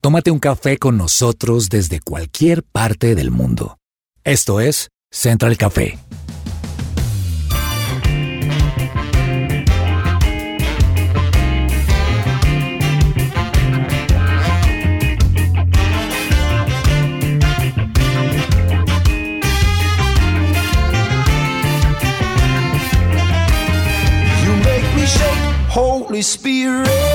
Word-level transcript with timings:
Tómate 0.00 0.30
un 0.30 0.38
café 0.38 0.78
con 0.78 0.96
nosotros 0.96 1.70
desde 1.70 1.98
cualquier 1.98 2.62
parte 2.62 3.16
del 3.16 3.32
mundo. 3.32 3.78
Esto 4.22 4.60
es 4.60 4.90
Central 5.10 5.56
Café. 5.56 5.98
You 24.44 24.54
make 24.62 24.94
me 24.94 25.04
shake, 25.06 25.74
Holy 25.74 26.20
Spirit. 26.20 27.07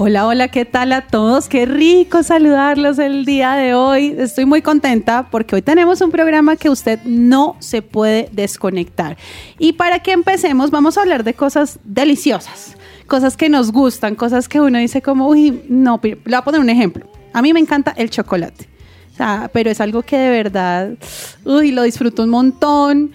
Hola, 0.00 0.28
hola, 0.28 0.46
¿qué 0.46 0.64
tal 0.64 0.92
a 0.92 1.08
todos? 1.08 1.48
Qué 1.48 1.66
rico 1.66 2.22
saludarlos 2.22 3.00
el 3.00 3.24
día 3.24 3.54
de 3.54 3.74
hoy. 3.74 4.14
Estoy 4.16 4.44
muy 4.44 4.62
contenta 4.62 5.26
porque 5.28 5.56
hoy 5.56 5.62
tenemos 5.62 6.00
un 6.00 6.12
programa 6.12 6.54
que 6.54 6.70
usted 6.70 7.00
no 7.02 7.56
se 7.58 7.82
puede 7.82 8.28
desconectar. 8.30 9.16
Y 9.58 9.72
para 9.72 9.98
que 9.98 10.12
empecemos, 10.12 10.70
vamos 10.70 10.96
a 10.96 11.00
hablar 11.00 11.24
de 11.24 11.34
cosas 11.34 11.80
deliciosas, 11.82 12.76
cosas 13.08 13.36
que 13.36 13.48
nos 13.48 13.72
gustan, 13.72 14.14
cosas 14.14 14.48
que 14.48 14.60
uno 14.60 14.78
dice 14.78 15.02
como, 15.02 15.26
uy, 15.26 15.64
no, 15.68 15.98
le 16.00 16.14
voy 16.14 16.34
a 16.34 16.42
poner 16.42 16.60
un 16.60 16.70
ejemplo. 16.70 17.04
A 17.32 17.42
mí 17.42 17.52
me 17.52 17.58
encanta 17.58 17.92
el 17.96 18.08
chocolate, 18.08 18.68
pero 19.52 19.68
es 19.68 19.80
algo 19.80 20.02
que 20.02 20.16
de 20.16 20.30
verdad, 20.30 20.90
uy, 21.44 21.72
lo 21.72 21.82
disfruto 21.82 22.22
un 22.22 22.30
montón, 22.30 23.10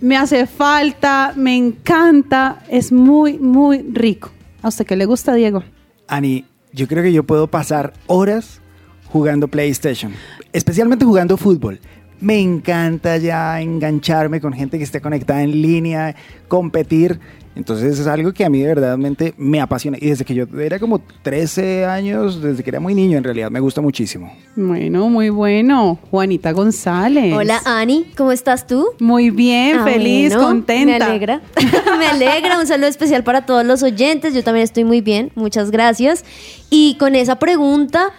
me 0.00 0.16
hace 0.16 0.46
falta, 0.46 1.34
me 1.36 1.54
encanta, 1.54 2.62
es 2.70 2.90
muy, 2.90 3.36
muy 3.38 3.82
rico. 3.92 4.30
¿A 4.62 4.68
usted 4.68 4.86
qué 4.86 4.96
le 4.96 5.04
gusta, 5.04 5.34
Diego? 5.34 5.62
Ani, 6.12 6.44
yo 6.74 6.86
creo 6.88 7.02
que 7.02 7.10
yo 7.10 7.24
puedo 7.24 7.46
pasar 7.46 7.94
horas 8.06 8.60
jugando 9.06 9.48
PlayStation, 9.48 10.12
especialmente 10.52 11.06
jugando 11.06 11.38
fútbol. 11.38 11.80
Me 12.20 12.38
encanta 12.38 13.16
ya 13.16 13.58
engancharme 13.62 14.38
con 14.38 14.52
gente 14.52 14.76
que 14.76 14.84
esté 14.84 15.00
conectada 15.00 15.42
en 15.42 15.62
línea, 15.62 16.14
competir. 16.48 17.18
Entonces 17.54 17.98
es 17.98 18.06
algo 18.06 18.32
que 18.32 18.44
a 18.44 18.48
mí 18.50 18.60
de 18.60 18.68
verdadmente 18.68 19.34
me 19.36 19.60
apasiona. 19.60 19.98
Y 20.00 20.08
desde 20.08 20.24
que 20.24 20.34
yo 20.34 20.46
era 20.58 20.78
como 20.78 21.00
13 21.22 21.84
años, 21.84 22.40
desde 22.40 22.62
que 22.62 22.70
era 22.70 22.80
muy 22.80 22.94
niño, 22.94 23.18
en 23.18 23.24
realidad 23.24 23.50
me 23.50 23.60
gusta 23.60 23.80
muchísimo. 23.82 24.32
Bueno, 24.56 25.08
muy 25.10 25.28
bueno. 25.28 25.98
Juanita 26.10 26.52
González. 26.52 27.34
Hola 27.34 27.60
Ani, 27.66 28.06
¿cómo 28.16 28.32
estás 28.32 28.66
tú? 28.66 28.86
Muy 29.00 29.30
bien, 29.30 29.80
Ah, 29.80 29.84
feliz, 29.84 30.32
bueno, 30.32 30.48
contenta. 30.48 30.98
Me 30.98 31.04
alegra. 31.04 31.42
me 31.98 32.06
alegra. 32.06 32.58
Un 32.58 32.66
saludo 32.66 32.88
especial 32.88 33.22
para 33.22 33.44
todos 33.44 33.66
los 33.66 33.82
oyentes. 33.82 34.32
Yo 34.34 34.42
también 34.42 34.64
estoy 34.64 34.84
muy 34.84 35.02
bien. 35.02 35.30
Muchas 35.34 35.70
gracias. 35.70 36.24
Y 36.70 36.96
con 36.98 37.14
esa 37.14 37.38
pregunta, 37.38 38.12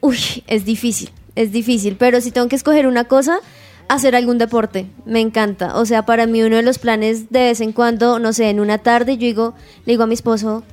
uy, 0.00 0.18
es 0.48 0.66
difícil. 0.66 1.10
Es 1.34 1.50
difícil. 1.50 1.96
Pero 1.98 2.20
si 2.20 2.30
tengo 2.30 2.48
que 2.48 2.56
escoger 2.56 2.86
una 2.86 3.04
cosa, 3.04 3.38
hacer 3.88 4.16
algún 4.16 4.38
deporte. 4.38 4.86
Me 5.04 5.20
encanta. 5.20 5.76
O 5.76 5.86
sea, 5.86 6.04
para 6.04 6.26
mí 6.26 6.42
uno 6.42 6.56
de 6.56 6.62
los 6.62 6.78
planes 6.78 7.30
de 7.30 7.40
vez 7.40 7.60
en 7.60 7.72
cuando, 7.72 8.18
no 8.18 8.32
sé, 8.32 8.50
en 8.50 8.60
una 8.60 8.78
tarde, 8.78 9.16
yo 9.16 9.26
digo, 9.26 9.54
le 9.84 9.92
digo 9.92 10.04
a 10.04 10.06
mi 10.06 10.14
esposo, 10.14 10.64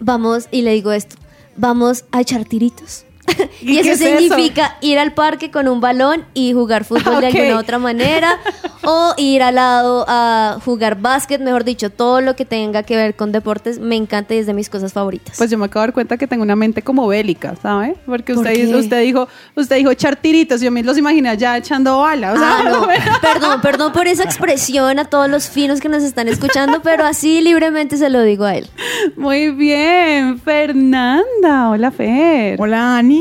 vamos, 0.00 0.48
y 0.50 0.62
le 0.62 0.72
digo 0.72 0.92
esto, 0.92 1.16
vamos 1.56 2.04
a 2.12 2.20
echar 2.20 2.44
tiritos. 2.44 3.04
¿Y 3.60 3.78
eso 3.78 3.90
es 3.90 4.00
eso? 4.00 4.18
significa 4.28 4.76
ir 4.80 4.98
al 4.98 5.12
parque 5.12 5.50
con 5.50 5.68
un 5.68 5.80
balón 5.80 6.24
y 6.34 6.52
jugar 6.52 6.84
fútbol 6.84 7.20
de 7.20 7.26
alguna 7.28 7.58
otra 7.58 7.78
manera 7.78 8.38
o 8.84 9.14
ir 9.16 9.42
al 9.42 9.56
lado 9.56 10.04
a 10.08 10.58
jugar 10.64 11.00
básquet, 11.00 11.40
mejor 11.40 11.64
dicho, 11.64 11.90
todo 11.90 12.20
lo 12.20 12.36
que 12.36 12.44
tenga 12.44 12.82
que 12.82 12.96
ver 12.96 13.14
con 13.14 13.32
deportes 13.32 13.78
me 13.78 13.96
encanta 13.96 14.34
y 14.34 14.38
es 14.38 14.46
de 14.46 14.54
mis 14.54 14.68
cosas 14.70 14.92
favoritas. 14.92 15.36
Pues 15.36 15.50
yo 15.50 15.58
me 15.58 15.66
acabo 15.66 15.82
de 15.82 15.86
dar 15.88 15.94
cuenta 15.94 16.16
que 16.16 16.26
tengo 16.26 16.42
una 16.42 16.56
mente 16.56 16.82
como 16.82 17.06
bélica, 17.06 17.54
¿sabe? 17.62 17.96
Porque 18.06 18.34
¿Por 18.34 18.44
usted, 18.46 18.54
qué? 18.54 18.76
usted 18.76 19.02
dijo, 19.02 19.28
usted 19.54 19.76
dijo 19.76 19.90
echar 19.90 20.16
tiritos, 20.16 20.60
yo 20.60 20.70
me 20.70 20.82
los 20.82 20.96
imaginé 20.98 21.36
ya 21.36 21.56
echando 21.56 21.98
bala. 22.00 22.32
O 22.32 22.36
sea, 22.38 22.48
Ah, 22.58 22.62
no. 22.64 22.86
Perdón, 23.20 23.60
perdón 23.60 23.92
por 23.92 24.06
esa 24.06 24.22
expresión 24.24 24.98
a 24.98 25.04
todos 25.04 25.28
los 25.28 25.48
finos 25.48 25.80
que 25.80 25.88
nos 25.88 26.02
están 26.02 26.28
escuchando, 26.28 26.80
pero 26.82 27.04
así 27.04 27.40
libremente 27.40 27.96
se 27.96 28.08
lo 28.10 28.22
digo 28.22 28.44
a 28.44 28.54
él. 28.56 28.68
Muy 29.16 29.50
bien, 29.50 30.40
Fernanda. 30.40 31.70
Hola, 31.70 31.90
Fer. 31.90 32.56
Hola 32.60 32.96
Ani, 32.96 33.17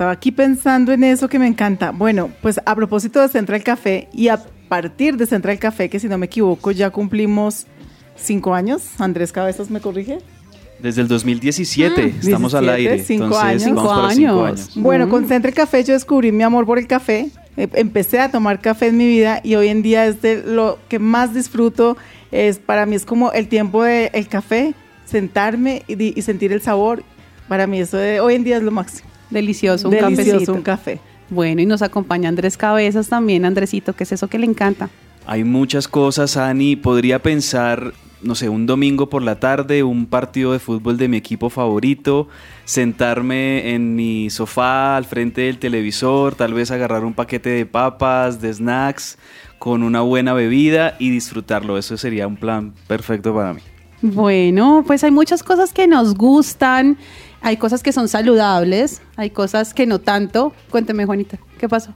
estaba 0.00 0.12
aquí 0.12 0.32
pensando 0.32 0.92
en 0.92 1.04
eso 1.04 1.28
que 1.28 1.38
me 1.38 1.46
encanta. 1.46 1.90
Bueno, 1.90 2.30
pues 2.40 2.58
a 2.64 2.74
propósito 2.74 3.20
de 3.20 3.28
Central 3.28 3.62
Café 3.62 4.08
y 4.14 4.28
a 4.28 4.42
partir 4.66 5.18
de 5.18 5.26
Central 5.26 5.58
Café, 5.58 5.90
que 5.90 6.00
si 6.00 6.08
no 6.08 6.16
me 6.16 6.24
equivoco 6.24 6.70
ya 6.70 6.88
cumplimos 6.88 7.66
cinco 8.16 8.54
años, 8.54 8.82
Andrés 8.98 9.30
Cabezas 9.30 9.68
me 9.68 9.78
corrige. 9.82 10.20
Desde 10.78 11.02
el 11.02 11.08
2017 11.08 12.14
estamos 12.22 12.54
al 12.54 12.64
17, 12.64 12.72
aire. 12.92 13.04
cinco 13.04 13.24
entonces 13.24 13.44
años. 13.46 13.64
vamos 13.76 13.82
Cinco 13.82 13.88
para 14.00 14.14
cinco 14.14 14.44
años. 14.46 14.60
años. 14.60 14.70
Bueno, 14.76 15.10
con 15.10 15.28
Central 15.28 15.52
Café 15.52 15.84
yo 15.84 15.92
descubrí 15.92 16.32
mi 16.32 16.44
amor 16.44 16.64
por 16.64 16.78
el 16.78 16.86
café. 16.86 17.28
Eh, 17.58 17.68
Empecé 17.74 18.20
a 18.20 18.30
tomar 18.30 18.62
café 18.62 18.86
en 18.86 18.96
mi 18.96 19.06
vida 19.06 19.42
y 19.44 19.56
hoy 19.56 19.68
en 19.68 19.82
día 19.82 20.06
es 20.06 20.22
de 20.22 20.42
lo 20.42 20.78
que 20.88 20.98
más 20.98 21.34
disfruto. 21.34 21.98
Es 22.32 22.58
para 22.58 22.86
mí 22.86 22.96
es 22.96 23.04
como 23.04 23.32
el 23.32 23.48
tiempo 23.48 23.82
del 23.82 24.28
café, 24.28 24.72
sentarme 25.04 25.82
y, 25.88 26.18
y 26.18 26.22
sentir 26.22 26.54
el 26.54 26.62
sabor. 26.62 27.02
Para 27.48 27.66
mí 27.66 27.80
eso 27.80 27.98
de 27.98 28.20
hoy 28.20 28.36
en 28.36 28.44
día 28.44 28.56
es 28.56 28.62
lo 28.62 28.70
máximo. 28.70 29.09
Delicioso, 29.30 29.88
un 29.88 29.94
Delicioso 29.94 30.30
cafecito. 30.32 30.52
un 30.54 30.62
café. 30.62 31.00
Bueno, 31.30 31.60
y 31.62 31.66
nos 31.66 31.82
acompaña 31.82 32.28
Andrés 32.28 32.56
Cabezas 32.56 33.08
también, 33.08 33.44
Andresito, 33.44 33.94
¿qué 33.94 34.04
es 34.04 34.12
eso 34.12 34.28
que 34.28 34.38
le 34.38 34.46
encanta? 34.46 34.90
Hay 35.26 35.44
muchas 35.44 35.86
cosas, 35.86 36.36
Ani. 36.36 36.74
Podría 36.74 37.20
pensar, 37.22 37.92
no 38.20 38.34
sé, 38.34 38.48
un 38.48 38.66
domingo 38.66 39.08
por 39.08 39.22
la 39.22 39.38
tarde, 39.38 39.84
un 39.84 40.06
partido 40.06 40.52
de 40.52 40.58
fútbol 40.58 40.96
de 40.96 41.06
mi 41.06 41.18
equipo 41.18 41.50
favorito, 41.50 42.26
sentarme 42.64 43.74
en 43.74 43.94
mi 43.94 44.30
sofá 44.30 44.96
al 44.96 45.04
frente 45.04 45.42
del 45.42 45.58
televisor, 45.58 46.34
tal 46.34 46.52
vez 46.54 46.72
agarrar 46.72 47.04
un 47.04 47.14
paquete 47.14 47.50
de 47.50 47.66
papas, 47.66 48.40
de 48.40 48.52
snacks, 48.52 49.18
con 49.60 49.82
una 49.84 50.00
buena 50.00 50.32
bebida 50.32 50.96
y 50.98 51.10
disfrutarlo. 51.10 51.78
Eso 51.78 51.96
sería 51.96 52.26
un 52.26 52.36
plan 52.36 52.72
perfecto 52.88 53.32
para 53.34 53.54
mí. 53.54 53.60
Bueno, 54.02 54.82
pues 54.86 55.04
hay 55.04 55.10
muchas 55.10 55.42
cosas 55.42 55.72
que 55.74 55.86
nos 55.86 56.14
gustan, 56.14 56.96
hay 57.42 57.56
cosas 57.56 57.82
que 57.82 57.92
son 57.92 58.08
saludables, 58.08 59.00
hay 59.16 59.30
cosas 59.30 59.74
que 59.74 59.86
no 59.86 59.98
tanto. 60.00 60.52
Cuénteme, 60.70 61.06
Juanita, 61.06 61.38
¿qué 61.58 61.68
pasó? 61.68 61.92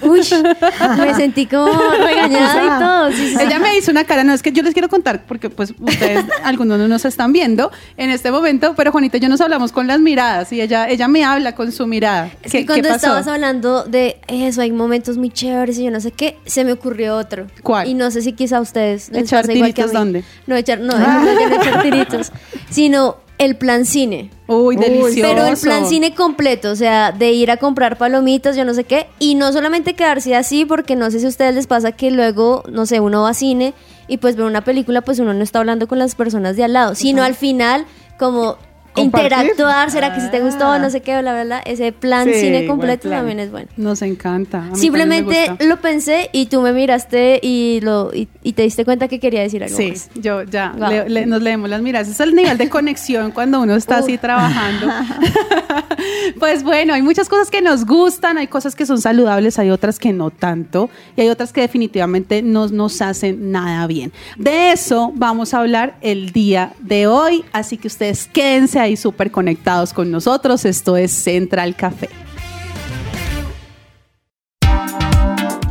Uy, 0.00 0.22
me 0.98 1.14
sentí 1.14 1.44
como 1.44 1.70
regañada 1.90 2.64
y 2.64 2.80
todo. 2.82 3.10
sí, 3.12 3.28
sí, 3.28 3.36
sí. 3.36 3.42
Ella 3.42 3.58
me 3.58 3.76
hizo 3.76 3.90
una 3.90 4.04
cara, 4.04 4.24
no 4.24 4.32
es 4.32 4.42
que 4.42 4.50
yo 4.50 4.62
les 4.62 4.72
quiero 4.72 4.88
contar, 4.88 5.24
porque 5.26 5.50
pues 5.50 5.74
ustedes, 5.78 6.24
algunos 6.44 6.78
no 6.78 6.88
nos 6.88 7.04
están 7.04 7.30
viendo 7.32 7.70
en 7.98 8.08
este 8.08 8.30
momento, 8.30 8.72
pero 8.74 8.90
Juanita 8.90 9.18
y 9.18 9.20
yo 9.20 9.28
nos 9.28 9.42
hablamos 9.42 9.72
con 9.72 9.86
las 9.86 10.00
miradas 10.00 10.50
y 10.52 10.62
ella, 10.62 10.88
ella 10.88 11.08
me 11.08 11.24
habla 11.24 11.54
con 11.54 11.72
su 11.72 11.86
mirada. 11.86 12.30
Es 12.42 12.52
¿Qué, 12.52 12.60
que 12.60 12.66
cuando 12.66 12.82
qué 12.84 12.88
pasó? 12.88 13.06
estabas 13.08 13.26
hablando 13.28 13.84
de 13.84 14.18
eso, 14.28 14.62
hay 14.62 14.72
momentos 14.72 15.18
muy 15.18 15.28
chéveres 15.28 15.76
y 15.78 15.84
yo 15.84 15.90
no 15.90 16.00
sé 16.00 16.10
qué, 16.10 16.38
se 16.46 16.64
me 16.64 16.72
ocurrió 16.72 17.14
otro. 17.14 17.46
¿Cuál? 17.62 17.86
Y 17.86 17.92
no 17.92 18.10
sé 18.10 18.22
si 18.22 18.32
quizá 18.32 18.56
a 18.56 18.60
ustedes 18.62 19.10
les 19.10 19.24
¿Echar 19.24 19.42
pasa 19.42 19.52
igual 19.52 19.74
que 19.74 19.82
a 19.82 19.86
mí. 19.88 19.92
dónde? 19.92 20.24
No, 20.46 20.56
echar, 20.56 20.80
no, 20.80 20.98
no, 20.98 21.04
ya 21.38 21.48
no 21.50 21.60
echar 21.62 21.82
tiritos, 21.82 22.32
sino 22.70 23.18
el 23.38 23.56
plan 23.56 23.84
cine. 23.84 24.30
Uy, 24.46 24.76
delicioso. 24.76 25.20
Pero 25.20 25.46
el 25.46 25.56
plan 25.56 25.86
cine 25.86 26.14
completo, 26.14 26.70
o 26.70 26.76
sea, 26.76 27.12
de 27.12 27.32
ir 27.32 27.50
a 27.50 27.56
comprar 27.56 27.98
palomitas, 27.98 28.56
yo 28.56 28.64
no 28.64 28.74
sé 28.74 28.84
qué, 28.84 29.06
y 29.18 29.34
no 29.34 29.52
solamente 29.52 29.94
quedarse 29.94 30.34
así, 30.34 30.64
porque 30.64 30.96
no 30.96 31.10
sé 31.10 31.20
si 31.20 31.26
a 31.26 31.28
ustedes 31.28 31.54
les 31.54 31.66
pasa 31.66 31.92
que 31.92 32.10
luego, 32.10 32.62
no 32.70 32.86
sé, 32.86 33.00
uno 33.00 33.22
va 33.22 33.30
a 33.30 33.34
cine 33.34 33.74
y 34.08 34.18
pues 34.18 34.36
ve 34.36 34.44
una 34.44 34.62
película, 34.62 35.02
pues 35.02 35.18
uno 35.18 35.34
no 35.34 35.42
está 35.42 35.58
hablando 35.58 35.88
con 35.88 35.98
las 35.98 36.14
personas 36.14 36.56
de 36.56 36.64
al 36.64 36.72
lado, 36.72 36.94
sino 36.94 37.22
al 37.22 37.34
final 37.34 37.86
como 38.18 38.56
Compartir. 38.96 39.32
interactuar, 39.32 39.90
será 39.90 40.14
que 40.14 40.20
si 40.20 40.30
te 40.30 40.40
gustó, 40.40 40.66
Ah. 40.66 40.78
no 40.78 40.90
sé 40.90 41.00
qué, 41.02 41.12
bla, 41.20 41.32
bla, 41.32 41.44
bla, 41.44 41.58
ese 41.60 41.92
plan 41.92 42.26
Sí, 42.26 42.34
cine 42.40 42.66
completo 42.66 43.02
plan. 43.08 43.18
también 43.20 43.38
es 43.40 43.50
bueno. 43.50 43.68
Nos 43.76 44.02
encanta. 44.02 44.64
Simplemente 44.74 45.52
lo 45.60 45.76
pensé 45.80 46.30
y 46.32 46.46
tú 46.46 46.60
me 46.62 46.72
miraste 46.72 47.40
y 47.42 47.80
lo 47.82 48.10
y, 48.14 48.28
y 48.42 48.52
te 48.54 48.62
diste 48.62 48.84
cuenta 48.84 49.08
que 49.08 49.20
quería 49.20 49.40
decir 49.42 49.62
algo 49.62 49.76
Sí, 49.76 49.90
más. 49.90 50.10
yo 50.14 50.42
ya, 50.42 50.74
Wow. 50.76 50.88
le- 50.88 51.08
le- 51.08 51.26
nos 51.26 51.42
leemos 51.42 51.68
las 51.70 51.82
miradas. 51.82 52.08
Ese 52.08 52.22
es 52.22 52.28
el 52.28 52.34
nivel 52.34 52.58
de 52.58 52.68
conexión 52.68 53.30
cuando 53.30 53.60
uno 53.60 53.74
está 53.76 53.98
así 53.98 54.18
trabajando. 54.18 54.86
pues 56.38 56.62
bueno, 56.62 56.94
hay 56.94 57.02
muchas 57.02 57.28
cosas 57.28 57.50
que 57.50 57.60
nos 57.62 57.84
gustan, 57.86 58.38
hay 58.38 58.46
cosas 58.46 58.74
que 58.74 58.86
son 58.86 59.00
saludables, 59.00 59.58
hay 59.58 59.70
otras 59.70 59.98
que 59.98 60.12
no 60.12 60.30
tanto, 60.30 60.88
y 61.16 61.22
hay 61.22 61.28
otras 61.28 61.52
que 61.52 61.60
definitivamente 61.60 62.42
no 62.42 62.68
nos 62.68 63.00
hacen 63.02 63.50
nada 63.50 63.86
bien. 63.86 64.12
De 64.36 64.72
eso 64.72 65.12
vamos 65.14 65.54
a 65.54 65.58
hablar 65.58 65.96
el 66.00 66.30
día 66.32 66.72
de 66.80 67.06
hoy, 67.06 67.44
así 67.52 67.76
que 67.76 67.88
ustedes 67.88 68.26
quédense 68.32 68.78
ahí 68.78 68.85
súper 68.94 69.32
conectados 69.32 69.92
con 69.92 70.12
nosotros. 70.12 70.64
Esto 70.64 70.96
es 70.96 71.10
Central 71.10 71.74
Café. 71.74 72.08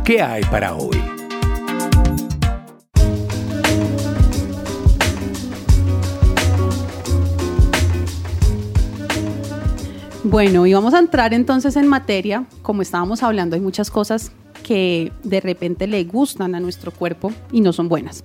¿Qué 0.04 0.20
hay 0.20 0.44
para 0.44 0.74
hoy? 0.74 1.00
Bueno, 10.28 10.66
y 10.66 10.74
vamos 10.74 10.92
a 10.92 10.98
entrar 10.98 11.32
entonces 11.34 11.76
en 11.76 11.86
materia. 11.86 12.46
Como 12.62 12.82
estábamos 12.82 13.22
hablando, 13.22 13.54
hay 13.54 13.62
muchas 13.62 13.90
cosas 13.90 14.32
que 14.64 15.12
de 15.22 15.40
repente 15.40 15.86
le 15.86 16.02
gustan 16.02 16.56
a 16.56 16.60
nuestro 16.60 16.90
cuerpo 16.90 17.32
y 17.52 17.60
no 17.60 17.72
son 17.72 17.88
buenas. 17.88 18.24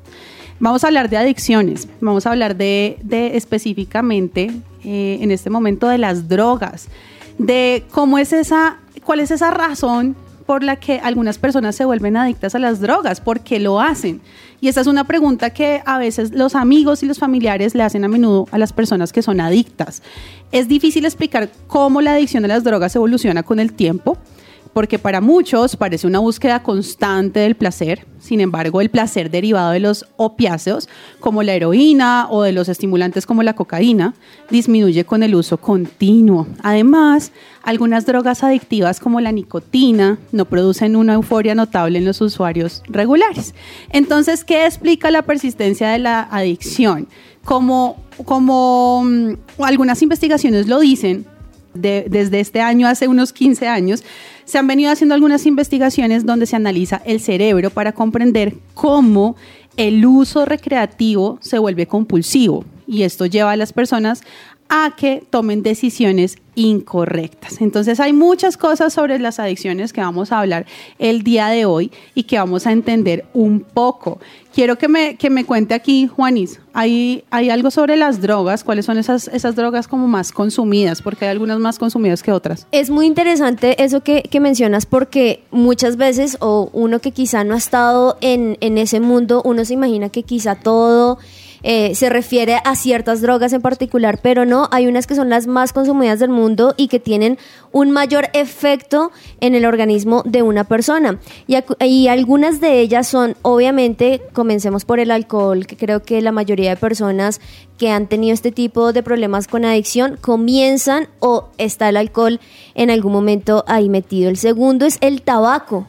Vamos 0.61 0.83
a 0.83 0.87
hablar 0.87 1.09
de 1.09 1.17
adicciones, 1.17 1.87
vamos 2.01 2.27
a 2.27 2.29
hablar 2.29 2.55
de, 2.55 2.99
de 3.01 3.35
específicamente 3.35 4.51
eh, 4.83 5.17
en 5.19 5.31
este 5.31 5.49
momento 5.49 5.87
de 5.87 5.97
las 5.97 6.29
drogas, 6.29 6.87
de 7.39 7.83
cómo 7.89 8.19
es 8.19 8.31
esa, 8.31 8.77
cuál 9.03 9.21
es 9.21 9.31
esa 9.31 9.49
razón 9.49 10.15
por 10.45 10.61
la 10.61 10.75
que 10.75 10.99
algunas 10.99 11.39
personas 11.39 11.75
se 11.75 11.83
vuelven 11.83 12.15
adictas 12.15 12.53
a 12.53 12.59
las 12.59 12.79
drogas, 12.79 13.21
por 13.21 13.39
qué 13.39 13.59
lo 13.59 13.81
hacen. 13.81 14.21
Y 14.59 14.67
esa 14.67 14.81
es 14.81 14.87
una 14.87 15.05
pregunta 15.05 15.49
que 15.49 15.81
a 15.83 15.97
veces 15.97 16.29
los 16.29 16.53
amigos 16.53 17.01
y 17.01 17.07
los 17.07 17.17
familiares 17.17 17.73
le 17.73 17.81
hacen 17.81 18.03
a 18.03 18.07
menudo 18.07 18.47
a 18.51 18.59
las 18.59 18.71
personas 18.71 19.11
que 19.11 19.23
son 19.23 19.41
adictas. 19.41 20.03
Es 20.51 20.67
difícil 20.67 21.05
explicar 21.05 21.49
cómo 21.65 22.01
la 22.01 22.13
adicción 22.13 22.45
a 22.45 22.47
las 22.47 22.63
drogas 22.63 22.95
evoluciona 22.95 23.41
con 23.41 23.59
el 23.59 23.73
tiempo 23.73 24.19
porque 24.73 24.99
para 24.99 25.21
muchos 25.21 25.75
parece 25.75 26.07
una 26.07 26.19
búsqueda 26.19 26.63
constante 26.63 27.41
del 27.41 27.55
placer. 27.55 28.05
Sin 28.19 28.39
embargo, 28.39 28.81
el 28.81 28.89
placer 28.89 29.31
derivado 29.31 29.71
de 29.71 29.79
los 29.79 30.05
opiáceos, 30.15 30.87
como 31.19 31.43
la 31.43 31.53
heroína 31.53 32.27
o 32.29 32.43
de 32.43 32.51
los 32.51 32.69
estimulantes 32.69 33.25
como 33.25 33.43
la 33.43 33.55
cocaína, 33.55 34.13
disminuye 34.49 35.03
con 35.05 35.23
el 35.23 35.35
uso 35.35 35.57
continuo. 35.57 36.47
Además, 36.61 37.31
algunas 37.63 38.05
drogas 38.05 38.43
adictivas 38.43 38.99
como 38.99 39.19
la 39.19 39.31
nicotina 39.31 40.19
no 40.31 40.45
producen 40.45 40.95
una 40.95 41.13
euforia 41.13 41.55
notable 41.55 41.97
en 41.97 42.05
los 42.05 42.21
usuarios 42.21 42.83
regulares. 42.87 43.53
Entonces, 43.89 44.43
¿qué 44.43 44.65
explica 44.65 45.11
la 45.11 45.23
persistencia 45.23 45.89
de 45.89 45.99
la 45.99 46.21
adicción? 46.31 47.07
Como, 47.43 47.97
como 48.23 49.03
mm, 49.03 49.33
algunas 49.63 50.01
investigaciones 50.03 50.67
lo 50.67 50.79
dicen, 50.79 51.25
desde 51.73 52.39
este 52.39 52.61
año, 52.61 52.87
hace 52.87 53.07
unos 53.07 53.33
15 53.33 53.67
años, 53.67 54.03
se 54.51 54.57
han 54.57 54.67
venido 54.67 54.91
haciendo 54.91 55.15
algunas 55.15 55.45
investigaciones 55.45 56.25
donde 56.25 56.45
se 56.45 56.57
analiza 56.57 57.01
el 57.05 57.21
cerebro 57.21 57.69
para 57.69 57.93
comprender 57.93 58.57
cómo 58.73 59.37
el 59.77 60.05
uso 60.05 60.43
recreativo 60.43 61.37
se 61.39 61.57
vuelve 61.57 61.87
compulsivo. 61.87 62.65
Y 62.85 63.03
esto 63.03 63.25
lleva 63.25 63.53
a 63.53 63.55
las 63.55 63.71
personas 63.71 64.23
a 64.73 64.95
que 64.95 65.21
tomen 65.29 65.63
decisiones 65.63 66.37
incorrectas. 66.55 67.59
Entonces 67.59 67.99
hay 67.99 68.13
muchas 68.13 68.55
cosas 68.55 68.93
sobre 68.93 69.19
las 69.19 69.37
adicciones 69.37 69.91
que 69.91 69.99
vamos 69.99 70.31
a 70.31 70.39
hablar 70.39 70.65
el 70.97 71.23
día 71.23 71.47
de 71.47 71.65
hoy 71.65 71.91
y 72.15 72.23
que 72.23 72.37
vamos 72.37 72.65
a 72.65 72.71
entender 72.71 73.25
un 73.33 73.59
poco. 73.59 74.19
Quiero 74.53 74.77
que 74.77 74.87
me, 74.87 75.17
que 75.17 75.29
me 75.29 75.43
cuente 75.43 75.73
aquí, 75.73 76.07
Juanis, 76.07 76.61
¿hay, 76.71 77.25
¿hay 77.31 77.49
algo 77.49 77.69
sobre 77.69 77.97
las 77.97 78.21
drogas? 78.21 78.63
¿Cuáles 78.63 78.85
son 78.85 78.97
esas, 78.97 79.27
esas 79.27 79.57
drogas 79.57 79.89
como 79.89 80.07
más 80.07 80.31
consumidas? 80.31 81.01
Porque 81.01 81.25
hay 81.25 81.31
algunas 81.31 81.59
más 81.59 81.77
consumidas 81.77 82.23
que 82.23 82.31
otras. 82.31 82.65
Es 82.71 82.89
muy 82.89 83.07
interesante 83.07 83.83
eso 83.83 84.01
que, 84.01 84.23
que 84.23 84.39
mencionas 84.39 84.85
porque 84.85 85.43
muchas 85.51 85.97
veces, 85.97 86.37
o 86.39 86.69
uno 86.71 86.99
que 86.99 87.11
quizá 87.11 87.43
no 87.43 87.55
ha 87.55 87.57
estado 87.57 88.17
en, 88.21 88.57
en 88.61 88.77
ese 88.77 89.01
mundo, 89.01 89.41
uno 89.43 89.65
se 89.65 89.73
imagina 89.73 90.07
que 90.07 90.23
quizá 90.23 90.55
todo 90.55 91.17
eh, 91.63 91.93
se 91.95 92.09
refiere 92.09 92.57
a 92.63 92.75
ciertas 92.75 93.21
drogas 93.21 93.53
en 93.53 93.61
particular, 93.61 94.19
pero 94.21 94.45
no, 94.45 94.67
hay 94.71 94.87
unas 94.87 95.07
que 95.07 95.15
son 95.15 95.29
las 95.29 95.47
más 95.47 95.73
consumidas 95.73 96.19
del 96.19 96.29
mundo 96.29 96.73
y 96.77 96.87
que 96.87 96.99
tienen 96.99 97.37
un 97.71 97.91
mayor 97.91 98.29
efecto 98.33 99.11
en 99.39 99.55
el 99.55 99.65
organismo 99.65 100.23
de 100.25 100.41
una 100.41 100.63
persona. 100.63 101.19
Y, 101.47 101.55
y 101.85 102.07
algunas 102.07 102.61
de 102.61 102.79
ellas 102.79 103.07
son, 103.07 103.35
obviamente, 103.43 104.21
comencemos 104.33 104.85
por 104.85 104.99
el 104.99 105.11
alcohol, 105.11 105.67
que 105.67 105.77
creo 105.77 106.01
que 106.01 106.21
la 106.21 106.31
mayoría 106.31 106.71
de 106.71 106.77
personas 106.77 107.39
que 107.77 107.89
han 107.89 108.07
tenido 108.07 108.33
este 108.33 108.51
tipo 108.51 108.93
de 108.93 109.03
problemas 109.03 109.47
con 109.47 109.65
adicción 109.65 110.17
comienzan 110.19 111.07
o 111.19 111.49
está 111.57 111.89
el 111.89 111.97
alcohol 111.97 112.39
en 112.75 112.89
algún 112.91 113.11
momento 113.11 113.63
ahí 113.67 113.89
metido. 113.89 114.29
El 114.29 114.37
segundo 114.37 114.85
es 114.85 114.97
el 115.01 115.21
tabaco. 115.21 115.87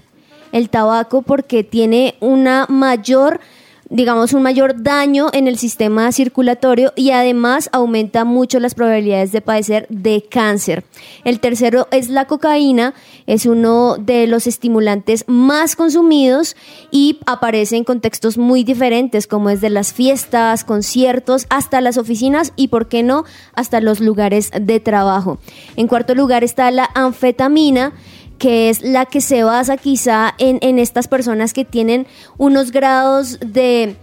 El 0.52 0.68
tabaco 0.68 1.22
porque 1.22 1.64
tiene 1.64 2.14
una 2.20 2.66
mayor 2.68 3.40
digamos, 3.92 4.32
un 4.32 4.42
mayor 4.42 4.82
daño 4.82 5.28
en 5.34 5.46
el 5.46 5.58
sistema 5.58 6.10
circulatorio 6.12 6.94
y 6.96 7.10
además 7.10 7.68
aumenta 7.72 8.24
mucho 8.24 8.58
las 8.58 8.74
probabilidades 8.74 9.32
de 9.32 9.42
padecer 9.42 9.86
de 9.90 10.24
cáncer. 10.28 10.84
El 11.24 11.40
tercero 11.40 11.88
es 11.90 12.08
la 12.08 12.26
cocaína, 12.26 12.94
es 13.26 13.44
uno 13.44 13.96
de 13.98 14.26
los 14.26 14.46
estimulantes 14.46 15.24
más 15.28 15.76
consumidos 15.76 16.56
y 16.90 17.18
aparece 17.26 17.76
en 17.76 17.84
contextos 17.84 18.38
muy 18.38 18.64
diferentes, 18.64 19.26
como 19.26 19.50
es 19.50 19.60
de 19.60 19.68
las 19.68 19.92
fiestas, 19.92 20.64
conciertos, 20.64 21.46
hasta 21.50 21.82
las 21.82 21.98
oficinas 21.98 22.54
y, 22.56 22.68
¿por 22.68 22.88
qué 22.88 23.02
no?, 23.02 23.24
hasta 23.52 23.82
los 23.82 24.00
lugares 24.00 24.50
de 24.58 24.80
trabajo. 24.80 25.38
En 25.76 25.86
cuarto 25.86 26.14
lugar 26.14 26.44
está 26.44 26.70
la 26.70 26.88
anfetamina, 26.94 27.92
que 28.42 28.70
es 28.70 28.82
la 28.82 29.06
que 29.06 29.20
se 29.20 29.44
basa 29.44 29.76
quizá 29.76 30.34
en, 30.36 30.80
estas 30.80 31.06
personas 31.06 31.52
que 31.52 31.64
tienen 31.64 32.08
unos 32.38 32.72
grados 32.72 33.38
de 33.38 33.94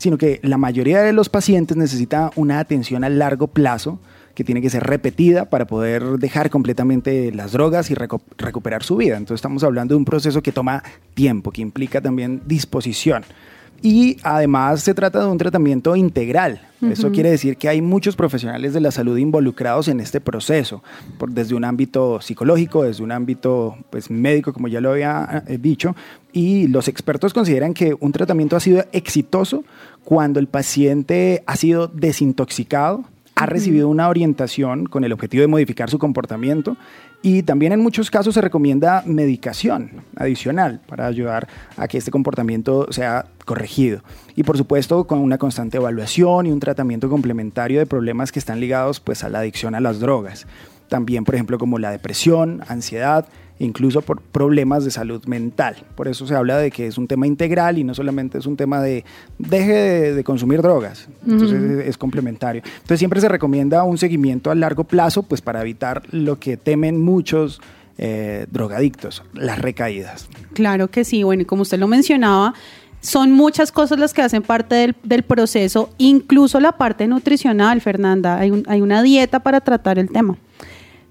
sino 0.00 0.16
que 0.16 0.40
la 0.42 0.56
mayoría 0.56 1.02
de 1.02 1.12
los 1.12 1.28
pacientes 1.28 1.76
necesita 1.76 2.30
una 2.34 2.58
atención 2.58 3.04
a 3.04 3.10
largo 3.10 3.48
plazo 3.48 4.00
que 4.34 4.44
tiene 4.44 4.62
que 4.62 4.70
ser 4.70 4.82
repetida 4.82 5.50
para 5.50 5.66
poder 5.66 6.02
dejar 6.18 6.48
completamente 6.48 7.30
las 7.32 7.52
drogas 7.52 7.90
y 7.90 7.94
recuperar 7.94 8.82
su 8.82 8.96
vida. 8.96 9.18
Entonces 9.18 9.36
estamos 9.40 9.62
hablando 9.62 9.92
de 9.92 9.98
un 9.98 10.06
proceso 10.06 10.42
que 10.42 10.52
toma 10.52 10.82
tiempo, 11.12 11.50
que 11.50 11.60
implica 11.60 12.00
también 12.00 12.40
disposición. 12.46 13.24
Y 13.82 14.18
además 14.22 14.82
se 14.82 14.94
trata 14.94 15.20
de 15.20 15.26
un 15.26 15.38
tratamiento 15.38 15.96
integral. 15.96 16.60
Eso 16.82 17.10
quiere 17.12 17.30
decir 17.30 17.58
que 17.58 17.68
hay 17.68 17.82
muchos 17.82 18.16
profesionales 18.16 18.72
de 18.72 18.80
la 18.80 18.90
salud 18.90 19.18
involucrados 19.18 19.88
en 19.88 20.00
este 20.00 20.18
proceso, 20.18 20.82
por, 21.18 21.30
desde 21.30 21.54
un 21.54 21.64
ámbito 21.64 22.22
psicológico, 22.22 22.84
desde 22.84 23.02
un 23.02 23.12
ámbito 23.12 23.76
pues, 23.90 24.10
médico, 24.10 24.54
como 24.54 24.66
ya 24.66 24.80
lo 24.80 24.92
había 24.92 25.44
eh, 25.46 25.58
dicho, 25.58 25.94
y 26.32 26.68
los 26.68 26.88
expertos 26.88 27.34
consideran 27.34 27.74
que 27.74 27.94
un 28.00 28.12
tratamiento 28.12 28.56
ha 28.56 28.60
sido 28.60 28.82
exitoso 28.92 29.62
cuando 30.04 30.40
el 30.40 30.46
paciente 30.46 31.42
ha 31.46 31.56
sido 31.56 31.86
desintoxicado, 31.88 33.04
ha 33.40 33.46
recibido 33.46 33.88
una 33.88 34.10
orientación 34.10 34.84
con 34.84 35.02
el 35.02 35.14
objetivo 35.14 35.40
de 35.40 35.46
modificar 35.46 35.88
su 35.88 35.98
comportamiento 35.98 36.76
y 37.22 37.42
también 37.42 37.72
en 37.72 37.80
muchos 37.80 38.10
casos 38.10 38.34
se 38.34 38.42
recomienda 38.42 39.02
medicación 39.06 40.02
adicional 40.14 40.82
para 40.86 41.06
ayudar 41.06 41.48
a 41.78 41.88
que 41.88 41.96
este 41.96 42.10
comportamiento 42.10 42.92
sea 42.92 43.24
corregido. 43.46 44.02
Y 44.36 44.42
por 44.42 44.58
supuesto 44.58 45.06
con 45.06 45.20
una 45.20 45.38
constante 45.38 45.78
evaluación 45.78 46.48
y 46.48 46.52
un 46.52 46.60
tratamiento 46.60 47.08
complementario 47.08 47.78
de 47.78 47.86
problemas 47.86 48.30
que 48.30 48.38
están 48.38 48.60
ligados 48.60 49.00
pues, 49.00 49.24
a 49.24 49.30
la 49.30 49.38
adicción 49.38 49.74
a 49.74 49.80
las 49.80 50.00
drogas. 50.00 50.46
también, 50.88 51.24
por 51.24 51.34
ejemplo, 51.34 51.56
como 51.56 51.78
la 51.78 51.92
depresión, 51.92 52.62
ansiedad, 52.68 53.26
incluso 53.60 54.02
por 54.02 54.20
problemas 54.20 54.84
de 54.84 54.90
salud 54.90 55.24
mental. 55.26 55.76
Por 55.94 56.08
eso 56.08 56.26
se 56.26 56.34
habla 56.34 56.58
de 56.58 56.72
que 56.72 56.86
es 56.88 56.98
un 56.98 57.06
tema 57.06 57.26
integral 57.28 57.78
y 57.78 57.84
no 57.84 57.94
solamente 57.94 58.38
es 58.38 58.46
un 58.46 58.56
tema 58.56 58.80
de 58.82 59.04
deje 59.38 59.72
de, 59.72 60.14
de 60.14 60.24
consumir 60.24 60.62
drogas. 60.62 61.08
Entonces 61.24 61.62
es, 61.62 61.86
es 61.86 61.96
complementario. 61.98 62.62
Entonces 62.64 62.98
siempre 62.98 63.20
se 63.20 63.28
recomienda 63.28 63.84
un 63.84 63.98
seguimiento 63.98 64.50
a 64.50 64.54
largo 64.56 64.82
plazo, 64.84 65.22
pues 65.22 65.40
para 65.40 65.60
evitar 65.60 66.02
lo 66.10 66.40
que 66.40 66.56
temen 66.56 67.00
muchos 67.00 67.60
eh, 67.98 68.46
drogadictos, 68.50 69.22
las 69.34 69.58
recaídas. 69.58 70.26
Claro 70.54 70.88
que 70.88 71.04
sí, 71.04 71.22
bueno, 71.22 71.42
y 71.42 71.44
como 71.44 71.62
usted 71.62 71.78
lo 71.78 71.86
mencionaba, 71.86 72.54
son 73.02 73.32
muchas 73.32 73.72
cosas 73.72 73.98
las 73.98 74.12
que 74.14 74.22
hacen 74.22 74.42
parte 74.42 74.74
del, 74.74 74.96
del 75.02 75.22
proceso, 75.22 75.90
incluso 75.98 76.60
la 76.60 76.72
parte 76.72 77.06
nutricional, 77.06 77.80
Fernanda. 77.82 78.38
Hay, 78.38 78.50
un- 78.50 78.64
hay 78.68 78.80
una 78.80 79.02
dieta 79.02 79.40
para 79.40 79.60
tratar 79.60 79.98
el 79.98 80.08
tema. 80.10 80.36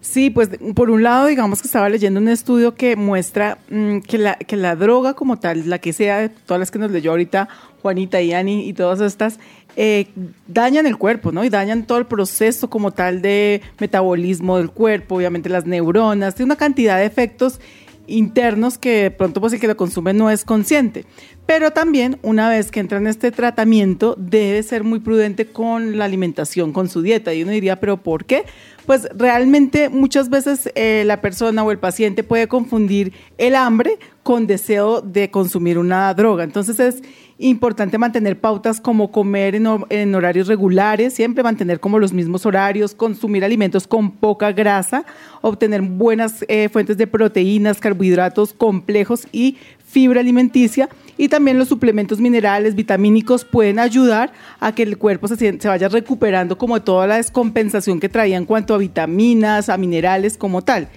Sí, 0.02 0.30
pues 0.30 0.50
por 0.76 0.90
un 0.90 1.04
lado, 1.04 1.28
digamos 1.28 1.62
que 1.62 1.68
estaba 1.68 1.90
leyendo 1.90 2.22
un 2.22 2.30
estudio 2.30 2.74
que 2.74 2.96
muestra 2.96 3.58
mm, 3.70 4.00
que, 4.00 4.18
la, 4.18 4.36
que 4.36 4.56
la 4.56 4.76
droga 4.76 5.14
como 5.14 5.38
tal, 5.38 5.70
la 5.70 5.80
que 5.80 5.92
sea, 5.92 6.32
todas 6.46 6.60
las 6.60 6.72
que 6.72 6.80
nos 6.80 6.92
leyó 6.92 7.12
ahorita 7.12 7.50
Juanita 7.82 8.22
y 8.22 8.34
Ani 8.34 8.68
y 8.68 8.74
todas 8.74 9.02
estas, 9.02 9.40
eh, 9.76 10.08
dañan 10.48 10.86
el 10.86 10.98
cuerpo, 10.98 11.32
¿no? 11.32 11.44
Y 11.44 11.50
dañan 11.50 11.86
todo 11.86 11.98
el 11.98 12.06
proceso 12.06 12.70
como 12.70 12.92
tal 12.92 13.22
de 13.22 13.62
metabolismo 13.80 14.58
del 14.58 14.72
cuerpo, 14.72 15.16
obviamente 15.16 15.50
las 15.50 15.66
neuronas, 15.66 16.36
tiene 16.36 16.48
una 16.48 16.56
cantidad 16.56 16.98
de 16.98 17.06
efectos 17.06 17.60
internos 18.10 18.78
que 18.78 19.04
de 19.04 19.12
pronto 19.12 19.42
pues 19.42 19.54
el 19.54 19.60
que 19.60 19.68
lo 19.68 19.78
consume 19.78 20.14
no 20.14 20.30
es 20.30 20.46
consciente. 20.46 21.06
Pero 21.46 21.72
también 21.72 22.20
una 22.22 22.48
vez 22.50 22.70
que 22.72 22.80
entra 22.80 23.00
en 23.00 23.08
este 23.08 23.32
tratamiento 23.32 24.16
debe 24.18 24.62
ser 24.62 24.84
muy 24.84 25.00
prudente 25.00 25.48
con 25.48 25.98
la 25.98 26.06
alimentación, 26.06 26.74
con 26.74 26.90
su 26.90 27.02
dieta. 27.02 27.34
Y 27.34 27.44
uno 27.44 27.52
diría, 27.52 27.80
pero 27.80 27.98
¿por 27.98 28.26
qué? 28.26 28.44
Pues 28.86 29.08
realmente 29.16 29.90
muchas 29.90 30.30
veces 30.30 30.72
eh, 30.76 31.04
la 31.06 31.22
persona 31.22 31.64
o 31.64 31.72
el 31.72 31.80
paciente 31.80 32.24
puede 32.24 32.48
confundir 32.48 33.14
el 33.38 33.56
hambre 33.56 33.98
con 34.24 34.46
deseo 34.46 35.02
de 35.02 35.32
consumir 35.32 35.78
una 35.80 36.14
droga. 36.14 36.44
Entonces 36.44 36.80
es 36.80 37.02
importante 37.42 37.98
mantener 37.98 38.38
pautas 38.38 38.82
como 38.82 39.12
comer 39.12 39.56
en, 39.56 39.66
hor- 39.66 39.88
en 39.90 40.14
horarios 40.14 40.48
regulares, 40.48 41.14
siempre 41.14 41.42
mantener 41.42 41.80
como 41.80 41.98
los 41.98 42.12
mismos 42.12 42.46
horarios, 42.46 42.94
consumir 42.94 43.46
alimentos 43.46 43.88
con 43.88 44.12
poca 44.12 44.52
grasa, 44.52 45.06
obtener 45.42 45.82
buenas 45.82 46.44
eh, 46.50 46.68
fuentes 46.70 46.98
de 46.98 47.08
proteínas, 47.08 47.80
carbohidratos 47.80 48.54
complejos 48.54 49.26
y 49.32 49.58
fibra 49.86 50.20
alimenticia. 50.20 50.90
Y 51.18 51.30
también 51.30 51.58
los 51.58 51.70
suplementos 51.70 52.20
minerales, 52.20 52.76
vitamínicos 52.76 53.46
pueden 53.46 53.80
ayudar 53.80 54.32
a 54.60 54.74
que 54.76 54.84
el 54.84 54.98
cuerpo 54.98 55.28
se 55.28 55.58
vaya 55.66 55.88
recuperando 55.88 56.58
como 56.58 56.82
toda 56.82 57.08
la 57.08 57.16
descompensación 57.18 58.00
que 58.00 58.10
traía 58.10 58.38
en 58.38 58.46
cuanto 58.46 58.74
a 58.74 58.78
vitaminas, 58.78 59.70
a 59.70 59.78
minerales 59.78 60.38
como 60.38 60.62
tal. 60.62 60.90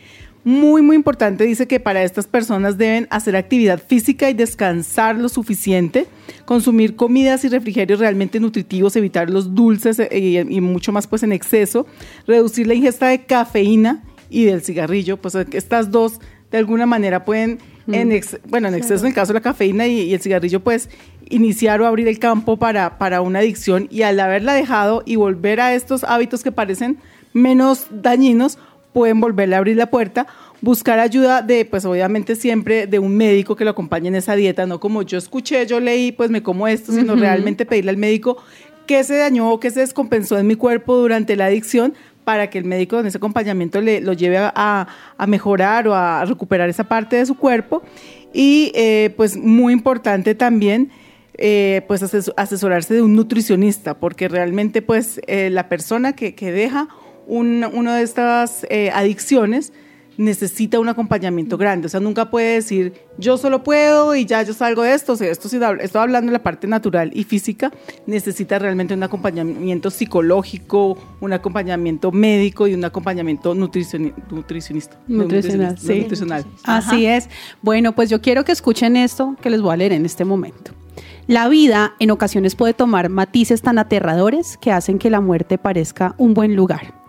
Muy, 0.45 0.83
muy 0.83 0.97
importante, 0.97 1.45
dice 1.45 1.69
que 1.69 1.79
para 1.79 2.03
estas 2.03 2.27
personas 2.27 2.77
deben 2.77 3.07
hacer 3.11 3.37
actividad 3.37 3.81
física 3.81 4.29
y 4.29 4.35
descansar 4.35 5.17
lo 5.17 5.29
suficiente, 5.29 6.09
consumir 6.47 6.97
comidas 6.97 7.45
y 7.45 7.49
refrigerios 7.49 8.01
realmente 8.01 8.41
nutritivos, 8.41 8.97
evitar 8.97 9.31
los 9.31 9.55
dulces 9.55 10.01
eh, 10.01 10.09
y, 10.13 10.39
y 10.39 10.61
mucho 10.61 10.91
más 10.91 11.07
pues 11.07 11.23
en 11.23 11.31
exceso, 11.31 11.87
reducir 12.27 12.67
la 12.67 12.75
ingesta 12.75 13.07
de 13.07 13.25
cafeína 13.25 14.03
y 14.31 14.45
del 14.45 14.63
cigarrillo, 14.63 15.17
pues 15.17 15.37
estas 15.53 15.93
dos 15.93 16.19
de 16.51 16.59
alguna 16.59 16.87
manera 16.87 17.25
pueden, 17.25 17.59
en 17.87 18.11
ex- 18.11 18.39
bueno, 18.49 18.67
en 18.67 18.75
exceso 18.75 19.05
en 19.05 19.11
el 19.11 19.15
caso 19.15 19.33
de 19.33 19.39
la 19.39 19.43
cafeína 19.43 19.87
y, 19.87 20.01
y 20.01 20.13
el 20.13 20.21
cigarrillo, 20.21 20.59
pues 20.61 20.91
iniciar 21.31 21.81
o 21.81 21.87
abrir 21.87 22.09
el 22.09 22.19
campo 22.19 22.59
para, 22.59 22.99
para 22.99 23.21
una 23.21 23.39
adicción 23.39 23.87
y 23.93 24.03
al 24.03 24.19
haberla 24.19 24.55
dejado 24.55 25.05
y 25.07 25.15
volver 25.17 25.61
a 25.61 25.73
estos 25.75 26.03
hábitos 26.03 26.43
que 26.43 26.51
parecen 26.51 26.99
menos 27.33 27.87
dañinos, 27.91 28.59
pueden 28.93 29.21
volverle 29.21 29.55
a 29.55 29.59
abrir 29.59 29.77
la 29.77 29.87
puerta, 29.91 30.27
buscar 30.61 30.99
ayuda 30.99 31.43
de, 31.43 31.65
pues 31.65 31.85
obviamente 31.85 32.37
siempre 32.37 32.87
de 32.87 32.99
un 32.99 33.17
médico 33.17 33.57
que 33.57 33.65
lo 33.65 33.71
acompañe 33.71 34.09
en 34.09 34.15
esa 34.15 34.37
dieta, 34.37 34.67
no 34.67 34.81
como 34.81 35.03
yo 35.03 35.19
escuché, 35.19 35.67
yo 35.67 35.81
leí, 35.81 36.13
pues 36.13 36.31
me 36.31 36.43
como 36.43 36.69
esto, 36.69 36.93
sino 36.93 37.15
realmente 37.17 37.67
pedirle 37.67 37.91
al 37.91 37.97
médico 37.97 38.37
qué 38.87 39.03
se 39.05 39.17
dañó 39.17 39.51
o 39.51 39.61
qué 39.61 39.71
se 39.71 39.81
descompensó 39.81 40.39
en 40.39 40.47
mi 40.47 40.55
cuerpo 40.57 40.97
durante 40.97 41.37
la 41.37 41.47
adicción 41.47 41.95
para 42.25 42.51
que 42.51 42.59
el 42.59 42.65
médico 42.65 43.01
en 43.01 43.07
ese 43.07 43.17
acompañamiento 43.17 43.81
le, 43.81 44.01
lo 44.01 44.13
lleve 44.13 44.39
a, 44.39 44.53
a- 44.55 44.87
a 45.17 45.27
mejorar 45.27 45.89
o 45.89 45.95
a 45.95 46.25
recuperar 46.25 46.69
esa 46.69 46.85
parte 46.85 47.17
de 47.17 47.27
su 47.27 47.37
cuerpo. 47.37 47.83
Y 48.33 48.71
eh, 48.75 49.13
pues 49.17 49.37
muy 49.37 49.73
importante 49.73 50.35
también 50.35 50.91
eh, 51.39 51.83
pues 51.89 52.03
ases- 52.03 52.33
asesorarse 52.37 52.95
de 52.95 53.03
un 53.03 53.17
nutricionista, 53.17 53.95
porque 53.95 54.29
realmente 54.29 54.83
pues 54.83 55.21
eh, 55.27 55.49
la 55.51 55.69
persona 55.69 56.13
que, 56.15 56.35
que 56.37 56.53
deja 56.53 56.89
un- 57.27 57.65
una 57.73 57.97
de 57.97 58.03
estas 58.03 58.67
eh, 58.71 58.91
adicciones 58.93 59.73
necesita 60.19 60.79
un 60.79 60.89
acompañamiento 60.91 61.57
grande, 61.57 61.87
o 61.87 61.89
sea, 61.89 61.99
nunca 61.99 62.31
puede 62.31 62.55
decir 62.57 62.93
yo 63.17 63.39
solo 63.39 63.65
puedo 63.65 64.15
y 64.15 64.27
ya 64.27 64.43
yo 64.43 64.53
salgo 64.53 64.83
de 64.83 64.93
esto, 64.93 65.15
o 65.15 65.17
sea, 65.17 65.31
esto 65.31 65.49
sí, 65.49 65.59
estoy 65.81 66.01
hablando 66.03 66.27
de 66.31 66.35
la 66.35 66.43
parte 66.43 66.67
natural 66.67 67.11
y 67.15 67.25
física, 67.25 67.73
necesita 68.07 68.59
realmente 68.59 68.93
un 68.93 69.03
acompañamiento 69.03 69.89
psicológico, 69.91 70.99
un 71.21 71.33
acompañamiento 71.33 72.13
médico 72.13 72.67
y 72.69 72.75
un 72.75 72.85
acompañamiento 72.85 73.55
nutricioni- 73.55 74.13
nutricionista. 74.31 74.99
Nutricional, 75.09 75.79
sí. 75.79 76.01
nutricional. 76.01 76.45
Así 76.65 77.07
es. 77.07 77.29
Bueno, 77.63 77.93
pues 77.95 78.11
yo 78.11 78.21
quiero 78.21 78.45
que 78.45 78.53
escuchen 78.53 78.97
esto 78.97 79.35
que 79.41 79.49
les 79.49 79.63
voy 79.63 79.73
a 79.73 79.77
leer 79.79 79.93
en 79.93 80.05
este 80.05 80.25
momento. 80.27 80.73
La 81.27 81.49
vida 81.49 81.95
en 82.01 82.11
ocasiones 82.11 82.55
puede 82.55 82.75
tomar 82.75 83.09
matices 83.09 83.63
tan 83.63 83.79
aterradores 83.79 84.59
que 84.59 84.73
hacen 84.73 84.99
que 84.99 85.09
la 85.09 85.21
muerte 85.23 85.57
parezca 85.57 86.15
un 86.19 86.35
buen 86.35 86.55
lugar. 86.55 87.02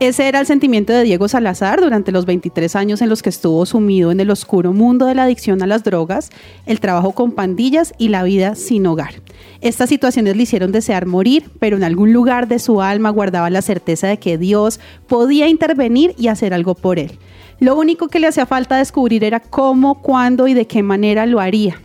Ese 0.00 0.28
era 0.28 0.40
el 0.40 0.46
sentimiento 0.46 0.94
de 0.94 1.02
Diego 1.02 1.28
Salazar 1.28 1.78
durante 1.78 2.10
los 2.10 2.24
23 2.24 2.74
años 2.74 3.02
en 3.02 3.10
los 3.10 3.22
que 3.22 3.28
estuvo 3.28 3.66
sumido 3.66 4.10
en 4.10 4.18
el 4.18 4.30
oscuro 4.30 4.72
mundo 4.72 5.04
de 5.04 5.14
la 5.14 5.24
adicción 5.24 5.62
a 5.62 5.66
las 5.66 5.84
drogas, 5.84 6.30
el 6.64 6.80
trabajo 6.80 7.12
con 7.12 7.32
pandillas 7.32 7.92
y 7.98 8.08
la 8.08 8.22
vida 8.22 8.54
sin 8.54 8.86
hogar. 8.86 9.12
Estas 9.60 9.90
situaciones 9.90 10.38
le 10.38 10.44
hicieron 10.44 10.72
desear 10.72 11.04
morir, 11.04 11.50
pero 11.58 11.76
en 11.76 11.84
algún 11.84 12.14
lugar 12.14 12.48
de 12.48 12.58
su 12.58 12.80
alma 12.80 13.10
guardaba 13.10 13.50
la 13.50 13.60
certeza 13.60 14.06
de 14.06 14.18
que 14.18 14.38
Dios 14.38 14.80
podía 15.06 15.48
intervenir 15.48 16.14
y 16.16 16.28
hacer 16.28 16.54
algo 16.54 16.74
por 16.74 16.98
él. 16.98 17.18
Lo 17.58 17.76
único 17.76 18.08
que 18.08 18.20
le 18.20 18.28
hacía 18.28 18.46
falta 18.46 18.78
descubrir 18.78 19.22
era 19.22 19.40
cómo, 19.40 20.00
cuándo 20.00 20.48
y 20.48 20.54
de 20.54 20.66
qué 20.66 20.82
manera 20.82 21.26
lo 21.26 21.40
haría. 21.40 21.78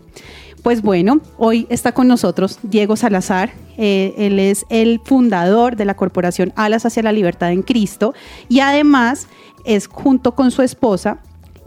Pues 0.64 0.82
bueno, 0.82 1.20
hoy 1.38 1.68
está 1.70 1.92
con 1.92 2.08
nosotros 2.08 2.60
Diego 2.64 2.96
Salazar. 2.96 3.65
Eh, 3.77 4.13
él 4.17 4.39
es 4.39 4.65
el 4.70 5.01
fundador 5.03 5.75
de 5.75 5.86
la 5.86 5.96
corporación 5.96 6.53
Alas 6.55 6.86
hacia 6.86 7.03
la 7.03 7.12
Libertad 7.12 7.51
en 7.51 7.62
Cristo 7.62 8.13
y 8.50 8.60
además 8.60 9.27
es 9.65 9.88
junto 9.88 10.34
con 10.34 10.51
su 10.51 10.62
esposa 10.62 11.20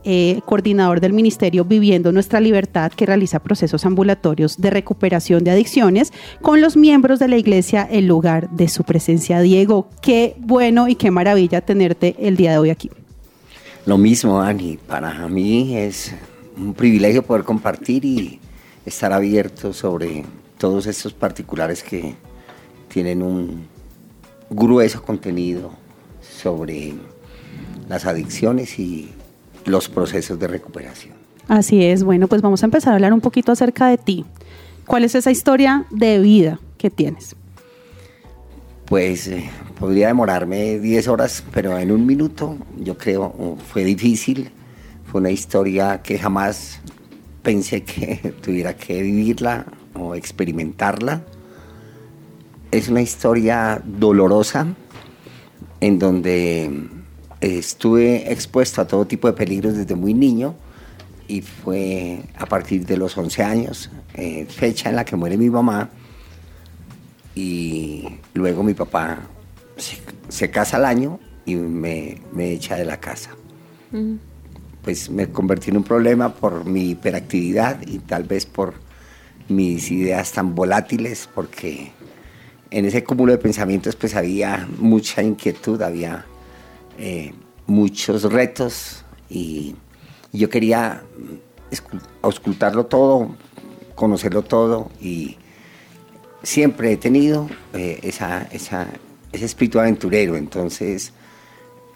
eh, 0.05 0.41
coordinador 0.47 1.01
del 1.01 1.13
ministerio 1.13 1.65
Viviendo 1.65 2.13
Nuestra 2.13 2.41
Libertad, 2.41 2.93
que 2.93 3.05
realiza 3.05 3.41
procesos 3.41 3.85
ambulatorios 3.85 4.57
de 4.57 4.71
recuperación 4.71 5.45
de 5.45 5.51
adicciones 5.51 6.13
con 6.41 6.61
los 6.61 6.77
miembros 6.77 7.19
de 7.19 7.29
la 7.29 7.37
iglesia 7.37 7.87
El 7.91 8.07
lugar 8.07 8.49
de 8.51 8.69
su 8.69 8.85
presencia. 8.85 9.41
Diego, 9.41 9.89
qué 10.01 10.37
bueno 10.39 10.89
y 10.89 10.95
qué 10.95 11.11
maravilla 11.11 11.61
tenerte 11.61 12.15
el 12.21 12.37
día 12.37 12.53
de 12.53 12.59
hoy 12.59 12.71
aquí. 12.71 12.91
Lo 13.87 13.99
mismo, 13.99 14.41
Ani. 14.41 14.79
Para 14.79 15.29
mí 15.29 15.77
es 15.77 16.15
un 16.57 16.75
privilegio 16.75 17.23
poder 17.23 17.45
compartir 17.45 18.05
y 18.05 18.39
estar 18.87 19.13
abierto 19.13 19.73
sobre 19.73 20.25
todos 20.59 20.87
estos 20.87 21.13
particulares 21.13 21.83
que 21.83 22.15
tienen 22.89 23.23
un 23.23 23.67
grueso 24.51 25.03
contenido 25.03 25.71
sobre 26.21 26.95
las 27.89 28.07
adicciones 28.07 28.79
y 28.79 29.11
los 29.65 29.89
procesos 29.89 30.39
de 30.39 30.49
recuperación. 30.49 31.15
Así 31.47 31.83
es, 31.83 32.05
bueno, 32.05 32.29
pues 32.29 32.43
vamos 32.43 32.63
a 32.63 32.67
empezar 32.67 32.93
a 32.93 32.97
hablar 32.97 33.13
un 33.13 33.21
poquito 33.21 33.53
acerca 33.53 33.89
de 33.89 33.97
ti. 33.97 34.25
¿Cuál 34.87 35.05
es 35.05 35.15
esa 35.15 35.31
historia 35.31 35.87
de 35.91 36.19
vida 36.19 36.61
que 36.77 36.91
tienes? 36.91 37.37
Pues 38.87 39.29
eh, 39.29 39.51
podría 39.79 40.09
demorarme 40.09 40.79
10 40.79 41.09
horas, 41.09 41.45
pero 41.53 41.79
en 41.79 41.91
un 41.93 42.07
minuto 42.07 42.57
yo 42.79 42.97
creo 42.97 43.57
fue 43.71 43.85
difícil. 43.85 44.51
Fue 45.05 45.21
una 45.21 45.31
historia 45.31 46.03
que 46.03 46.19
jamás 46.19 46.81
pensé 47.43 47.83
que 47.83 48.35
tuviera 48.43 48.75
que 48.77 49.03
vivirla 49.03 49.67
o 50.01 50.15
experimentarla. 50.15 51.23
Es 52.71 52.89
una 52.89 53.01
historia 53.01 53.83
dolorosa 53.85 54.67
en 55.81 55.99
donde 55.99 56.89
estuve 57.41 58.33
expuesto 58.33 58.81
a 58.81 58.87
todo 58.87 59.07
tipo 59.07 59.29
de 59.29 59.35
peligros 59.35 59.77
desde 59.77 59.95
muy 59.95 60.15
niño 60.15 60.55
y 61.29 61.43
fue 61.43 62.23
a 62.37 62.47
partir 62.47 62.87
de 62.87 62.97
los 62.97 63.17
11 63.17 63.43
años, 63.43 63.91
eh, 64.15 64.47
fecha 64.49 64.89
en 64.89 64.97
la 64.97 65.05
que 65.05 65.15
muere 65.15 65.37
mi 65.37 65.51
mamá, 65.51 65.91
y 67.35 68.03
luego 68.35 68.65
mi 68.65 68.75
papá 68.75 69.19
se, 69.77 69.99
se 70.29 70.51
casa 70.51 70.79
al 70.79 70.87
año 70.87 71.21
y 71.47 71.55
me, 71.55 72.21
me 72.33 72.53
echa 72.53 72.77
de 72.77 72.85
la 72.85 72.99
casa. 72.99 73.31
Pues 74.83 75.09
me 75.09 75.29
convertí 75.29 75.71
en 75.71 75.77
un 75.77 75.85
problema 75.85 76.35
por 76.35 76.65
mi 76.65 76.91
hiperactividad 76.91 77.81
y 77.87 78.01
tal 78.01 78.25
vez 78.25 78.45
por 78.45 78.75
mis 79.49 79.91
ideas 79.91 80.33
tan 80.33 80.55
volátiles, 80.55 81.29
porque 81.35 81.93
en 82.71 82.85
ese 82.85 83.03
cúmulo 83.05 83.33
de 83.33 83.39
pensamientos 83.39 83.97
pues 83.97 84.15
había 84.15 84.69
mucha 84.79 85.23
inquietud, 85.23 85.81
había 85.83 86.27
eh, 86.99 87.33
muchos 87.67 88.25
retos 88.25 89.05
y 89.29 89.75
yo 90.33 90.51
quería 90.51 91.03
auscultarlo 92.23 92.87
todo, 92.87 93.37
conocerlo 93.95 94.43
todo 94.43 94.91
y 95.01 95.37
siempre 96.43 96.93
he 96.93 96.97
tenido 96.97 97.49
eh, 97.73 98.01
esa, 98.03 98.49
ese 98.53 98.87
espíritu 99.33 99.81
aventurero, 99.81 100.37
entonces 100.37 101.13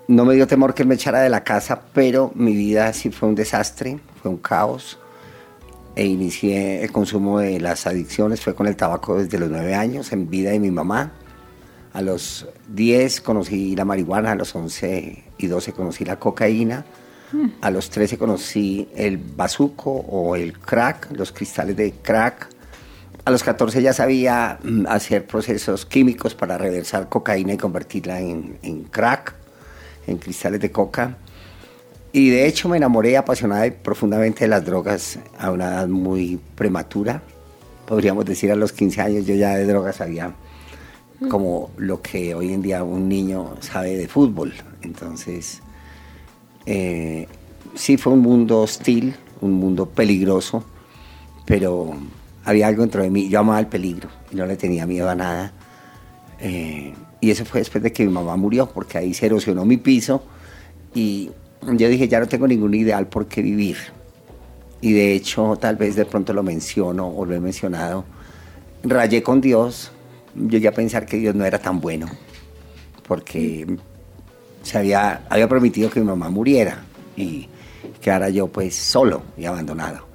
no 0.09 0.25
me 0.25 0.35
dio 0.35 0.47
temor 0.47 0.75
que 0.75 0.85
me 0.85 0.95
echara 0.95 1.21
de 1.21 1.31
la 1.31 1.45
casa, 1.45 1.83
pero 1.93 2.33
mi 2.35 2.55
vida 2.55 2.93
sí 2.93 3.11
fue 3.11 3.29
un 3.29 3.35
desastre, 3.35 3.99
fue 4.21 4.31
un 4.31 4.39
caos 4.39 4.99
e 5.95 6.07
inicié 6.07 6.83
el 6.83 6.93
consumo 6.93 7.41
de 7.41 7.61
las 7.61 7.87
adicciones, 7.87 8.41
fue 8.41 8.55
con 8.55 8.67
el 8.67 8.77
tabaco 8.77 9.19
desde 9.19 9.39
los 9.39 9.51
nueve 9.51 9.75
años, 9.75 10.13
en 10.13 10.29
vida 10.31 10.51
de 10.51 10.59
mi 10.59 10.71
mamá. 10.71 11.13
A 11.93 12.01
los 12.01 12.49
10 12.69 13.21
conocí 13.21 13.77
la 13.77 13.85
marihuana, 13.85 14.33
a 14.33 14.35
los 14.35 14.55
11 14.55 15.25
y 15.37 15.47
12 15.47 15.73
conocí 15.73 16.05
la 16.07 16.19
cocaína, 16.19 16.87
a 17.61 17.71
los 17.71 17.91
13 17.91 18.17
conocí 18.17 18.89
el 18.95 19.19
bazuco 19.19 19.91
o 19.91 20.37
el 20.37 20.59
crack, 20.59 21.11
los 21.13 21.33
cristales 21.33 21.77
de 21.77 21.93
crack. 21.93 22.49
A 23.25 23.31
los 23.31 23.43
14 23.45 23.83
ya 23.83 23.93
sabía 23.93 24.59
mm, 24.63 24.87
hacer 24.89 25.27
procesos 25.27 25.87
químicos 25.87 26.35
para 26.35 26.59
reversar 26.59 27.09
cocaína 27.09 27.53
y 27.53 27.57
convertirla 27.57 28.21
en, 28.21 28.59
en 28.63 28.85
crack, 28.85 29.35
en 30.07 30.19
cristales 30.19 30.61
de 30.61 30.73
coca. 30.73 31.17
Y 32.13 32.29
de 32.29 32.47
hecho 32.47 32.69
me 32.69 32.77
enamoré 32.77 33.17
apasionada 33.17 33.67
y 33.67 33.71
profundamente 33.71 34.45
de 34.45 34.49
las 34.49 34.65
drogas 34.65 35.19
a 35.39 35.51
una 35.51 35.69
edad 35.69 35.89
muy 35.89 36.39
prematura. 36.55 37.23
Podríamos 37.87 38.27
decir 38.27 38.53
a 38.53 38.57
los 38.57 38.73
15 38.73 39.01
años 39.01 39.27
yo 39.27 39.35
ya 39.35 39.57
de 39.57 39.67
drogas 39.67 39.97
sabía 39.97 40.35
como 41.29 41.71
lo 41.77 42.03
que 42.03 42.35
hoy 42.35 42.53
en 42.53 42.63
día 42.63 42.83
un 42.85 43.09
niño 43.09 43.57
sabe 43.61 43.97
de 43.97 44.09
fútbol. 44.09 44.53
Entonces, 44.83 45.63
eh, 46.67 47.29
sí 47.75 47.97
fue 47.97 48.13
un 48.13 48.21
mundo 48.21 48.61
hostil, 48.61 49.15
un 49.41 49.53
mundo 49.53 49.87
peligroso, 49.87 50.65
pero 51.47 51.95
había 52.45 52.67
algo 52.67 52.83
dentro 52.83 53.03
de 53.03 53.11
mí. 53.11 53.29
Yo 53.29 53.41
amaba 53.41 53.61
el 53.61 53.69
peligro 53.69 54.09
y 54.31 54.37
no 54.37 54.47
le 54.47 54.57
tenía 54.57 54.87
miedo 54.87 55.09
a 55.09 55.15
nada. 55.15 55.53
Eh, 56.41 56.93
y 57.21 57.31
eso 57.31 57.45
fue 57.45 57.61
después 57.61 57.83
de 57.83 57.93
que 57.93 58.05
mi 58.05 58.13
mamá 58.13 58.37
murió, 58.37 58.69
porque 58.69 58.99
ahí 58.99 59.15
se 59.15 59.27
erosionó 59.27 59.65
mi 59.65 59.77
piso 59.77 60.25
y 60.95 61.31
yo 61.63 61.89
dije, 61.89 62.09
ya 62.09 62.21
no 62.21 62.27
tengo 62.29 62.47
ningún 62.47 62.75
ideal 62.75 63.07
por 63.07 63.27
qué 63.27 63.43
vivir. 63.43 63.77
Y 64.81 64.93
de 64.93 65.15
hecho, 65.15 65.57
tal 65.61 65.77
vez 65.77 65.95
de 65.97 66.05
pronto 66.05 66.33
lo 66.33 66.43
menciono 66.43 67.07
o 67.09 67.25
lo 67.25 67.35
he 67.35 67.41
mencionado, 67.41 68.05
rayé 68.83 69.23
con 69.23 69.41
Dios, 69.41 69.93
llegué 70.35 70.69
a 70.69 70.73
pensar 70.73 71.07
que 71.07 71.19
Dios 71.19 71.35
no 71.37 71.45
era 71.45 71.59
tan 71.61 71.81
bueno, 71.81 72.07
porque 73.07 73.77
se 74.63 74.79
había, 74.79 75.23
había 75.29 75.49
permitido 75.49 75.91
que 75.91 76.01
mi 76.01 76.07
mamá 76.07 76.31
muriera 76.31 76.83
y 77.17 77.49
quedara 78.01 78.29
yo 78.31 78.49
pues 78.49 78.75
solo 78.75 79.23
y 79.37 79.45
abandonado. 79.45 80.07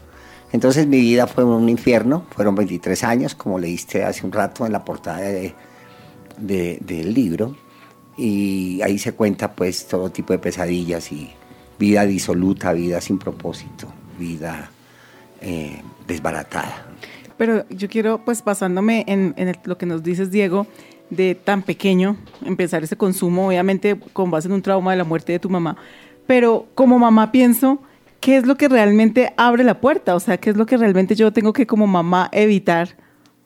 Entonces 0.51 0.87
mi 0.87 0.99
vida 0.99 1.27
fue 1.27 1.43
un 1.43 1.67
infierno, 1.69 2.25
fueron 2.35 2.55
23 2.55 3.03
años, 3.03 3.35
como 3.35 3.59
leíste 3.59 4.03
hace 4.03 4.25
un 4.25 4.31
rato 4.31 4.65
en 4.65 4.71
la 4.71 4.83
portada 4.83 5.19
de- 5.19 5.53
del 6.37 7.13
libro, 7.13 7.55
y 8.17 8.81
ahí 8.81 8.97
se 8.97 9.13
cuenta 9.13 9.53
pues 9.53 9.87
todo 9.87 10.09
tipo 10.09 10.33
de 10.33 10.39
pesadillas 10.39 11.11
y 11.11 11.29
vida 11.77 12.05
disoluta, 12.05 12.73
vida 12.73 12.99
sin 12.99 13.19
propósito, 13.19 13.87
vida 14.17 14.71
eh, 15.41 15.81
desbaratada. 16.07 16.87
Pero 17.37 17.69
yo 17.69 17.87
quiero, 17.87 18.25
pues 18.25 18.43
basándome 18.43 19.05
en, 19.07 19.35
lo 19.63 19.77
que 19.77 19.85
nos 19.85 20.01
dices, 20.01 20.31
Diego, 20.31 20.65
de 21.11 21.35
tan 21.35 21.61
pequeño, 21.61 22.17
empezar 22.43 22.83
ese 22.83 22.97
consumo, 22.97 23.47
obviamente 23.47 23.97
con 24.13 24.31
base 24.31 24.47
en 24.47 24.55
un 24.55 24.61
trauma 24.63 24.91
de 24.91 24.97
la 24.97 25.03
muerte 25.03 25.33
de 25.33 25.39
tu 25.39 25.49
mamá, 25.49 25.77
pero 26.25 26.67
como 26.73 26.97
mamá 26.97 27.31
pienso, 27.31 27.79
¿qué 28.19 28.37
es 28.37 28.47
lo 28.47 28.57
que 28.57 28.67
realmente 28.67 29.33
abre 29.37 29.63
la 29.63 29.79
puerta? 29.79 30.15
O 30.15 30.19
sea, 30.19 30.37
¿qué 30.37 30.49
es 30.49 30.57
lo 30.57 30.65
que 30.65 30.75
realmente 30.75 31.15
yo 31.15 31.31
tengo 31.31 31.53
que 31.53 31.67
como 31.67 31.85
mamá 31.85 32.29
evitar 32.33 32.97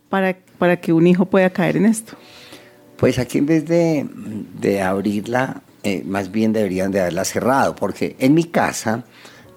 para, 0.09 0.37
para 0.57 0.79
que 0.79 0.93
un 0.93 1.05
hijo 1.05 1.25
pueda 1.25 1.49
caer 1.49 1.77
en 1.77 1.85
esto? 1.85 2.15
Pues 3.01 3.17
aquí 3.17 3.39
en 3.39 3.47
vez 3.47 3.65
de, 3.65 4.07
de 4.59 4.83
abrirla, 4.83 5.63
eh, 5.81 6.03
más 6.05 6.31
bien 6.31 6.53
deberían 6.53 6.91
de 6.91 7.01
haberla 7.01 7.25
cerrado, 7.25 7.75
porque 7.75 8.15
en 8.19 8.35
mi 8.35 8.43
casa 8.43 9.05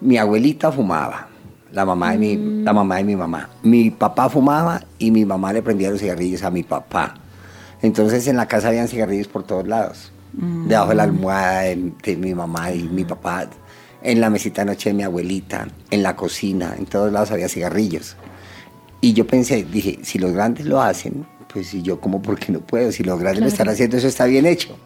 mi 0.00 0.16
abuelita 0.16 0.72
fumaba, 0.72 1.28
la 1.70 1.85
mamá, 1.85 2.12
de 2.12 2.18
mi, 2.18 2.62
la 2.64 2.72
mamá 2.72 2.96
de 2.96 3.04
mi 3.04 3.16
mamá. 3.16 3.50
Mi 3.62 3.90
papá 3.90 4.30
fumaba 4.30 4.83
y 4.98 5.11
mi 5.11 5.26
mamá 5.26 5.52
le 5.52 5.61
prendía 5.61 5.90
los 5.90 6.00
cigarrillos 6.00 6.42
a 6.42 6.50
mi 6.50 6.62
papá. 6.62 7.16
Entonces 7.83 8.26
en 8.28 8.38
la 8.38 8.48
casa 8.48 8.68
habían 8.68 8.88
cigarrillos 8.88 9.28
por 9.28 9.42
todos 9.42 9.68
lados, 9.68 10.11
debajo 10.33 10.88
de 10.88 10.94
la 10.94 11.02
almohada 11.02 11.61
de, 11.64 11.92
de 12.02 12.16
mi 12.16 12.35
mamá 12.35 12.72
y 12.72 12.85
mi 12.85 13.04
papá, 13.04 13.46
en 14.02 14.22
la 14.22 14.30
mesita 14.30 14.62
de 14.62 14.70
noche 14.70 14.88
de 14.88 14.94
mi 14.94 15.02
abuelita, 15.02 15.68
en 15.90 16.02
la 16.02 16.16
cocina, 16.16 16.76
en 16.78 16.87
todos 16.87 17.12
lados 17.12 17.30
había 17.30 17.50
cigarrillos. 17.50 18.16
Y 19.02 19.12
yo 19.12 19.26
pensé, 19.26 19.64
dije, 19.64 19.98
si 20.02 20.18
los 20.18 20.33
grandes 20.33 20.64
lo 20.64 20.80
hacen, 20.80 21.26
pues 21.55 21.69
si 21.69 21.83
yo 21.83 22.01
como 22.01 22.21
por 22.21 22.37
qué 22.38 22.51
no 22.53 22.59
puedo, 22.61 22.90
si 22.93 23.05
los 23.05 23.19
grandes 23.21 23.40
lo 23.43 23.47
están 23.49 23.69
haciendo, 23.69 23.97
eso 23.97 24.09
está 24.09 24.27
bien 24.27 24.45
hecho. 24.45 24.77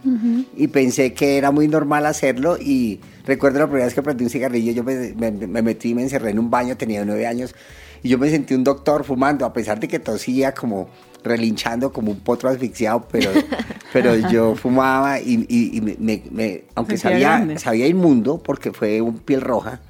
Y 0.55 0.69
pensé 0.69 1.15
que 1.15 1.39
era 1.39 1.51
muy 1.51 1.67
normal 1.67 2.05
hacerlo 2.05 2.59
y 2.61 3.01
recuerdo 3.25 3.59
la 3.61 3.67
primera 3.67 3.87
vez 3.87 3.95
que 3.95 4.03
prendí 4.03 4.25
un 4.25 4.31
cigarrillo, 4.31 4.73
yo 4.73 4.85
me, 4.85 5.15
me- 5.15 5.31
me 5.33 5.63
metí, 5.63 5.95
me 5.95 6.03
encerré 6.03 6.31
en 6.31 6.39
un 6.39 6.51
baño, 6.51 6.77
tenía 6.77 7.03
nueve 7.07 7.27
años, 7.27 7.55
y 8.03 8.11
yo 8.11 8.19
me 8.19 8.29
sentí 8.31 8.53
un 8.55 8.65
doctor 8.65 9.03
fumando, 9.03 9.47
a 9.47 9.53
pesar 9.55 9.81
de 9.81 9.89
que 9.89 9.99
tosía 9.99 10.53
como 10.53 10.89
relinchando 11.25 11.91
como 11.93 12.11
un 12.13 12.21
potro 12.21 12.51
asfixiado, 12.51 13.09
pero, 13.11 13.31
pero 13.93 14.15
yo 14.31 14.55
fumaba 14.55 15.21
y, 15.21 15.47
y- 15.49 15.79
y 15.79 15.81
me, 15.81 15.97
me- 15.99 16.23
me- 16.31 16.65
aunque 16.75 16.99
sabía, 16.99 17.31
grande. 17.39 17.59
sabía 17.59 17.87
inmundo 17.87 18.43
porque 18.43 18.73
fue 18.73 19.01
un 19.01 19.19
piel 19.21 19.41
roja, 19.41 19.81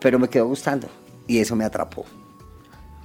pero 0.00 0.18
me 0.18 0.28
quedó 0.28 0.46
gustando 0.48 0.86
y 1.26 1.38
eso 1.38 1.56
me 1.56 1.64
atrapó. 1.64 2.04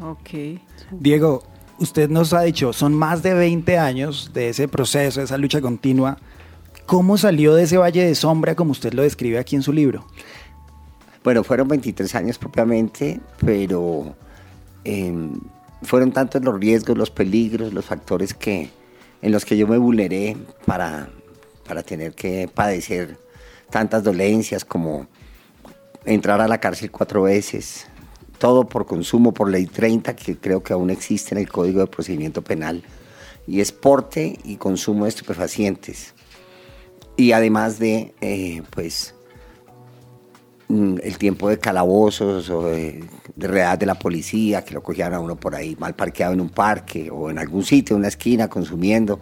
Ok. 0.02 0.60
Diego, 0.92 1.44
usted 1.80 2.10
nos 2.10 2.34
ha 2.34 2.42
dicho, 2.42 2.74
son 2.74 2.94
más 2.94 3.24
de 3.24 3.34
20 3.34 3.78
años 3.78 4.32
de 4.34 4.50
ese 4.50 4.68
proceso, 4.68 5.20
de 5.20 5.26
esa 5.26 5.38
lucha 5.38 5.62
continua. 5.62 6.18
¿Cómo 6.86 7.18
salió 7.18 7.54
de 7.54 7.64
ese 7.64 7.78
valle 7.78 8.06
de 8.06 8.16
sombra 8.16 8.56
como 8.56 8.72
usted 8.72 8.94
lo 8.94 9.04
describe 9.04 9.40
aquí 9.40 9.56
en 9.56 9.62
su 9.62 9.74
libro? 9.74 10.06
Bueno, 11.24 11.44
fueron 11.44 11.68
23 11.68 12.16
años 12.16 12.38
propiamente, 12.38 13.20
pero 13.46 14.16
eh, 14.86 15.14
fueron 15.82 16.12
tantos 16.12 16.42
los 16.44 16.60
riesgos, 16.60 16.98
los 16.98 17.12
peligros, 17.12 17.74
los 17.74 17.86
factores 17.86 18.34
que, 18.34 18.70
en 19.22 19.32
los 19.32 19.44
que 19.44 19.58
yo 19.58 19.68
me 19.68 19.78
vulneré 19.78 20.38
para, 20.66 21.10
para 21.68 21.84
tener 21.84 22.14
que 22.14 22.50
padecer 22.54 23.18
tantas 23.70 24.04
dolencias 24.04 24.64
como 24.64 25.08
entrar 26.06 26.40
a 26.40 26.48
la 26.48 26.60
cárcel 26.60 26.90
cuatro 26.90 27.24
veces, 27.24 27.88
todo 28.38 28.68
por 28.68 28.86
consumo, 28.86 29.34
por 29.34 29.50
ley 29.50 29.66
30, 29.66 30.16
que 30.16 30.38
creo 30.38 30.64
que 30.64 30.74
aún 30.74 30.90
existe 30.90 31.36
en 31.36 31.42
el 31.42 31.50
Código 31.50 31.80
de 31.80 31.88
Procedimiento 31.88 32.42
Penal, 32.42 32.84
y 33.48 33.62
es 33.62 33.72
porte 33.72 34.40
y 34.44 34.58
consumo 34.58 35.06
de 35.06 35.10
estupefacientes. 35.10 36.14
Y 37.16 37.32
además 37.32 37.80
de, 37.80 38.14
eh, 38.22 38.62
pues, 38.70 39.16
mm, 40.68 40.98
el 41.02 41.18
tiempo 41.18 41.50
de 41.50 41.58
calabozos 41.58 42.50
o 42.50 42.68
de, 42.68 43.04
de 43.36 43.48
de 43.48 43.86
la 43.86 43.96
policía, 43.96 44.64
que 44.64 44.74
lo 44.74 44.84
cogían 44.84 45.14
a 45.14 45.20
uno 45.20 45.36
por 45.36 45.56
ahí 45.56 45.76
mal 45.80 45.96
parqueado 45.96 46.34
en 46.34 46.42
un 46.42 46.50
parque 46.50 47.10
o 47.12 47.30
en 47.30 47.40
algún 47.40 47.64
sitio, 47.64 47.96
en 47.96 48.02
una 48.02 48.10
esquina, 48.10 48.50
consumiendo, 48.50 49.20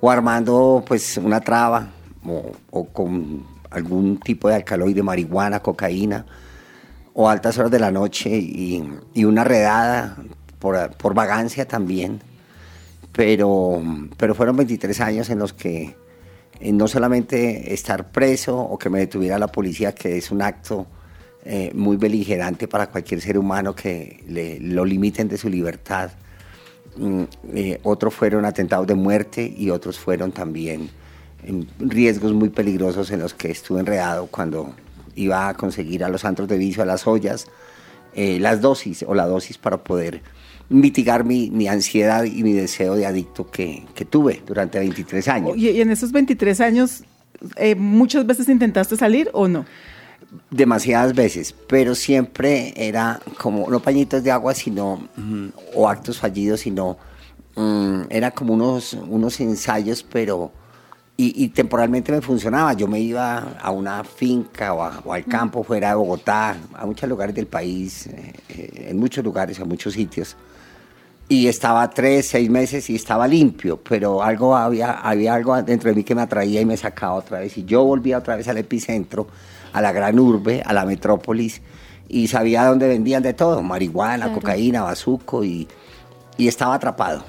o 0.00 0.10
armando 0.10 0.82
pues 0.86 1.18
una 1.18 1.40
traba, 1.40 1.90
o, 2.24 2.52
o 2.70 2.84
con 2.86 3.44
algún 3.70 4.18
tipo 4.18 4.48
de 4.48 4.54
alcaloide, 4.54 5.02
marihuana, 5.02 5.60
cocaína, 5.60 6.24
o 7.18 7.30
altas 7.30 7.56
horas 7.56 7.70
de 7.70 7.78
la 7.78 7.90
noche 7.90 8.28
y, 8.28 9.24
una 9.24 9.42
redada 9.42 10.18
por, 10.58 10.94
por 10.98 11.14
vagancia 11.14 11.66
también. 11.66 12.20
Pero, 13.12 13.82
pero 14.18 14.34
fueron 14.34 14.58
23 14.58 15.00
años 15.00 15.30
en 15.30 15.38
los 15.38 15.54
que 15.54 15.96
eh, 16.60 16.72
no 16.72 16.86
solamente 16.86 17.72
estar 17.72 18.12
preso 18.12 18.58
o 18.58 18.78
que 18.78 18.90
me 18.90 18.98
detuviera 18.98 19.38
la 19.38 19.46
policía, 19.46 19.94
que 19.94 20.18
es 20.18 20.30
un 20.30 20.42
acto 20.42 20.86
eh, 21.46 21.70
muy 21.74 21.96
beligerante 21.96 22.68
para 22.68 22.88
cualquier 22.88 23.22
ser 23.22 23.38
humano 23.38 23.74
que 23.74 24.22
lo 24.60 24.84
limiten 24.84 25.26
de 25.26 25.38
su 25.38 25.48
libertad. 25.48 26.10
Mm, 26.98 27.22
eh, 27.54 27.80
otros 27.82 28.12
fueron 28.12 28.44
atentados 28.44 28.86
de 28.86 28.94
muerte 28.94 29.54
y 29.56 29.70
otros 29.70 29.98
fueron 29.98 30.32
también 30.32 30.90
em, 31.44 31.64
riesgos 31.78 32.34
muy 32.34 32.50
peligrosos 32.50 33.10
en 33.10 33.20
los 33.20 33.32
que 33.32 33.50
estuve 33.50 33.80
enredado 33.80 34.26
cuando 34.26 34.74
iba 35.16 35.48
a 35.48 35.54
conseguir 35.54 36.04
a 36.04 36.08
los 36.08 36.24
antros 36.24 36.48
de 36.48 36.58
vicio, 36.58 36.82
a 36.82 36.86
las 36.86 37.06
ollas, 37.06 37.46
eh, 38.14 38.38
las 38.38 38.60
dosis 38.60 39.04
o 39.06 39.14
la 39.14 39.26
dosis 39.26 39.58
para 39.58 39.82
poder 39.82 40.22
mitigar 40.68 41.24
mi, 41.24 41.50
mi 41.50 41.68
ansiedad 41.68 42.24
y 42.24 42.42
mi 42.42 42.52
deseo 42.52 42.94
de 42.94 43.06
adicto 43.06 43.50
que, 43.50 43.84
que 43.94 44.04
tuve 44.04 44.42
durante 44.46 44.78
23 44.78 45.28
años. 45.28 45.56
Y, 45.56 45.70
y 45.70 45.80
en 45.80 45.90
esos 45.90 46.12
23 46.12 46.60
años, 46.60 47.04
eh, 47.56 47.74
¿muchas 47.74 48.26
veces 48.26 48.48
intentaste 48.48 48.96
salir 48.96 49.30
o 49.32 49.48
no? 49.48 49.64
demasiadas 50.50 51.14
veces, 51.14 51.54
pero 51.68 51.94
siempre 51.94 52.72
era 52.76 53.20
como 53.38 53.68
no 53.70 53.80
pañitos 53.80 54.22
de 54.22 54.30
agua, 54.30 54.54
sino 54.54 55.08
mm, 55.16 55.48
o 55.74 55.88
actos 55.88 56.18
fallidos, 56.18 56.60
sino 56.60 56.98
mm, 57.54 58.02
era 58.10 58.30
como 58.30 58.54
unos 58.54 58.94
unos 58.94 59.40
ensayos, 59.40 60.02
pero 60.02 60.52
y, 61.16 61.44
y 61.44 61.48
temporalmente 61.48 62.12
me 62.12 62.20
funcionaba. 62.20 62.72
Yo 62.74 62.86
me 62.88 63.00
iba 63.00 63.56
a 63.60 63.70
una 63.70 64.04
finca 64.04 64.72
o, 64.74 64.82
a- 64.82 65.00
o 65.04 65.12
al 65.12 65.24
campo 65.24 65.62
fuera 65.62 65.90
de 65.90 65.94
Bogotá, 65.96 66.56
a 66.74 66.84
muchos 66.86 67.08
lugares 67.08 67.34
del 67.34 67.46
país, 67.46 68.06
eh, 68.08 68.32
eh, 68.50 68.86
en 68.90 68.98
muchos 68.98 69.24
lugares, 69.24 69.58
a 69.60 69.64
muchos 69.64 69.94
sitios. 69.94 70.36
Y 71.28 71.48
estaba 71.48 71.90
tres, 71.90 72.28
seis 72.28 72.48
meses 72.48 72.88
y 72.88 72.94
estaba 72.94 73.26
limpio, 73.26 73.80
pero 73.82 74.22
algo 74.22 74.54
había, 74.56 74.92
había 74.92 75.34
algo 75.34 75.60
dentro 75.62 75.88
de 75.90 75.96
mí 75.96 76.04
que 76.04 76.14
me 76.14 76.22
atraía 76.22 76.60
y 76.60 76.64
me 76.64 76.76
sacaba 76.76 77.14
otra 77.14 77.40
vez. 77.40 77.56
Y 77.58 77.64
yo 77.64 77.82
volvía 77.84 78.18
otra 78.18 78.36
vez 78.36 78.46
al 78.46 78.58
epicentro, 78.58 79.26
a 79.72 79.80
la 79.80 79.90
gran 79.90 80.18
urbe, 80.20 80.62
a 80.64 80.72
la 80.72 80.84
metrópolis, 80.84 81.62
y 82.08 82.28
sabía 82.28 82.64
dónde 82.64 82.86
vendían 82.86 83.24
de 83.24 83.32
todo, 83.34 83.60
marihuana, 83.62 84.26
Claro. 84.26 84.34
cocaína, 84.40 84.82
bazuco, 84.84 85.42
y, 85.42 85.66
y 86.38 86.46
estaba 86.46 86.76
atrapado. 86.76 87.24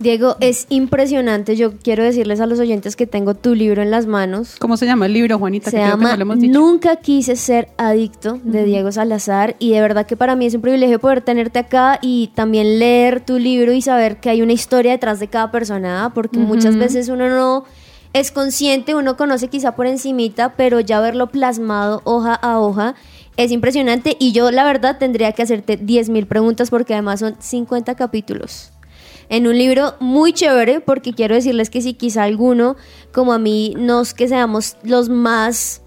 Diego, 0.00 0.36
es 0.40 0.66
impresionante. 0.70 1.56
Yo 1.56 1.76
quiero 1.76 2.02
decirles 2.02 2.40
a 2.40 2.46
los 2.46 2.58
oyentes 2.58 2.96
que 2.96 3.06
tengo 3.06 3.34
tu 3.34 3.54
libro 3.54 3.82
en 3.82 3.90
las 3.90 4.06
manos. 4.06 4.56
¿Cómo 4.58 4.78
se 4.78 4.86
llama 4.86 5.04
el 5.04 5.12
libro, 5.12 5.38
Juanita? 5.38 5.70
Se 5.70 5.76
que 5.76 5.82
que 5.82 5.88
llama 5.90 6.16
lo 6.16 6.22
hemos 6.22 6.40
dicho. 6.40 6.58
Nunca 6.58 6.96
quise 6.96 7.36
ser 7.36 7.68
adicto 7.76 8.40
de 8.42 8.64
Diego 8.64 8.90
Salazar 8.92 9.56
y 9.58 9.72
de 9.72 9.82
verdad 9.82 10.06
que 10.06 10.16
para 10.16 10.36
mí 10.36 10.46
es 10.46 10.54
un 10.54 10.62
privilegio 10.62 10.98
poder 11.00 11.20
tenerte 11.20 11.58
acá 11.58 11.98
y 12.00 12.30
también 12.34 12.78
leer 12.78 13.20
tu 13.20 13.38
libro 13.38 13.74
y 13.74 13.82
saber 13.82 14.20
que 14.20 14.30
hay 14.30 14.40
una 14.40 14.54
historia 14.54 14.92
detrás 14.92 15.20
de 15.20 15.28
cada 15.28 15.50
persona, 15.50 16.06
¿ah? 16.06 16.14
porque 16.14 16.38
muchas 16.38 16.76
veces 16.76 17.10
uno 17.10 17.28
no 17.28 17.64
es 18.14 18.30
consciente, 18.30 18.94
uno 18.94 19.18
conoce 19.18 19.48
quizá 19.48 19.76
por 19.76 19.86
encimita, 19.86 20.54
pero 20.56 20.80
ya 20.80 21.00
verlo 21.00 21.26
plasmado 21.26 22.00
hoja 22.04 22.34
a 22.34 22.58
hoja 22.58 22.94
es 23.36 23.52
impresionante 23.52 24.16
y 24.18 24.32
yo 24.32 24.50
la 24.50 24.64
verdad 24.64 24.96
tendría 24.98 25.32
que 25.32 25.42
hacerte 25.42 25.78
10.000 25.78 26.26
preguntas 26.26 26.70
porque 26.70 26.94
además 26.94 27.20
son 27.20 27.36
50 27.38 27.94
capítulos 27.96 28.72
en 29.30 29.46
un 29.46 29.56
libro 29.56 29.94
muy 30.00 30.34
chévere 30.34 30.80
porque 30.80 31.14
quiero 31.14 31.34
decirles 31.34 31.70
que 31.70 31.80
si 31.80 31.94
quizá 31.94 32.24
alguno 32.24 32.76
como 33.12 33.32
a 33.32 33.38
mí 33.38 33.74
no 33.78 34.02
es 34.02 34.12
que 34.12 34.28
seamos 34.28 34.76
los 34.82 35.08
más 35.08 35.80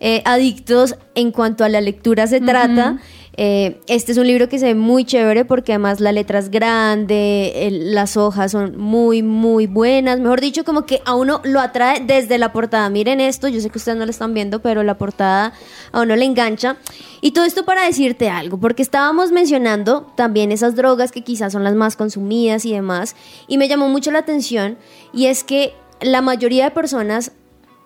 eh, 0.00 0.22
adictos 0.24 0.96
en 1.14 1.30
cuanto 1.30 1.62
a 1.62 1.68
la 1.68 1.80
lectura 1.80 2.26
se 2.26 2.40
trata 2.40 2.98
eh, 3.38 3.82
este 3.86 4.12
es 4.12 4.18
un 4.18 4.26
libro 4.26 4.48
que 4.48 4.58
se 4.58 4.66
ve 4.66 4.74
muy 4.74 5.04
chévere 5.04 5.44
porque 5.44 5.72
además 5.72 6.00
la 6.00 6.10
letra 6.10 6.38
es 6.38 6.50
grande, 6.50 7.68
las 7.70 8.16
hojas 8.16 8.52
son 8.52 8.78
muy, 8.78 9.22
muy 9.22 9.66
buenas. 9.66 10.20
Mejor 10.20 10.40
dicho, 10.40 10.64
como 10.64 10.86
que 10.86 11.02
a 11.04 11.14
uno 11.14 11.42
lo 11.44 11.60
atrae 11.60 12.00
desde 12.00 12.38
la 12.38 12.52
portada. 12.52 12.88
Miren 12.88 13.20
esto, 13.20 13.48
yo 13.48 13.60
sé 13.60 13.68
que 13.68 13.76
ustedes 13.76 13.98
no 13.98 14.06
lo 14.06 14.10
están 14.10 14.32
viendo, 14.32 14.62
pero 14.62 14.82
la 14.82 14.96
portada 14.96 15.52
a 15.92 16.00
uno 16.00 16.16
le 16.16 16.24
engancha. 16.24 16.76
Y 17.20 17.32
todo 17.32 17.44
esto 17.44 17.66
para 17.66 17.84
decirte 17.84 18.30
algo, 18.30 18.58
porque 18.58 18.82
estábamos 18.82 19.32
mencionando 19.32 20.12
también 20.16 20.50
esas 20.50 20.74
drogas 20.74 21.12
que 21.12 21.22
quizás 21.22 21.52
son 21.52 21.62
las 21.62 21.74
más 21.74 21.96
consumidas 21.96 22.64
y 22.64 22.72
demás. 22.72 23.16
Y 23.48 23.58
me 23.58 23.68
llamó 23.68 23.88
mucho 23.88 24.10
la 24.10 24.20
atención, 24.20 24.78
y 25.12 25.26
es 25.26 25.44
que 25.44 25.74
la 26.00 26.22
mayoría 26.22 26.64
de 26.64 26.70
personas 26.70 27.32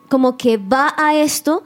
como 0.09 0.37
que 0.37 0.59
va 0.59 0.95
a 0.97 1.15
esto 1.15 1.63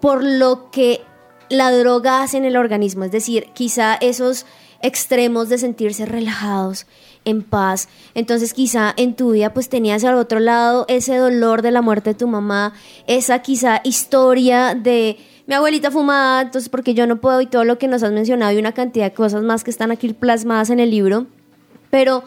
por 0.00 0.22
lo 0.22 0.70
que 0.70 1.00
la 1.48 1.70
droga 1.70 2.22
hace 2.22 2.36
en 2.36 2.44
el 2.44 2.56
organismo, 2.56 3.04
es 3.04 3.12
decir, 3.12 3.48
quizá 3.54 3.94
esos 3.94 4.46
extremos 4.82 5.48
de 5.48 5.58
sentirse 5.58 6.04
relajados, 6.06 6.86
en 7.24 7.42
paz. 7.42 7.88
Entonces 8.14 8.52
quizá 8.52 8.92
en 8.96 9.14
tu 9.14 9.32
vida 9.32 9.54
pues 9.54 9.68
tenías 9.68 10.04
al 10.04 10.16
otro 10.16 10.40
lado 10.40 10.84
ese 10.88 11.16
dolor 11.16 11.62
de 11.62 11.70
la 11.70 11.82
muerte 11.82 12.10
de 12.10 12.14
tu 12.14 12.28
mamá, 12.28 12.74
esa 13.06 13.40
quizá 13.40 13.80
historia 13.84 14.74
de 14.74 15.16
mi 15.46 15.54
abuelita 15.54 15.90
fumaba, 15.90 16.42
entonces 16.42 16.68
porque 16.68 16.94
yo 16.94 17.06
no 17.06 17.20
puedo 17.20 17.40
y 17.40 17.46
todo 17.46 17.64
lo 17.64 17.78
que 17.78 17.88
nos 17.88 18.02
has 18.02 18.12
mencionado 18.12 18.52
y 18.52 18.58
una 18.58 18.72
cantidad 18.72 19.06
de 19.06 19.14
cosas 19.14 19.42
más 19.42 19.64
que 19.64 19.70
están 19.70 19.90
aquí 19.90 20.12
plasmadas 20.12 20.70
en 20.70 20.80
el 20.80 20.90
libro. 20.90 21.26
Pero 21.90 22.24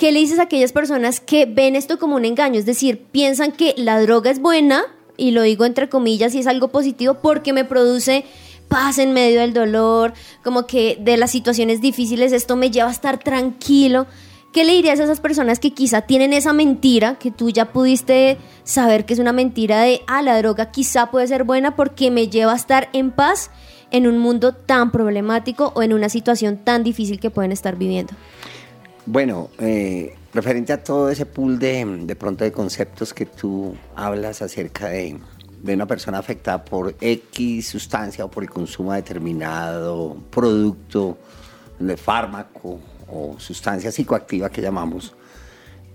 ¿Qué 0.00 0.12
le 0.12 0.20
dices 0.20 0.38
a 0.38 0.44
aquellas 0.44 0.72
personas 0.72 1.20
que 1.20 1.44
ven 1.44 1.76
esto 1.76 1.98
como 1.98 2.16
un 2.16 2.24
engaño? 2.24 2.58
Es 2.58 2.64
decir, 2.64 3.02
piensan 3.12 3.52
que 3.52 3.74
la 3.76 4.00
droga 4.00 4.30
es 4.30 4.40
buena, 4.40 4.84
y 5.18 5.32
lo 5.32 5.42
digo 5.42 5.66
entre 5.66 5.90
comillas, 5.90 6.34
y 6.34 6.38
es 6.38 6.46
algo 6.46 6.68
positivo 6.68 7.18
porque 7.20 7.52
me 7.52 7.66
produce 7.66 8.24
paz 8.70 8.98
en 8.98 9.12
medio 9.12 9.40
del 9.40 9.52
dolor, 9.52 10.14
como 10.42 10.66
que 10.66 10.96
de 10.98 11.18
las 11.18 11.30
situaciones 11.30 11.82
difíciles 11.82 12.32
esto 12.32 12.56
me 12.56 12.70
lleva 12.70 12.88
a 12.88 12.92
estar 12.92 13.18
tranquilo. 13.18 14.06
¿Qué 14.52 14.64
le 14.64 14.72
dirías 14.72 14.98
a 14.98 15.04
esas 15.04 15.20
personas 15.20 15.58
que 15.58 15.72
quizá 15.72 16.02
tienen 16.02 16.32
esa 16.32 16.52
mentira, 16.52 17.16
que 17.18 17.30
tú 17.30 17.50
ya 17.50 17.72
pudiste 17.72 18.38
saber 18.64 19.04
que 19.04 19.12
es 19.12 19.18
una 19.20 19.32
mentira 19.32 19.82
de, 19.82 20.00
ah, 20.06 20.22
la 20.22 20.38
droga 20.38 20.70
quizá 20.70 21.10
puede 21.10 21.26
ser 21.26 21.44
buena 21.44 21.76
porque 21.76 22.10
me 22.10 22.28
lleva 22.28 22.52
a 22.52 22.56
estar 22.56 22.88
en 22.92 23.10
paz 23.10 23.50
en 23.90 24.06
un 24.06 24.18
mundo 24.18 24.52
tan 24.54 24.90
problemático 24.90 25.72
o 25.74 25.82
en 25.82 25.92
una 25.92 26.08
situación 26.08 26.56
tan 26.58 26.82
difícil 26.82 27.20
que 27.20 27.30
pueden 27.30 27.52
estar 27.52 27.76
viviendo? 27.76 28.14
Bueno, 29.06 29.50
eh, 29.58 30.14
referente 30.32 30.72
a 30.72 30.82
todo 30.82 31.10
ese 31.10 31.26
pool 31.26 31.58
de, 31.58 31.84
de 32.02 32.16
pronto 32.16 32.44
de 32.44 32.52
conceptos 32.52 33.12
que 33.12 33.26
tú 33.26 33.74
hablas 33.96 34.42
acerca 34.42 34.88
de, 34.88 35.18
de 35.62 35.74
una 35.74 35.86
persona 35.86 36.18
afectada 36.18 36.64
por 36.64 36.94
X 37.00 37.68
sustancia 37.68 38.24
o 38.24 38.30
por 38.30 38.42
el 38.42 38.50
consumo 38.50 38.92
de 38.92 39.02
determinado 39.02 40.16
producto, 40.30 41.18
de 41.78 41.96
fármaco 41.96 42.80
o 43.08 43.36
sustancia 43.38 43.90
psicoactiva 43.90 44.50
que 44.50 44.62
llamamos, 44.62 45.14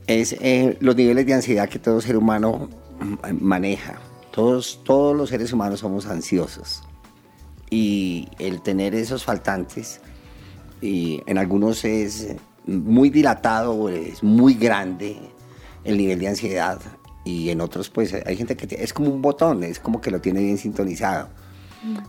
es 0.07 0.33
eh, 0.33 0.77
los 0.81 0.95
niveles 0.95 1.25
de 1.25 1.33
ansiedad 1.33 1.69
que 1.69 1.79
todo 1.79 2.01
ser 2.01 2.17
humano 2.17 2.69
mm, 2.99 3.43
maneja. 3.43 3.99
Todos, 4.31 4.81
todos 4.83 5.15
los 5.15 5.29
seres 5.29 5.53
humanos 5.53 5.79
somos 5.79 6.05
ansiosos 6.07 6.83
y 7.69 8.27
el 8.37 8.61
tener 8.61 8.93
esos 8.93 9.23
faltantes 9.23 10.01
y 10.81 11.21
en 11.25 11.37
algunos 11.37 11.85
es 11.85 12.35
muy 12.65 13.09
dilatado, 13.09 13.89
es 13.89 14.21
muy 14.23 14.55
grande 14.55 15.17
el 15.85 15.97
nivel 15.97 16.19
de 16.19 16.27
ansiedad 16.27 16.79
y 17.25 17.49
en 17.49 17.59
otros 17.59 17.89
pues 17.89 18.13
hay 18.13 18.37
gente 18.37 18.55
que 18.55 18.81
es 18.81 18.93
como 18.93 19.09
un 19.09 19.21
botón, 19.21 19.63
es 19.63 19.79
como 19.79 19.99
que 19.99 20.11
lo 20.11 20.21
tiene 20.21 20.41
bien 20.41 20.57
sintonizado. 20.57 21.27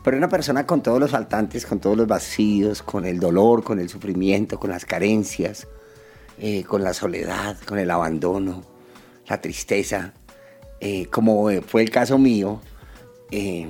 Pero 0.04 0.16
una 0.16 0.28
persona 0.28 0.66
con 0.66 0.82
todos 0.82 0.98
los 1.00 1.10
faltantes, 1.10 1.66
con 1.66 1.80
todos 1.80 1.96
los 1.96 2.06
vacíos, 2.06 2.82
con 2.82 3.04
el 3.04 3.18
dolor, 3.18 3.62
con 3.62 3.78
el 3.78 3.90
sufrimiento, 3.90 4.58
con 4.58 4.70
las 4.70 4.86
carencias, 4.86 5.66
eh, 6.38 6.64
con 6.64 6.82
la 6.82 6.94
soledad, 6.94 7.58
con 7.66 7.78
el 7.78 7.90
abandono, 7.90 8.62
la 9.28 9.40
tristeza, 9.40 10.14
eh, 10.80 11.06
como 11.06 11.50
eh, 11.50 11.62
fue 11.62 11.82
el 11.82 11.90
caso 11.90 12.18
mío, 12.18 12.60
eh, 13.30 13.66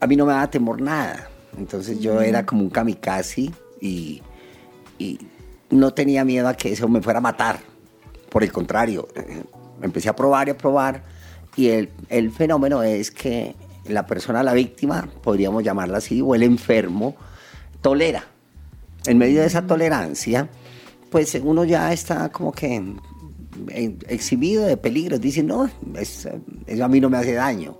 a 0.00 0.06
mí 0.06 0.16
no 0.16 0.26
me 0.26 0.32
daba 0.32 0.50
temor 0.50 0.80
nada. 0.80 1.28
Entonces 1.56 2.00
yo 2.00 2.20
era 2.20 2.46
como 2.46 2.62
un 2.62 2.70
kamikaze 2.70 3.50
y, 3.80 4.22
y 4.98 5.18
no 5.68 5.92
tenía 5.92 6.24
miedo 6.24 6.48
a 6.48 6.54
que 6.54 6.72
eso 6.72 6.88
me 6.88 7.02
fuera 7.02 7.18
a 7.18 7.22
matar. 7.22 7.60
Por 8.30 8.44
el 8.44 8.52
contrario, 8.52 9.08
empecé 9.82 10.08
a 10.08 10.16
probar 10.16 10.48
y 10.48 10.50
a 10.52 10.56
probar 10.56 11.02
y 11.56 11.68
el, 11.68 11.90
el 12.08 12.30
fenómeno 12.30 12.82
es 12.82 13.10
que 13.10 13.54
la 13.86 14.06
persona, 14.06 14.42
la 14.42 14.52
víctima, 14.52 15.08
podríamos 15.22 15.64
llamarla 15.64 15.98
así, 15.98 16.20
o 16.20 16.34
el 16.34 16.42
enfermo, 16.42 17.16
tolera. 17.80 18.24
En 19.06 19.18
medio 19.18 19.40
de 19.40 19.46
esa 19.46 19.66
tolerancia, 19.66 20.48
pues 21.10 21.34
uno 21.42 21.64
ya 21.64 21.92
está 21.92 22.28
como 22.30 22.52
que 22.52 22.94
exhibido 24.08 24.64
de 24.64 24.76
peligro. 24.76 25.18
Dice, 25.18 25.42
no, 25.42 25.68
es- 25.96 26.28
eso 26.66 26.84
a 26.84 26.88
mí 26.88 27.00
no 27.00 27.10
me 27.10 27.16
hace 27.18 27.32
daño. 27.32 27.76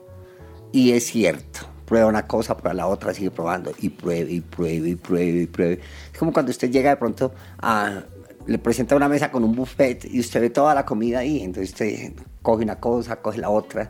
Y 0.72 0.92
es 0.92 1.06
cierto. 1.06 1.60
Prueba 1.84 2.06
una 2.06 2.26
cosa, 2.26 2.56
prueba 2.56 2.74
la 2.74 2.86
otra, 2.86 3.12
sigue 3.12 3.30
probando. 3.30 3.72
Y 3.80 3.88
pruebe, 3.90 4.30
y 4.32 4.40
pruebe, 4.40 4.90
y 4.90 4.94
pruebe, 4.96 5.42
y 5.42 5.46
pruebe. 5.46 5.80
Es 6.12 6.18
como 6.18 6.32
cuando 6.32 6.50
usted 6.50 6.70
llega 6.70 6.90
de 6.90 6.96
pronto 6.96 7.32
a... 7.60 8.02
Le 8.50 8.58
presenta 8.58 8.96
una 8.96 9.08
mesa 9.08 9.30
con 9.30 9.44
un 9.44 9.54
buffet 9.54 10.04
y 10.12 10.18
usted 10.18 10.40
ve 10.40 10.50
toda 10.50 10.74
la 10.74 10.84
comida 10.84 11.20
ahí. 11.20 11.40
Entonces 11.40 11.70
usted 11.70 12.12
coge 12.42 12.64
una 12.64 12.80
cosa, 12.80 13.14
coge 13.22 13.38
la 13.38 13.48
otra. 13.48 13.88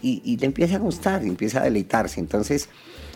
Y, 0.00 0.22
y 0.24 0.36
le 0.36 0.46
empieza 0.46 0.76
a 0.76 0.78
gustar, 0.78 1.24
y 1.24 1.28
empieza 1.28 1.60
a 1.60 1.64
deleitarse. 1.64 2.20
Entonces, 2.20 2.68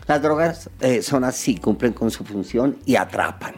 las 0.09 0.21
drogas 0.21 0.69
eh, 0.81 1.01
son 1.03 1.23
así, 1.23 1.57
cumplen 1.59 1.93
con 1.93 2.11
su 2.11 2.25
función 2.25 2.77
y 2.87 2.97
atrapan. 2.97 3.55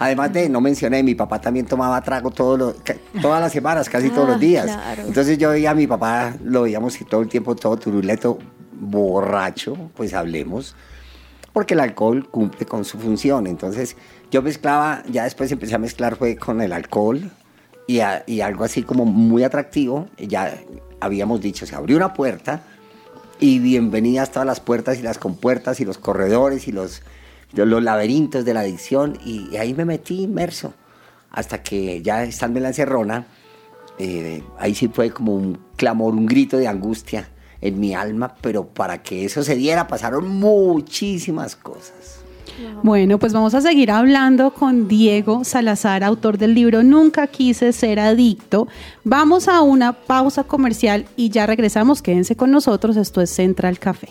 Además 0.00 0.32
de, 0.32 0.48
no 0.48 0.60
mencioné, 0.60 1.04
mi 1.04 1.14
papá 1.14 1.40
también 1.40 1.66
tomaba 1.66 2.00
trago 2.00 2.30
todos 2.32 2.58
los- 2.58 2.74
todas 3.22 3.40
las 3.40 3.52
semanas, 3.52 3.88
casi 3.88 4.08
todos 4.10 4.28
Ah, 4.28 4.32
los 4.32 4.40
días. 4.40 4.64
claro. 4.64 5.02
Entonces 5.06 5.38
yo 5.38 5.50
veía 5.50 5.70
a 5.70 5.74
mi 5.74 5.86
papá, 5.86 6.34
lo 6.42 6.62
veíamos 6.62 7.00
y 7.00 7.04
todo 7.04 7.20
el 7.20 7.28
tiempo 7.28 7.54
todo 7.54 7.76
turuleto, 7.76 8.38
borracho, 8.72 9.76
pues 9.94 10.14
hablemos, 10.14 10.74
porque 11.52 11.74
el 11.74 11.80
alcohol 11.80 12.28
cumple 12.28 12.66
con 12.66 12.84
su 12.84 12.98
función. 12.98 13.46
Entonces 13.46 13.96
yo 14.30 14.42
mezclaba, 14.42 15.02
ya 15.10 15.24
después 15.24 15.50
empecé 15.52 15.74
a 15.74 15.78
mezclar 15.78 16.16
fue 16.16 16.36
con 16.36 16.60
el 16.60 16.72
alcohol 16.72 17.30
y, 17.86 18.00
a- 18.00 18.22
y 18.26 18.40
algo 18.40 18.64
así 18.64 18.82
como 18.82 19.04
muy 19.04 19.42
atractivo. 19.44 20.08
Ya 20.18 20.56
habíamos 21.00 21.40
dicho, 21.40 21.66
se 21.66 21.74
abrió 21.74 21.96
una 21.96 22.14
puerta 22.14 22.62
y 23.40 23.58
bienvenidas 23.58 24.30
todas 24.30 24.46
las 24.46 24.60
puertas 24.60 24.98
y 24.98 25.02
las 25.02 25.18
compuertas 25.18 25.80
y 25.80 25.84
los 25.84 25.98
corredores 25.98 26.68
y 26.68 26.72
los, 26.72 27.02
los 27.52 27.82
laberintos 27.82 28.44
de 28.44 28.54
la 28.54 28.60
adicción 28.60 29.18
y, 29.24 29.48
y 29.50 29.56
ahí 29.56 29.74
me 29.74 29.84
metí 29.84 30.22
inmerso 30.22 30.74
hasta 31.30 31.62
que 31.62 32.02
ya 32.02 32.24
estando 32.24 32.58
en 32.58 32.64
la 32.64 32.68
encerrona, 32.70 33.26
eh, 33.98 34.42
ahí 34.58 34.74
sí 34.74 34.88
fue 34.88 35.10
como 35.10 35.34
un 35.34 35.58
clamor, 35.76 36.14
un 36.14 36.26
grito 36.26 36.56
de 36.58 36.66
angustia 36.68 37.28
en 37.60 37.80
mi 37.80 37.94
alma, 37.94 38.34
pero 38.40 38.66
para 38.66 39.02
que 39.02 39.24
eso 39.24 39.42
se 39.42 39.56
diera 39.56 39.86
pasaron 39.86 40.28
muchísimas 40.28 41.56
cosas. 41.56 42.20
Bueno, 42.82 43.18
pues 43.18 43.32
vamos 43.32 43.54
a 43.54 43.60
seguir 43.60 43.90
hablando 43.90 44.52
con 44.52 44.88
Diego 44.88 45.44
Salazar, 45.44 46.04
autor 46.04 46.36
del 46.38 46.54
libro 46.54 46.82
Nunca 46.82 47.26
quise 47.26 47.72
ser 47.72 47.98
adicto. 47.98 48.68
Vamos 49.04 49.48
a 49.48 49.62
una 49.62 49.92
pausa 49.92 50.44
comercial 50.44 51.06
y 51.16 51.30
ya 51.30 51.46
regresamos. 51.46 52.02
Quédense 52.02 52.36
con 52.36 52.50
nosotros. 52.50 52.96
Esto 52.96 53.20
es 53.20 53.30
Central 53.30 53.78
Café. 53.78 54.08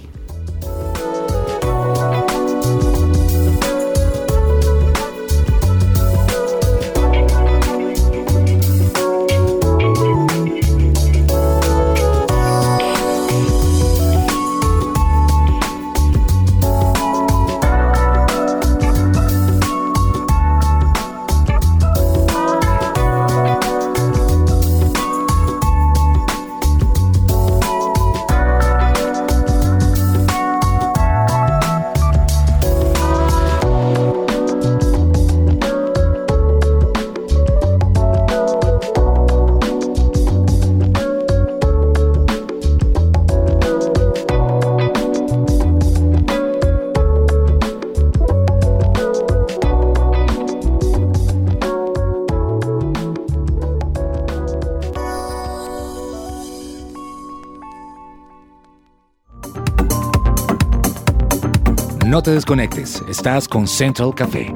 No 62.19 62.23
te 62.23 62.31
desconectes, 62.31 63.01
estás 63.07 63.47
con 63.47 63.65
Central 63.65 64.13
Café. 64.13 64.53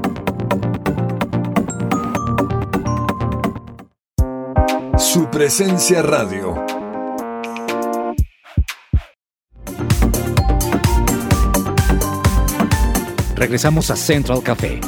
Su 4.98 5.30
presencia 5.30 6.02
radio. 6.02 6.62
Regresamos 13.34 13.90
a 13.90 13.96
Central 13.96 14.42
Café. 14.42 14.78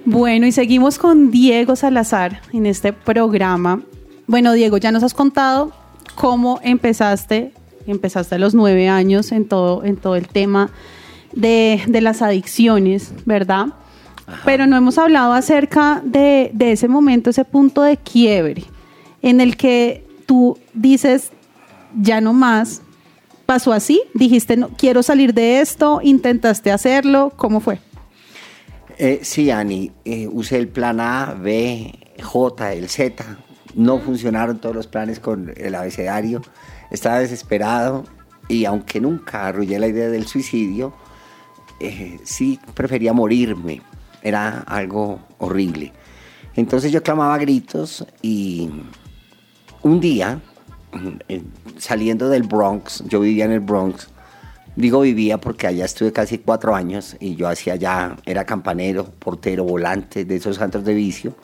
Bueno, 0.05 0.45
y 0.45 0.51
seguimos 0.51 0.99
con 0.99 1.31
Diego 1.31 1.75
Salazar 1.75 2.43
en 2.53 2.67
este 2.67 2.93
programa. 2.93 3.81
Bueno, 4.29 4.53
Diego, 4.53 4.77
ya 4.77 4.91
nos 4.91 5.01
has 5.01 5.15
contado 5.15 5.71
cómo 6.13 6.59
empezaste, 6.61 7.51
empezaste 7.87 8.35
a 8.35 8.37
los 8.37 8.53
nueve 8.53 8.87
años 8.87 9.31
en 9.31 9.47
todo, 9.47 9.83
en 9.83 9.97
todo 9.97 10.15
el 10.15 10.27
tema 10.27 10.69
de, 11.33 11.81
de 11.87 11.99
las 11.99 12.21
adicciones, 12.21 13.11
¿verdad? 13.25 13.69
Pero 14.45 14.67
no 14.67 14.77
hemos 14.77 14.99
hablado 14.99 15.33
acerca 15.33 16.03
de, 16.05 16.51
de 16.53 16.73
ese 16.73 16.87
momento, 16.87 17.31
ese 17.31 17.43
punto 17.43 17.81
de 17.81 17.97
quiebre, 17.97 18.65
en 19.23 19.41
el 19.41 19.57
que 19.57 20.05
tú 20.27 20.59
dices, 20.75 21.31
ya 21.99 22.21
no 22.21 22.31
más, 22.31 22.83
pasó 23.47 23.73
así, 23.73 24.03
dijiste, 24.13 24.57
no, 24.57 24.69
quiero 24.77 25.01
salir 25.01 25.33
de 25.33 25.59
esto, 25.59 26.01
intentaste 26.03 26.71
hacerlo, 26.71 27.33
¿cómo 27.35 27.61
fue? 27.61 27.79
Eh, 28.99 29.21
sí, 29.23 29.49
Ani, 29.49 29.91
eh, 30.05 30.27
usé 30.31 30.57
el 30.57 30.67
plan 30.67 30.99
A, 30.99 31.35
B, 31.35 31.97
J, 32.21 32.73
el 32.73 32.89
Z. 32.89 33.25
No 33.75 33.99
funcionaron 33.99 34.59
todos 34.59 34.75
los 34.75 34.87
planes 34.87 35.19
con 35.19 35.53
el 35.55 35.75
abecedario. 35.75 36.41
Estaba 36.91 37.19
desesperado 37.19 38.03
y 38.47 38.65
aunque 38.65 38.99
nunca 38.99 39.47
arrullé 39.47 39.79
la 39.79 39.87
idea 39.87 40.09
del 40.09 40.25
suicidio, 40.27 40.93
eh, 41.79 42.19
sí 42.23 42.59
prefería 42.73 43.13
morirme. 43.13 43.81
Era 44.21 44.59
algo 44.61 45.19
horrible. 45.37 45.93
Entonces 46.55 46.91
yo 46.91 47.01
clamaba 47.03 47.37
gritos 47.37 48.05
y 48.21 48.69
un 49.81 50.01
día, 50.01 50.41
saliendo 51.77 52.27
del 52.27 52.43
Bronx, 52.43 53.03
yo 53.07 53.21
vivía 53.21 53.45
en 53.45 53.51
el 53.51 53.61
Bronx, 53.61 54.09
digo 54.75 55.01
vivía 55.01 55.37
porque 55.39 55.67
allá 55.67 55.85
estuve 55.85 56.11
casi 56.11 56.39
cuatro 56.39 56.75
años 56.75 57.15
y 57.19 57.35
yo 57.35 57.47
hacía 57.47 57.73
allá, 57.73 58.17
era 58.25 58.45
campanero, 58.45 59.05
portero, 59.05 59.63
volante 59.63 60.25
de 60.25 60.35
esos 60.35 60.57
santos 60.57 60.83
de 60.83 60.93
vicio. 60.93 61.35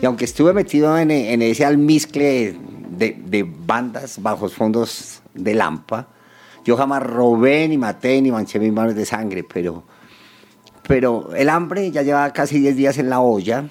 Y 0.00 0.06
aunque 0.06 0.24
estuve 0.24 0.52
metido 0.52 0.96
en, 0.98 1.10
ese 1.10 1.64
almizcle 1.64 2.56
de, 2.90 3.20
de 3.24 3.42
bandas 3.42 4.20
bajos 4.20 4.54
fondos 4.54 5.22
de 5.34 5.54
Lampa, 5.54 6.08
yo 6.64 6.76
jamás 6.76 7.02
robé, 7.02 7.66
ni 7.68 7.76
maté, 7.76 8.20
ni 8.22 8.30
manché 8.30 8.58
mis 8.58 8.72
manos 8.72 8.94
de 8.94 9.04
sangre, 9.04 9.42
pero, 9.42 9.82
pero 10.86 11.34
el 11.34 11.48
hambre 11.48 11.90
ya 11.90 12.02
llevaba 12.02 12.32
casi 12.32 12.60
10 12.60 12.76
días 12.76 12.98
en 12.98 13.10
la 13.10 13.20
olla, 13.20 13.68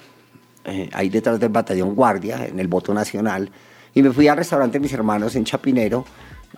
eh, 0.64 0.90
ahí 0.92 1.08
detrás 1.08 1.40
del 1.40 1.48
batallón 1.48 1.94
guardia, 1.94 2.46
en 2.46 2.58
el 2.58 2.68
voto 2.68 2.92
nacional, 2.92 3.50
y 3.94 4.02
me 4.02 4.12
fui 4.12 4.28
al 4.28 4.36
restaurante 4.36 4.78
de 4.78 4.82
mis 4.82 4.92
hermanos 4.92 5.34
en 5.36 5.44
Chapinero, 5.44 6.04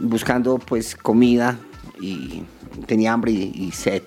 buscando 0.00 0.58
pues 0.58 0.96
comida, 0.96 1.56
y 2.00 2.42
tenía 2.86 3.12
hambre 3.12 3.30
y, 3.30 3.52
y 3.54 3.70
sed. 3.70 4.02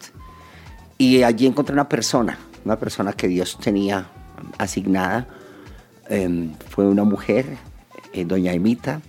Y 0.98 1.24
allí 1.24 1.48
encontré 1.48 1.74
una 1.74 1.88
persona, 1.88 2.38
una 2.65 2.78
persona 2.78 3.13
que 3.13 3.30
Dios 3.30 3.58
tenía 3.62 4.10
asignada, 4.58 5.28
eh, 6.10 6.50
fue 6.70 6.88
una 6.88 7.04
mujer, 7.04 7.46
eh, 8.13 8.26
doña 8.26 8.54
Emita, 8.54 9.02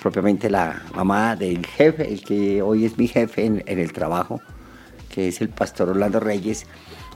propiamente 0.00 0.48
la 0.48 0.82
mamá 0.94 1.36
del 1.36 1.66
jefe, 1.66 2.12
el 2.12 2.24
que 2.24 2.62
hoy 2.62 2.84
es 2.84 2.96
mi 2.98 3.06
jefe 3.06 3.44
en, 3.44 3.62
el 3.66 3.92
trabajo, 3.92 4.40
que 5.08 5.28
es 5.28 5.40
el 5.40 5.50
pastor 5.50 5.90
Orlando 5.90 6.20
Reyes. 6.20 6.66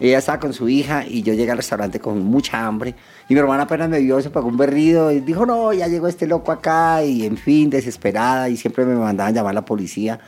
Ella 0.01 0.19
estaba 0.19 0.41
con 0.41 0.53
su 0.53 0.69
hija 0.69 1.07
y 1.07 1.23
yo 1.23 1.35
llegué 1.35 1.53
al 1.53 1.59
restaurante 1.59 2.01
con 2.01 2.23
mucha 2.25 2.67
hambre. 2.67 2.95
Y 3.29 3.35
mi 3.35 3.41
hermana 3.41 3.63
apenas 3.63 3.89
me 3.89 4.01
vio, 4.01 4.21
se 4.21 4.31
pagó 4.31 4.49
un 4.49 4.57
berrido 4.57 5.13
y 5.13 5.21
dijo, 5.21 5.47
no, 5.47 5.73
ya 5.73 5.87
llegó 5.87 6.09
este 6.09 6.27
loco 6.27 6.51
acá. 6.51 7.05
Y 7.05 7.25
en 7.25 7.37
fin, 7.37 7.71
desesperada. 7.71 8.49
Y 8.49 8.57
siempre 8.57 8.85
me 8.85 8.97
mandaban 8.97 9.35
llamar 9.35 9.53
a 9.53 9.55
la 9.55 9.65
policía. 9.65 10.19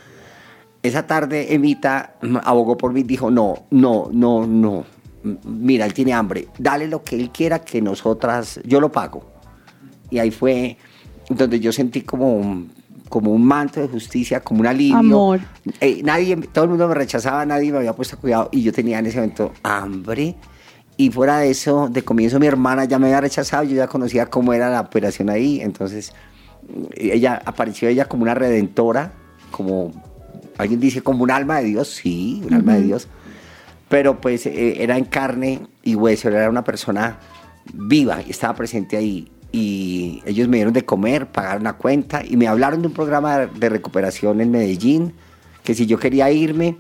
Esa 0.83 1.07
tarde 1.07 1.53
Emita 1.53 2.15
abogó 2.45 2.77
por 2.77 2.93
mí, 2.93 3.03
dijo, 3.03 3.29
no, 3.29 3.67
no, 3.71 4.09
no, 4.13 4.47
no. 4.47 4.85
Mira, 5.45 5.87
él 5.87 5.95
tiene 5.95 6.13
hambre. 6.13 6.49
Dale 6.59 6.89
lo 6.89 7.03
que 7.03 7.17
él 7.17 7.31
quiera 7.31 7.61
que 7.61 7.81
nosotras, 7.83 8.61
yo 8.65 8.81
lo 8.81 8.91
pago. 8.93 9.25
Y 10.11 10.19
ahí 10.19 10.31
fue 10.31 10.77
donde 11.29 11.59
yo 11.59 11.73
sentí 11.73 12.03
como 12.03 12.37
un, 12.37 12.71
como 13.09 13.33
un 13.33 13.45
manto 13.45 13.81
de 13.81 13.89
justicia, 13.89 14.41
como 14.41 14.61
un 14.61 14.67
alivio. 14.67 14.97
Amor. 14.97 15.41
Eh, 15.81 16.01
nadie, 16.05 16.37
todo 16.37 16.65
el 16.65 16.71
mundo 16.71 16.89
me 16.89 16.95
rechazaba, 16.95 17.45
nadie 17.45 17.73
me 17.73 17.79
había 17.79 17.93
puesto 17.95 18.19
cuidado 18.19 18.49
y 18.53 18.63
yo 18.63 18.73
tenía 18.73 18.99
en 18.99 19.07
ese 19.07 19.19
momento 19.19 19.53
hambre. 19.63 20.37
Y 20.97 21.11
fuera 21.11 21.39
de 21.39 21.51
eso, 21.51 21.89
de 21.91 22.03
comienzo 22.03 22.41
mi 22.41 22.47
hermana 22.47 22.85
ya 22.87 22.99
me 22.99 23.07
había 23.07 23.21
rechazado, 23.21 23.65
yo 23.65 23.77
ya 23.77 23.87
conocía 23.87 24.27
cómo 24.27 24.55
era 24.55 24.71
la 24.71 24.81
operación 24.81 25.29
ahí, 25.29 25.61
entonces 25.61 26.15
ella 26.97 27.43
apareció 27.45 27.89
ella 27.89 28.07
como 28.07 28.23
una 28.23 28.35
redentora, 28.35 29.13
como 29.51 29.93
alguien 30.57 30.81
dice 30.81 31.03
como 31.03 31.23
un 31.23 31.31
alma 31.31 31.59
de 31.59 31.65
Dios, 31.65 31.89
sí, 31.89 32.43
un 32.47 32.55
alma 32.55 32.75
de 32.75 32.83
Dios, 32.83 33.09
pero 33.89 34.21
pues 34.21 34.47
eh, 34.47 34.83
era 34.83 34.99
en 34.99 35.05
carne 35.05 35.67
y 35.83 35.95
hueso, 35.95 36.29
era 36.29 36.51
una 36.51 36.65
persona 36.65 37.19
viva 37.73 38.21
y 38.27 38.31
estaba 38.31 38.55
presente 38.55 38.97
ahí. 38.97 39.31
Y 39.53 40.23
ellos 40.27 40.49
me 40.49 40.57
dieron 40.59 40.75
de 40.75 40.85
comer, 40.85 41.27
pagaron 41.29 41.65
la 41.65 41.75
cuenta 41.75 42.23
y 42.25 42.37
me 42.37 42.49
hablaron 42.49 42.83
de 42.83 42.89
un 42.89 42.95
programa 42.95 43.39
de- 43.47 43.69
recuperación 43.69 44.41
en 44.41 44.51
Medellín, 44.51 45.15
que 45.65 45.75
si 45.75 45.87
yo 45.87 45.99
quería 45.99 46.31
irme, 46.31 46.77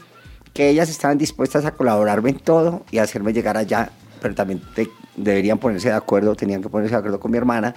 que 0.53 0.69
ellas 0.69 0.88
estaban 0.90 1.16
dispuestas 1.19 1.64
a 1.64 1.73
colaborarme 1.73 2.31
en 2.31 2.38
todo 2.38 2.85
y 2.90 2.99
hacerme 2.99 3.33
llegar 3.33 3.57
allá, 3.57 3.90
pero 4.21 4.35
también 4.35 4.61
deberían 5.16 5.59
ponerse 5.59 5.88
de 5.88 5.95
acuerdo, 5.95 6.35
tenían 6.35 6.62
que 6.62 6.69
ponerse 6.69 6.95
de 6.95 6.99
acuerdo 6.99 7.21
con 7.21 7.31
mi 7.31 7.38
hermana, 7.38 7.75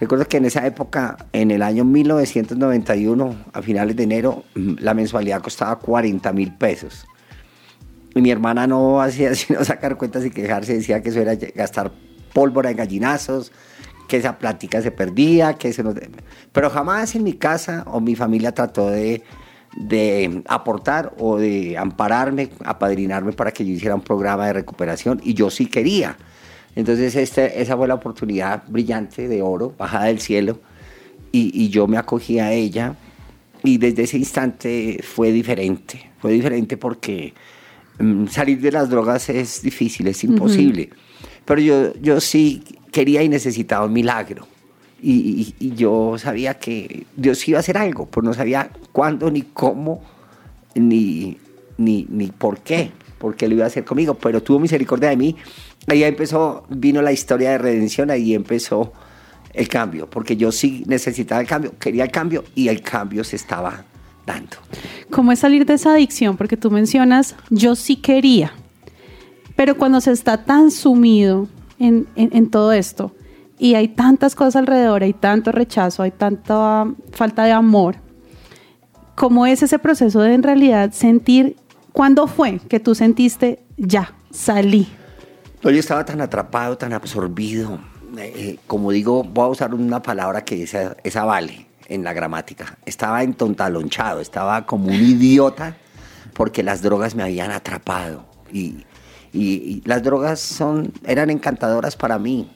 Recuerdo 0.00 0.26
que 0.26 0.38
en 0.38 0.46
esa 0.46 0.66
época, 0.66 1.16
en 1.32 1.52
el 1.52 1.62
año 1.62 1.84
1991, 1.84 3.36
a 3.52 3.62
finales 3.62 3.94
de 3.94 4.02
enero, 4.02 4.42
mm, 4.56 4.74
la 4.80 4.94
mensualidad 4.94 5.40
costaba 5.40 5.78
40 5.78 6.32
mil 6.32 6.52
pesos. 6.52 7.06
Y 8.14 8.20
mi 8.20 8.30
hermana 8.30 8.66
no 8.66 9.00
hacía 9.00 9.34
sino 9.34 9.64
sacar 9.64 9.96
cuentas 9.96 10.24
y 10.24 10.30
quejarse, 10.30 10.74
decía 10.74 11.02
que 11.02 11.10
eso 11.10 11.20
era 11.20 11.34
gastar 11.34 11.92
pólvora 12.32 12.70
en 12.70 12.76
gallinazos, 12.76 13.52
que 14.08 14.16
esa 14.16 14.38
plática 14.38 14.82
se 14.82 14.90
perdía, 14.90 15.54
que 15.54 15.68
eso 15.68 15.82
no... 15.82 15.94
Pero 16.52 16.70
jamás 16.70 17.14
en 17.14 17.24
mi 17.24 17.34
casa 17.34 17.84
o 17.86 18.00
mi 18.00 18.14
familia 18.14 18.52
trató 18.52 18.90
de, 18.90 19.22
de 19.76 20.42
aportar 20.48 21.14
o 21.18 21.38
de 21.38 21.78
ampararme, 21.78 22.50
apadrinarme 22.64 23.32
para 23.32 23.52
que 23.52 23.64
yo 23.64 23.72
hiciera 23.72 23.94
un 23.94 24.02
programa 24.02 24.46
de 24.46 24.54
recuperación 24.54 25.20
y 25.22 25.34
yo 25.34 25.50
sí 25.50 25.66
quería. 25.66 26.16
Entonces 26.74 27.14
este, 27.16 27.60
esa 27.60 27.76
fue 27.76 27.86
la 27.88 27.94
oportunidad 27.94 28.64
brillante 28.68 29.28
de 29.28 29.42
oro, 29.42 29.74
bajada 29.76 30.06
del 30.06 30.20
cielo, 30.20 30.60
y, 31.30 31.50
y 31.54 31.68
yo 31.70 31.86
me 31.86 31.96
acogí 31.96 32.38
a 32.38 32.52
ella 32.52 32.96
y 33.62 33.78
desde 33.78 34.02
ese 34.02 34.18
instante 34.18 35.00
fue 35.02 35.32
diferente, 35.32 36.10
fue 36.18 36.32
diferente 36.32 36.76
porque 36.76 37.32
salir 38.30 38.60
de 38.60 38.72
las 38.72 38.88
drogas 38.90 39.28
es 39.28 39.62
difícil, 39.62 40.06
es 40.08 40.24
imposible, 40.24 40.90
pero 41.44 41.60
yo, 41.60 41.92
yo 42.00 42.20
sí 42.20 42.62
quería 42.90 43.22
y 43.22 43.28
necesitaba 43.28 43.86
un 43.86 43.92
milagro. 43.92 44.46
Y, 45.04 45.12
y- 45.58 45.66
y 45.66 45.74
yo 45.74 46.14
sabía 46.18 46.54
que 46.58 47.06
Dios 47.16 47.46
iba 47.48 47.58
a 47.58 47.60
hacer 47.60 47.76
algo, 47.76 48.06
pero 48.06 48.22
no 48.22 48.34
sabía 48.34 48.70
cuándo, 48.92 49.30
ni 49.30 49.42
cómo, 49.42 50.02
ni, 50.74 51.36
ni, 51.78 52.06
ni 52.08 52.26
por 52.28 52.60
qué, 52.60 52.92
porque 53.18 53.48
lo 53.48 53.54
iba 53.54 53.64
a 53.64 53.66
hacer 53.66 53.84
conmigo, 53.84 54.14
pero 54.14 54.42
tuvo 54.42 54.58
misericordia 54.60 55.08
de 55.10 55.16
mí. 55.16 55.36
Ahí 55.88 56.04
empezó, 56.04 56.64
vino 56.70 57.02
la 57.02 57.12
historia 57.12 57.50
de 57.50 57.58
redención, 57.58 58.10
ahí 58.10 58.34
empezó 58.34 58.92
el 59.52 59.68
cambio, 59.68 60.08
porque 60.08 60.36
yo 60.36 60.52
sí 60.52 60.84
necesitaba 60.86 61.40
el 61.40 61.46
cambio, 61.48 61.74
quería 61.78 62.04
el 62.04 62.10
cambio 62.12 62.44
y 62.54 62.68
el 62.68 62.80
cambio 62.80 63.24
se 63.24 63.36
estaba 63.36 63.84
dando. 64.26 64.56
¿Cómo 65.10 65.32
es 65.32 65.40
salir 65.40 65.66
de 65.66 65.74
esa 65.74 65.92
adicción? 65.92 66.36
Porque 66.36 66.56
tú 66.56 66.70
mencionas, 66.70 67.34
yo 67.50 67.74
sí 67.74 67.96
quería, 67.96 68.52
pero 69.56 69.76
cuando 69.76 70.00
se 70.00 70.12
está 70.12 70.44
tan 70.44 70.70
sumido 70.70 71.48
en, 71.78 72.06
en- 72.16 72.30
en 72.32 72.50
todo 72.50 72.72
esto 72.72 73.14
y 73.58 73.74
hay 73.74 73.88
tantas 73.88 74.34
cosas 74.34 74.56
alrededor, 74.56 75.02
hay 75.02 75.12
tanto 75.12 75.52
rechazo, 75.52 76.02
hay 76.02 76.10
tanta 76.12 76.86
falta 77.12 77.44
de 77.44 77.52
amor, 77.52 77.96
¿cómo 79.14 79.46
es 79.46 79.62
ese 79.62 79.78
proceso 79.78 80.20
de 80.20 80.34
en 80.34 80.42
realidad 80.42 80.92
sentir, 80.92 81.56
cuándo 81.92 82.26
fue 82.26 82.58
que 82.68 82.80
tú 82.80 82.94
sentiste, 82.94 83.62
ya, 83.76 84.14
salí? 84.30 84.88
No, 85.62 85.70
yo 85.70 85.78
estaba 85.78 86.04
tan 86.04 86.20
atrapado, 86.20 86.76
tan 86.76 86.92
absorbido. 86.92 87.78
eh, 88.18 88.32
eh, 88.36 88.58
como 88.66 88.90
digo, 88.90 89.22
voy 89.22 89.44
a 89.44 89.48
usar 89.48 89.74
una 89.74 90.02
palabra 90.02 90.44
que 90.44 90.62
esa, 90.64 90.96
esa 91.04 91.24
vale 91.24 91.66
en 91.92 92.04
la 92.04 92.12
gramática. 92.12 92.78
Estaba 92.86 93.22
entontalonchado, 93.22 94.20
estaba 94.20 94.66
como 94.66 94.88
un 94.88 94.94
idiota 94.94 95.76
porque 96.34 96.62
las 96.62 96.82
drogas 96.82 97.14
me 97.14 97.22
habían 97.22 97.50
atrapado. 97.50 98.24
Y, 98.52 98.84
las 99.84 100.02
drogas 100.02 100.40
son, 100.40 100.92
eran 101.06 101.30
encantadoras 101.30 101.96
para 101.96 102.18
mí. 102.18 102.50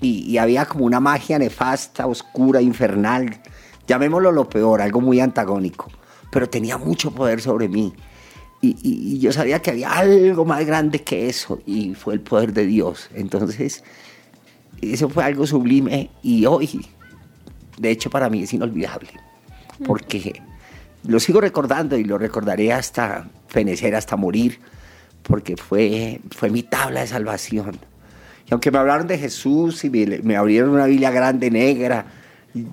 Y, 0.00 0.38
había 0.38 0.66
como 0.66 0.84
una 0.84 1.00
magia 1.00 1.38
nefasta, 1.38 2.06
oscura, 2.06 2.60
infernal. 2.60 3.40
Llamémoslo 3.86 4.32
lo 4.32 4.48
peor, 4.48 4.80
algo 4.80 5.00
muy 5.00 5.20
antagónico. 5.20 5.88
Pero 6.32 6.48
tenía 6.48 6.78
mucho 6.78 7.12
poder 7.12 7.40
sobre 7.40 7.68
mí. 7.68 7.92
Y 8.62 9.18
yo 9.18 9.32
sabía 9.32 9.60
que 9.62 9.70
había 9.70 9.90
algo 9.90 10.44
más 10.44 10.66
grande 10.66 11.02
que 11.02 11.30
eso, 11.30 11.62
y 11.64 11.94
fue 11.94 12.12
el 12.12 12.20
poder 12.20 12.52
de 12.52 12.66
Dios. 12.66 13.08
Entonces, 13.14 13.82
eso 14.82 15.08
fue 15.08 15.24
algo 15.24 15.46
sublime 15.46 16.10
y 16.22 16.46
hoy, 16.46 16.86
de 17.80 17.90
hecho, 17.90 18.10
para 18.10 18.28
mí 18.28 18.42
es 18.42 18.52
inolvidable, 18.52 19.08
porque 19.86 20.42
lo 21.04 21.18
sigo 21.18 21.40
recordando 21.40 21.96
y 21.96 22.04
lo 22.04 22.18
recordaré 22.18 22.74
hasta 22.74 23.26
fenecer, 23.48 23.94
hasta 23.94 24.16
morir, 24.16 24.58
porque 25.22 25.56
fue, 25.56 26.20
fue 26.30 26.50
mi 26.50 26.62
tabla 26.62 27.00
de 27.00 27.06
salvación. 27.06 27.78
Y 28.46 28.52
aunque 28.52 28.70
me 28.70 28.78
hablaron 28.78 29.06
de 29.06 29.16
Jesús 29.16 29.82
y 29.84 29.90
me, 29.90 30.18
me 30.22 30.36
abrieron 30.36 30.70
una 30.70 30.84
Biblia 30.84 31.10
grande, 31.10 31.50
negra, 31.50 32.04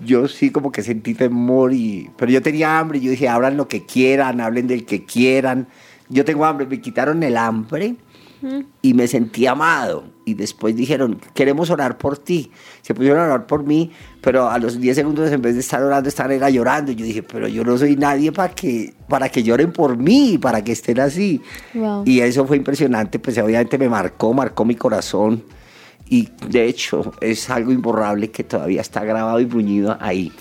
yo 0.04 0.28
sí 0.28 0.50
como 0.50 0.74
que 0.74 0.84
sentí 0.84 1.14
temor, 1.14 1.72
y, 1.72 2.10
pero 2.18 2.30
yo 2.30 2.42
tenía 2.42 2.78
hambre, 2.78 2.98
y 2.98 3.04
yo 3.04 3.12
dije, 3.12 3.30
hablan 3.30 3.56
lo 3.56 3.70
que 3.70 3.86
quieran, 3.86 4.42
hablen 4.42 4.68
del 4.68 4.86
que 4.86 5.06
quieran. 5.06 5.68
Yo 6.10 6.26
tengo 6.26 6.44
hambre, 6.46 6.66
me 6.66 6.82
quitaron 6.82 7.24
el 7.24 7.38
hambre 7.38 7.96
y 8.82 8.94
me 8.94 9.08
sentí 9.08 9.46
amado. 9.46 10.17
Y 10.28 10.34
después 10.34 10.76
dijeron, 10.76 11.22
queremos 11.34 11.70
orar 11.70 11.98
por 11.98 12.18
ti. 12.18 12.52
Se 12.82 12.94
pusieron 12.94 13.22
a 13.22 13.24
orar 13.28 13.48
por 13.48 13.64
mí, 13.64 13.92
pero 14.20 14.50
a 14.50 14.60
los 14.60 14.78
10 14.78 14.98
segundos 14.98 15.32
en 15.32 15.42
vez 15.42 15.54
de 15.54 15.62
estar 15.62 15.82
orando, 15.82 16.10
estaban 16.10 16.34
era 16.34 16.50
llorando. 16.50 16.92
Yo 16.92 17.06
dije, 17.06 17.24
pero 17.24 17.48
yo 17.48 17.64
no 17.64 17.78
soy 17.78 17.96
nadie 17.96 18.34
para 18.34 18.54
que, 18.54 18.94
para 19.08 19.30
que 19.30 19.42
lloren 19.42 19.72
por 19.72 19.96
mí, 19.96 20.38
para 20.38 20.62
que 20.66 20.74
estén 20.74 21.00
así. 21.00 21.42
Wow. 21.74 22.04
Y 22.06 22.20
eso 22.20 22.46
fue 22.46 22.58
impresionante, 22.58 23.20
pues 23.20 23.38
obviamente 23.38 23.78
me 23.78 23.88
marcó, 23.88 24.34
marcó 24.34 24.66
mi 24.66 24.76
corazón. 24.76 25.44
Y 26.10 26.28
de 26.50 26.66
hecho 26.66 27.14
es 27.22 27.50
algo 27.50 27.72
imborrable 27.72 28.30
que 28.30 28.44
todavía 28.44 28.82
está 28.82 29.06
grabado 29.06 29.40
y 29.40 29.46
bruñido 29.46 29.96
ahí. 30.02 30.34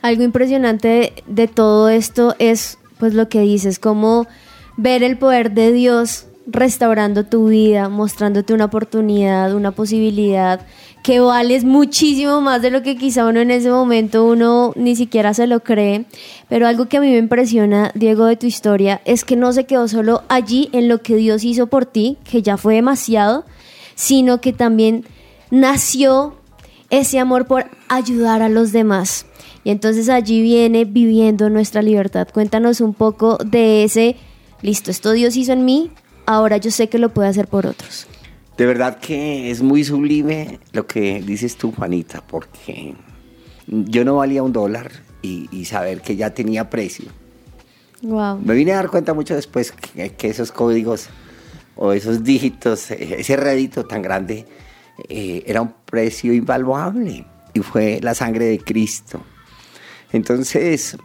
Algo 0.00 0.22
impresionante 0.22 0.88
de, 0.88 1.24
de 1.26 1.46
todo 1.46 1.90
esto 1.90 2.34
es 2.38 2.78
pues 2.98 3.12
lo 3.12 3.28
que 3.28 3.40
dices, 3.40 3.78
como 3.78 4.26
ver 4.78 5.02
el 5.02 5.18
poder 5.18 5.50
de 5.50 5.72
Dios 5.72 6.26
restaurando 6.46 7.24
tu 7.24 7.48
vida, 7.48 7.88
mostrándote 7.88 8.54
una 8.54 8.66
oportunidad, 8.66 9.54
una 9.54 9.72
posibilidad 9.72 10.60
que 11.02 11.20
vales 11.20 11.64
muchísimo 11.64 12.40
más 12.40 12.62
de 12.62 12.70
lo 12.70 12.82
que 12.82 12.96
quizá 12.96 13.26
uno 13.26 13.40
en 13.40 13.52
ese 13.52 13.70
momento 13.70 14.24
uno 14.24 14.72
ni 14.74 14.96
siquiera 14.96 15.34
se 15.34 15.46
lo 15.46 15.60
cree. 15.60 16.04
Pero 16.48 16.66
algo 16.66 16.86
que 16.86 16.96
a 16.96 17.00
mí 17.00 17.10
me 17.10 17.18
impresiona, 17.18 17.92
Diego, 17.94 18.26
de 18.26 18.36
tu 18.36 18.46
historia, 18.46 19.00
es 19.04 19.24
que 19.24 19.36
no 19.36 19.52
se 19.52 19.66
quedó 19.66 19.86
solo 19.86 20.22
allí 20.28 20.68
en 20.72 20.88
lo 20.88 21.02
que 21.02 21.16
Dios 21.16 21.44
hizo 21.44 21.68
por 21.68 21.86
ti, 21.86 22.18
que 22.28 22.42
ya 22.42 22.56
fue 22.56 22.74
demasiado, 22.74 23.44
sino 23.94 24.40
que 24.40 24.52
también 24.52 25.04
nació 25.50 26.34
ese 26.90 27.18
amor 27.18 27.46
por 27.46 27.66
ayudar 27.88 28.42
a 28.42 28.48
los 28.48 28.72
demás. 28.72 29.26
Y 29.62 29.70
entonces 29.70 30.08
allí 30.08 30.42
viene 30.42 30.84
viviendo 30.84 31.50
nuestra 31.50 31.82
libertad. 31.82 32.28
Cuéntanos 32.32 32.80
un 32.80 32.94
poco 32.94 33.38
de 33.44 33.84
ese, 33.84 34.16
listo, 34.62 34.90
esto 34.90 35.12
Dios 35.12 35.36
hizo 35.36 35.52
en 35.52 35.64
mí, 35.64 35.90
ahora 36.26 36.56
yo 36.58 36.70
sé 36.70 36.88
que 36.88 36.98
lo 36.98 37.08
puede 37.10 37.28
hacer 37.28 37.48
por 37.48 37.66
otros. 37.66 38.06
De 38.56 38.66
verdad 38.66 38.98
que 38.98 39.50
es 39.50 39.62
muy 39.62 39.84
sublime 39.84 40.60
lo 40.72 40.86
que 40.86 41.22
dices 41.22 41.56
tú, 41.56 41.72
Juanita, 41.72 42.26
porque 42.26 42.94
yo 43.66 44.04
no 44.04 44.16
valía 44.16 44.42
un 44.42 44.52
dólar 44.52 44.90
y, 45.22 45.48
y 45.50 45.66
saber 45.66 46.00
que 46.00 46.16
ya 46.16 46.30
tenía 46.30 46.70
precio. 46.70 47.06
Wow. 48.02 48.38
Me 48.38 48.54
vine 48.54 48.72
a 48.72 48.76
dar 48.76 48.90
cuenta 48.90 49.14
mucho 49.14 49.34
después 49.34 49.72
que, 49.72 50.10
que 50.10 50.28
esos 50.28 50.52
códigos 50.52 51.08
o 51.76 51.92
esos 51.92 52.24
dígitos, 52.24 52.90
eh, 52.90 53.16
ese 53.18 53.36
rédito 53.36 53.84
tan 53.84 54.02
grande, 54.02 54.46
eh, 55.08 55.42
era 55.46 55.60
un 55.60 55.74
precio 55.84 56.32
invaluable 56.32 57.26
y 57.52 57.60
fue 57.60 58.00
la 58.02 58.14
sangre 58.14 58.46
de 58.46 58.58
Cristo. 58.58 59.22
Entonces, 60.12 60.96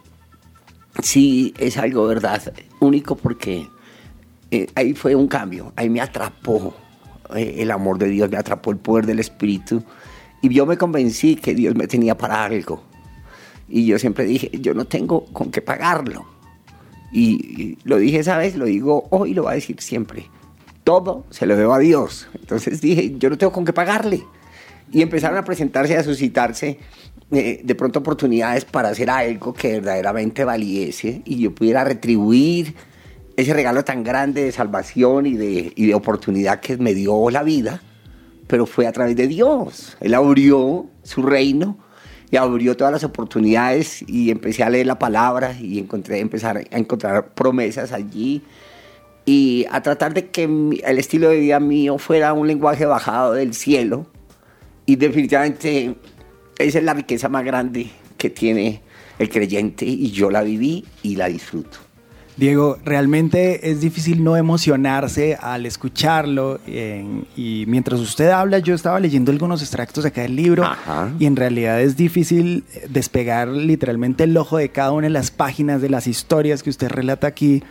sí, 1.02 1.54
es 1.58 1.76
algo, 1.76 2.06
¿verdad? 2.06 2.52
Único 2.80 3.16
porque 3.16 3.66
eh, 4.52 4.66
ahí 4.74 4.92
fue 4.92 5.14
un 5.14 5.28
cambio, 5.28 5.72
ahí 5.76 5.88
me 5.88 6.02
atrapó 6.02 6.74
eh, 7.34 7.54
el 7.60 7.70
amor 7.70 7.96
de 7.96 8.08
Dios, 8.08 8.30
me 8.30 8.36
atrapó 8.36 8.70
el 8.70 8.76
poder 8.76 9.06
del 9.06 9.18
Espíritu 9.18 9.82
y 10.42 10.50
yo 10.50 10.66
me 10.66 10.76
convencí 10.76 11.36
que 11.36 11.54
Dios 11.54 11.74
me 11.74 11.86
tenía 11.86 12.18
para 12.18 12.44
algo. 12.44 12.82
Y 13.66 13.86
yo 13.86 13.98
siempre 13.98 14.26
dije, 14.26 14.50
yo 14.60 14.74
no 14.74 14.84
tengo 14.84 15.24
con 15.32 15.50
qué 15.50 15.62
pagarlo. 15.62 16.26
Y, 17.14 17.78
lo 17.84 17.96
dije 17.96 18.18
esa 18.18 18.36
vez, 18.36 18.54
lo 18.56 18.66
digo 18.66 19.08
hoy, 19.08 19.32
lo 19.32 19.44
voy 19.44 19.52
a 19.52 19.54
decir 19.54 19.80
siempre. 19.80 20.26
Todo 20.84 21.24
se 21.30 21.46
lo 21.46 21.56
debo 21.56 21.72
a 21.72 21.78
Dios. 21.78 22.28
Entonces 22.38 22.82
dije, 22.82 23.14
yo 23.16 23.30
no 23.30 23.38
tengo 23.38 23.52
con 23.54 23.64
qué 23.64 23.72
pagarle. 23.72 24.22
Y 24.92 25.00
empezaron 25.00 25.38
a 25.38 25.44
presentarse, 25.44 25.96
a 25.96 26.04
suscitarse 26.04 26.78
eh, 27.30 27.62
de 27.64 27.74
pronto 27.74 28.00
oportunidades 28.00 28.66
para 28.66 28.90
hacer 28.90 29.08
algo 29.08 29.54
que 29.54 29.80
verdaderamente 29.80 30.44
valiese 30.44 31.22
y 31.24 31.40
yo 31.40 31.54
pudiera 31.54 31.84
retribuir 31.84 32.74
ese 33.36 33.54
regalo 33.54 33.84
tan 33.84 34.04
grande 34.04 34.44
de 34.44 34.52
salvación 34.52 35.26
y 35.26 35.36
de, 35.36 35.94
oportunidad 35.94 36.60
que 36.60 36.76
me 36.76 36.94
dio 36.94 37.30
la 37.30 37.42
vida, 37.42 37.82
pero 38.46 38.66
fue 38.66 38.86
a 38.86 38.92
través 38.92 39.16
de 39.16 39.26
Dios. 39.26 39.96
Él 40.00 40.14
abrió 40.14 40.86
su 41.02 41.22
reino 41.22 41.78
y 42.30 42.36
abrió 42.36 42.76
todas 42.76 42.92
las 42.92 43.04
oportunidades 43.04 44.04
y 44.06 44.30
empecé 44.30 44.62
a 44.62 44.70
leer 44.70 44.86
la 44.86 44.98
palabra 44.98 45.56
y 45.58 45.78
encontré, 45.78 46.18
empezar 46.18 46.58
a 46.58 46.78
encontrar 46.78 47.34
promesas 47.34 47.92
allí 47.92 48.42
y 49.24 49.66
a 49.70 49.82
tratar 49.82 50.14
de 50.14 50.30
que 50.30 50.44
el 50.44 50.98
estilo 50.98 51.28
de 51.28 51.38
vida 51.38 51.60
mío 51.60 51.98
fuera 51.98 52.32
un 52.32 52.46
lenguaje 52.46 52.86
bajado 52.86 53.34
del 53.34 53.54
cielo 53.54 54.06
y 54.86 54.96
definitivamente 54.96 55.94
esa 56.58 56.78
es 56.78 56.84
la 56.84 56.94
riqueza 56.94 57.28
más 57.28 57.44
grande 57.44 57.90
que 58.18 58.30
tiene 58.30 58.82
el 59.18 59.28
creyente 59.28 59.84
y 59.84 60.10
yo 60.10 60.30
la 60.30 60.42
viví 60.42 60.84
y 61.02 61.16
la 61.16 61.28
disfruto. 61.28 61.91
Diego, 62.36 62.78
realmente 62.84 63.70
es 63.70 63.80
difícil 63.80 64.24
no 64.24 64.36
emocionarse 64.36 65.36
al 65.40 65.66
escucharlo 65.66 66.60
y 66.66 67.64
mientras 67.66 68.00
usted 68.00 68.30
habla 68.30 68.58
yo 68.58 68.74
estaba 68.74 68.98
leyendo 69.00 69.30
algunos 69.32 69.60
extractos 69.60 70.04
acá 70.06 70.22
del 70.22 70.36
libro 70.36 70.64
Ajá. 70.64 71.12
y 71.18 71.26
en 71.26 71.36
realidad 71.36 71.80
es 71.80 71.96
difícil 71.96 72.64
despegar 72.88 73.48
literalmente 73.48 74.24
el 74.24 74.36
ojo 74.36 74.56
de 74.56 74.70
cada 74.70 74.92
una 74.92 75.08
de 75.08 75.10
las 75.10 75.30
páginas 75.30 75.82
de 75.82 75.90
las 75.90 76.06
historias 76.06 76.62
que 76.62 76.70
usted 76.70 76.88
relata 76.88 77.26
aquí. 77.26 77.62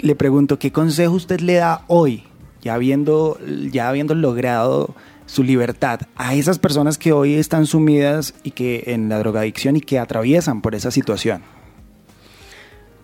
Le 0.00 0.14
pregunto, 0.14 0.58
¿qué 0.58 0.72
consejo 0.72 1.14
usted 1.14 1.40
le 1.40 1.54
da 1.54 1.84
hoy, 1.86 2.24
ya 2.62 2.74
habiendo, 2.74 3.38
ya 3.70 3.88
habiendo 3.88 4.14
logrado 4.14 4.94
su 5.26 5.42
libertad, 5.42 6.00
a 6.16 6.34
esas 6.34 6.58
personas 6.58 6.98
que 6.98 7.12
hoy 7.12 7.34
están 7.34 7.66
sumidas 7.66 8.34
y 8.42 8.50
que 8.50 8.84
en 8.88 9.08
la 9.08 9.18
drogadicción 9.18 9.76
y 9.76 9.80
que 9.80 9.98
atraviesan 9.98 10.60
por 10.60 10.74
esa 10.74 10.90
situación? 10.90 11.42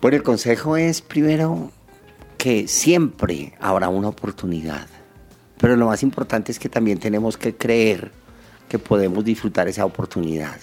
Bueno, 0.03 0.17
el 0.17 0.23
consejo 0.23 0.75
es 0.75 1.01
primero 1.01 1.71
que 2.37 2.67
siempre 2.67 3.53
habrá 3.61 3.87
una 3.87 4.09
oportunidad, 4.09 4.85
pero 5.57 5.77
lo 5.77 5.85
más 5.85 6.03
importante 6.03 6.51
es 6.51 6.59
que 6.59 6.67
también 6.67 6.97
tenemos 6.97 7.37
que 7.37 7.55
creer 7.55 8.11
que 8.67 8.77
podemos 8.79 9.23
disfrutar 9.23 9.69
esa 9.69 9.85
oportunidad. 9.85 10.57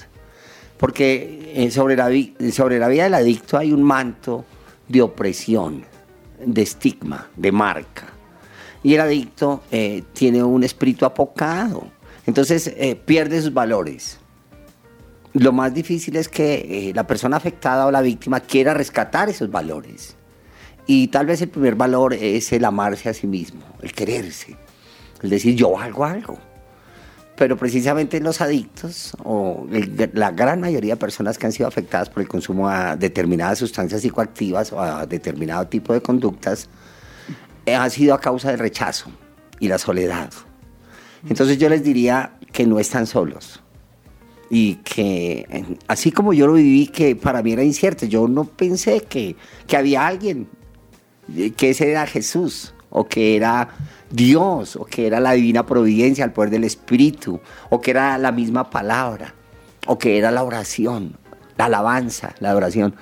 Porque 0.77 1.55
eh, 1.55 1.71
sobre 1.71 1.97
la, 1.97 2.11
sobre 2.53 2.79
la 2.79 2.89
vida 2.89 3.05
del 3.05 3.15
adicto 3.15 3.57
hay 3.57 3.73
un 3.73 3.83
manto 3.83 4.45
de 4.89 5.01
opresión, 5.01 5.87
de 6.45 6.61
estigma, 6.61 7.31
de 7.35 7.51
marca. 7.51 8.09
Y 8.83 8.93
el 8.93 9.01
adicto 9.01 9.63
eh, 9.73 10.03
tiene 10.13 10.45
un 10.45 10.65
espíritu 10.65 11.07
apocado. 11.07 11.85
Entonces 12.27 12.75
eh, 12.77 12.95
pierde 12.95 13.41
sus 13.41 13.55
valores. 13.55 14.20
Lo 15.33 15.53
más 15.53 15.73
difícil 15.73 16.17
es 16.17 16.29
que 16.29 16.89
eh, 16.89 16.93
la 16.95 17.07
persona 17.07 17.37
afectada 17.37 17.87
o 17.87 17.91
la 17.91 18.01
víctima 18.03 18.41
quiera 18.41 18.75
rescatar 18.75 19.29
esos 19.29 19.51
valores. 19.51 20.17
Y 20.87 21.09
tal 21.09 21.27
vez 21.27 21.41
el 21.41 21.49
primer 21.51 21.77
valor 21.77 22.15
es 22.15 22.53
el 22.53 22.65
amarse 22.65 23.09
a 23.09 23.15
sí 23.15 23.27
mismo, 23.29 23.61
el 23.81 23.93
quererse, 23.93 24.57
el 25.23 25.31
decir 25.31 25.55
yo 25.55 25.71
valgo 25.71 26.05
algo. 26.05 26.39
Pero 27.37 27.57
precisamente 27.57 28.19
los 28.21 28.41
adictos 28.41 29.13
o 29.23 29.67
el- 29.71 30.11
la 30.15 30.33
gran 30.33 30.61
mayoría 30.61 30.95
de 30.95 31.01
personas 31.01 31.39
que 31.39 31.47
han 31.47 31.53
sido 31.53 31.69
afectadas 31.69 32.11
por 32.11 32.23
el 32.23 32.29
consumo 32.29 32.69
a 32.69 32.97
determinadas 32.97 33.59
sustancias 33.59 34.03
psicoactivas 34.03 34.73
o 34.73 34.81
a 34.81 35.07
determinado 35.07 35.67
tipo 35.69 35.93
de 35.93 36.03
conductas 36.03 36.69
eh, 37.67 37.75
ha 37.77 37.89
sido 37.89 38.15
a 38.15 38.21
causa 38.21 38.51
del 38.51 38.59
rechazo 38.59 39.11
y 39.61 39.69
la 39.69 39.79
soledad. 39.79 40.31
Entonces 41.29 41.57
yo 41.59 41.69
les 41.69 41.85
diría 41.85 42.33
que 42.53 42.67
no 42.67 42.81
están 42.81 43.07
solos 43.07 43.60
y 44.51 44.75
que 44.77 45.47
eh, 45.49 45.65
así 45.87 46.11
como 46.11 46.33
yo 46.33 46.49
lo 46.49 46.55
viví, 46.55 46.89
que 46.89 47.15
para 47.15 47.41
mí 47.41 47.53
era 47.53 47.63
incierto, 47.63 48.05
yo 48.05 48.27
no 48.27 48.45
pensé 48.45 49.03
que, 49.03 49.37
que 49.69 49.77
había 49.77 50.07
alguien, 50.07 50.49
eh, 51.37 51.53
que 51.53 51.71
ese 51.71 51.89
era 51.89 52.05
Jesús, 52.07 52.75
o 52.91 53.07
que 53.07 53.37
era 53.37 53.69
Dios, 54.11 54.75
o 54.75 54.85
que 54.85 55.07
era 55.07 55.21
la 55.21 55.33
divina 55.33 55.65
providencia, 55.65 56.25
el 56.25 56.33
poder 56.33 56.51
del 56.51 56.65
Espíritu, 56.65 57.41
o 57.71 57.81
que 57.81 57.93
era 57.93 58.19
la 58.19 58.33
misma 58.33 58.69
palabra, 58.71 59.37
o 59.87 59.97
que 59.97 60.19
era 60.19 60.33
la 60.33 60.43
oración, 60.43 61.17
la 61.57 61.67
alabanza, 61.67 62.35
la 62.41 62.51
adoración. 62.51 62.97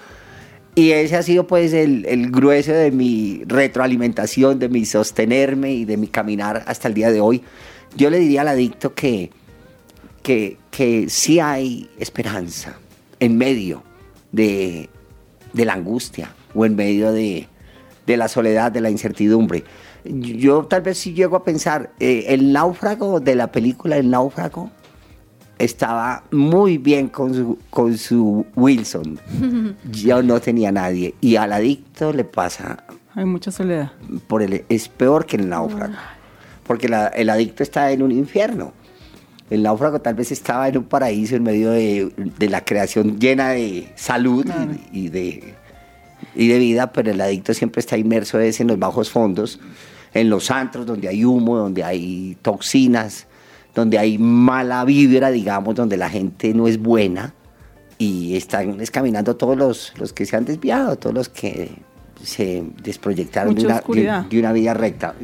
Y 0.75 0.91
ese 0.93 1.17
ha 1.17 1.23
sido 1.23 1.47
pues 1.47 1.73
el, 1.73 2.05
el 2.05 2.31
grueso 2.31 2.73
de 2.73 2.91
mi 2.91 3.43
retroalimentación, 3.47 4.59
de 4.59 4.69
mi 4.69 4.85
sostenerme 4.85 5.73
y 5.73 5.87
de 5.87 5.97
mi 5.97 6.09
caminar 6.09 6.63
hasta 6.67 6.89
el 6.89 6.95
día 6.95 7.11
de 7.11 7.23
hoy. 7.23 7.43
Yo 7.97 8.11
le 8.11 8.19
diría 8.19 8.43
al 8.43 8.49
adicto 8.49 8.95
que, 8.95 9.31
que, 10.23 10.57
que 10.71 11.09
sí 11.09 11.41
hay 11.41 11.89
esperanza 11.99 12.77
en 13.21 13.37
medio 13.39 13.83
de, 14.33 14.89
de 15.53 15.65
la 15.65 15.75
angustia 15.75 16.31
o 16.55 16.65
en 16.65 16.77
medio 16.77 17.13
de, 17.13 17.49
de 18.07 18.17
la 18.17 18.29
soledad, 18.29 18.71
de 18.73 18.81
la 18.81 18.91
incertidumbre. 18.91 19.65
Yo 20.05 20.65
tal 20.65 20.83
vez 20.83 20.99
sí 20.99 21.13
llego 21.13 21.37
a 21.37 21.45
pensar, 21.45 21.93
eh, 22.01 22.27
el 22.29 22.53
náufrago 22.53 23.21
de 23.21 23.35
la 23.35 23.51
película 23.53 23.97
El 23.97 24.09
náufrago 24.11 24.71
estaba 25.59 26.23
muy 26.31 26.79
bien 26.79 27.09
con 27.09 27.35
su, 27.35 27.59
con 27.71 27.99
su 27.99 28.47
Wilson. 28.55 29.19
Yo 29.91 30.23
no 30.23 30.41
tenía 30.41 30.71
nadie. 30.73 31.15
Y 31.21 31.37
al 31.37 31.53
adicto 31.53 32.13
le 32.13 32.25
pasa 32.25 32.85
Hay 33.15 33.25
mucha 33.25 33.51
soledad. 33.51 33.93
por 34.29 34.43
el, 34.43 34.65
es 34.69 34.89
peor 34.89 35.27
que 35.27 35.37
el 35.37 35.49
náufrago. 35.49 35.95
Porque 36.65 36.89
la- 36.89 37.09
el 37.09 37.29
adicto 37.31 37.63
está 37.63 37.91
en 37.91 38.03
un 38.03 38.13
infierno. 38.13 38.73
El 39.51 39.63
náufrago 39.63 40.01
tal 40.01 40.15
vez 40.15 40.31
estaba 40.33 40.69
en 40.69 40.79
un 40.79 40.85
paraíso 40.85 41.37
en 41.37 41.43
medio 41.43 41.71
de, 41.71 42.11
de 42.39 42.49
la 42.49 42.65
creación 42.65 43.19
llena 43.19 43.51
de 43.51 43.89
salud 43.97 44.45
y, 44.93 45.07
y 45.07 45.09
de, 45.09 45.55
y 46.35 46.49
de 46.49 46.59
vida, 46.59 46.93
pero 46.93 47.11
el 47.11 47.21
adicto 47.21 47.55
siempre 47.55 47.81
está 47.81 47.97
inmerso 47.97 48.39
es 48.41 48.61
en 48.61 48.67
los 48.69 48.79
bajos 48.79 49.11
fondos, 49.11 49.59
en 50.13 50.29
los 50.31 50.51
antros 50.51 50.85
donde 50.87 51.09
hay 51.09 51.25
humo, 51.25 51.57
donde 51.57 51.83
hay 51.85 52.37
toxinas, 52.43 53.27
donde 53.75 53.99
hay 53.99 54.19
mala 54.19 54.85
vibra, 54.85 55.31
digamos, 55.31 55.75
donde 55.75 55.97
la 55.97 56.11
gente 56.11 56.53
no 56.53 56.69
es 56.69 56.79
buena 56.79 57.33
y 57.97 58.37
están 58.37 58.77
descaminando 58.79 59.37
todos 59.37 59.57
los, 59.57 59.93
los 59.99 60.13
que 60.13 60.27
se 60.27 60.37
han 60.37 60.45
desviado, 60.45 60.97
todos 60.97 61.15
los 61.15 61.29
que 61.29 61.71
se 62.23 62.65
desproyectaron 62.83 63.55
de 63.55 63.61
una, 63.65 63.75
de- 63.77 64.29
de 64.29 64.39
una 64.41 64.53
vida 64.53 64.75
recta, 64.75 65.15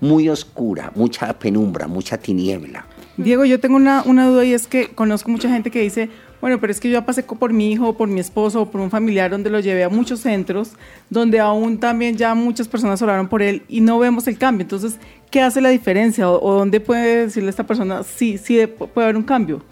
muy 0.00 0.28
oscura, 0.28 0.90
mucha 0.94 1.38
penumbra, 1.38 1.86
mucha 1.86 2.18
tiniebla. 2.18 2.86
Diego, 3.18 3.44
yo 3.44 3.58
tengo 3.58 3.76
una, 3.76 4.02
una 4.06 4.28
duda 4.28 4.44
y 4.44 4.52
es 4.54 4.66
que 4.68 4.88
conozco 4.88 5.28
mucha 5.30 5.50
gente 5.50 5.70
que 5.72 5.80
dice, 5.82 6.08
bueno, 6.40 6.60
pero 6.60 6.70
es 6.70 6.78
que 6.78 6.88
yo 6.88 6.92
ya 7.00 7.04
pasé 7.04 7.24
por 7.24 7.52
mi 7.52 7.72
hijo, 7.72 7.94
por 7.96 8.08
mi 8.08 8.20
esposo, 8.20 8.62
o 8.62 8.70
por 8.70 8.80
un 8.80 8.90
familiar 8.90 9.30
donde 9.30 9.50
lo 9.50 9.58
llevé 9.58 9.82
a 9.82 9.88
muchos 9.88 10.20
centros, 10.20 10.70
donde 11.10 11.40
aún 11.40 11.78
también 11.78 12.16
ya 12.16 12.34
muchas 12.36 12.68
personas 12.68 13.02
oraron 13.02 13.26
por 13.28 13.42
él 13.42 13.64
y 13.68 13.80
no 13.80 13.98
vemos 13.98 14.28
el 14.28 14.38
cambio. 14.38 14.62
Entonces, 14.62 14.98
¿qué 15.32 15.40
hace 15.42 15.60
la 15.60 15.70
diferencia? 15.70 16.30
¿O, 16.30 16.40
o 16.40 16.54
dónde 16.58 16.78
puede 16.78 17.24
decirle 17.26 17.48
a 17.48 17.50
esta 17.50 17.66
persona, 17.66 18.04
sí, 18.04 18.38
sí 18.38 18.56
pu- 18.58 18.86
puede 18.88 19.06
haber 19.06 19.16
un 19.16 19.24
cambio? 19.24 19.62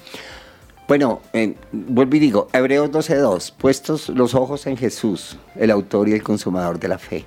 Bueno, 0.89 1.21
eh, 1.33 1.55
vuelvo 1.73 2.17
y 2.17 2.19
digo, 2.19 2.49
Hebreos 2.53 2.91
12.2, 2.91 3.53
puestos 3.57 4.09
los 4.09 4.35
ojos 4.35 4.67
en 4.67 4.77
Jesús, 4.77 5.37
el 5.55 5.71
autor 5.71 6.09
y 6.09 6.13
el 6.13 6.23
consumador 6.25 6.81
de 6.81 6.89
la 6.89 6.99
fe. 6.99 7.25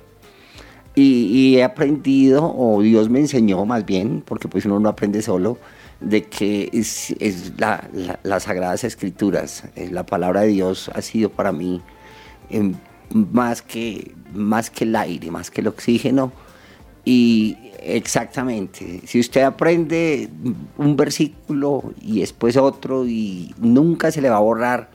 Y, 0.94 1.24
y 1.52 1.56
he 1.56 1.64
aprendido, 1.64 2.44
o 2.54 2.82
Dios 2.82 3.08
me 3.08 3.20
enseñó 3.20 3.64
más 3.64 3.86
bien, 3.86 4.22
porque 4.26 4.48
pues 4.48 4.66
uno 4.66 4.80
no 4.80 4.88
aprende 4.90 5.22
solo, 5.22 5.56
de 6.00 6.24
que 6.24 6.70
es, 6.72 7.14
es 7.20 7.52
la- 7.58 7.88
la- 7.92 8.18
las 8.22 8.44
sagradas 8.44 8.84
escrituras, 8.84 9.64
eh, 9.76 9.88
la 9.90 10.04
palabra 10.06 10.42
de 10.42 10.48
Dios 10.48 10.90
ha 10.94 11.02
sido 11.02 11.30
para 11.30 11.52
mí 11.52 11.82
em, 12.48 12.74
más, 13.32 13.62
que, 13.62 14.12
más 14.34 14.70
que 14.70 14.84
el 14.84 14.96
aire, 14.96 15.30
más 15.30 15.50
que 15.50 15.60
el 15.60 15.68
oxígeno. 15.68 16.32
Y 17.04 17.56
exactamente, 17.82 19.00
si 19.06 19.20
usted 19.20 19.42
aprende 19.42 20.28
un 20.76 20.96
versículo 20.96 21.92
y 22.00 22.20
después 22.20 22.56
otro 22.56 23.06
y 23.06 23.54
nunca 23.58 24.10
se 24.10 24.20
le 24.20 24.28
va 24.30 24.36
a 24.36 24.40
borrar 24.40 24.90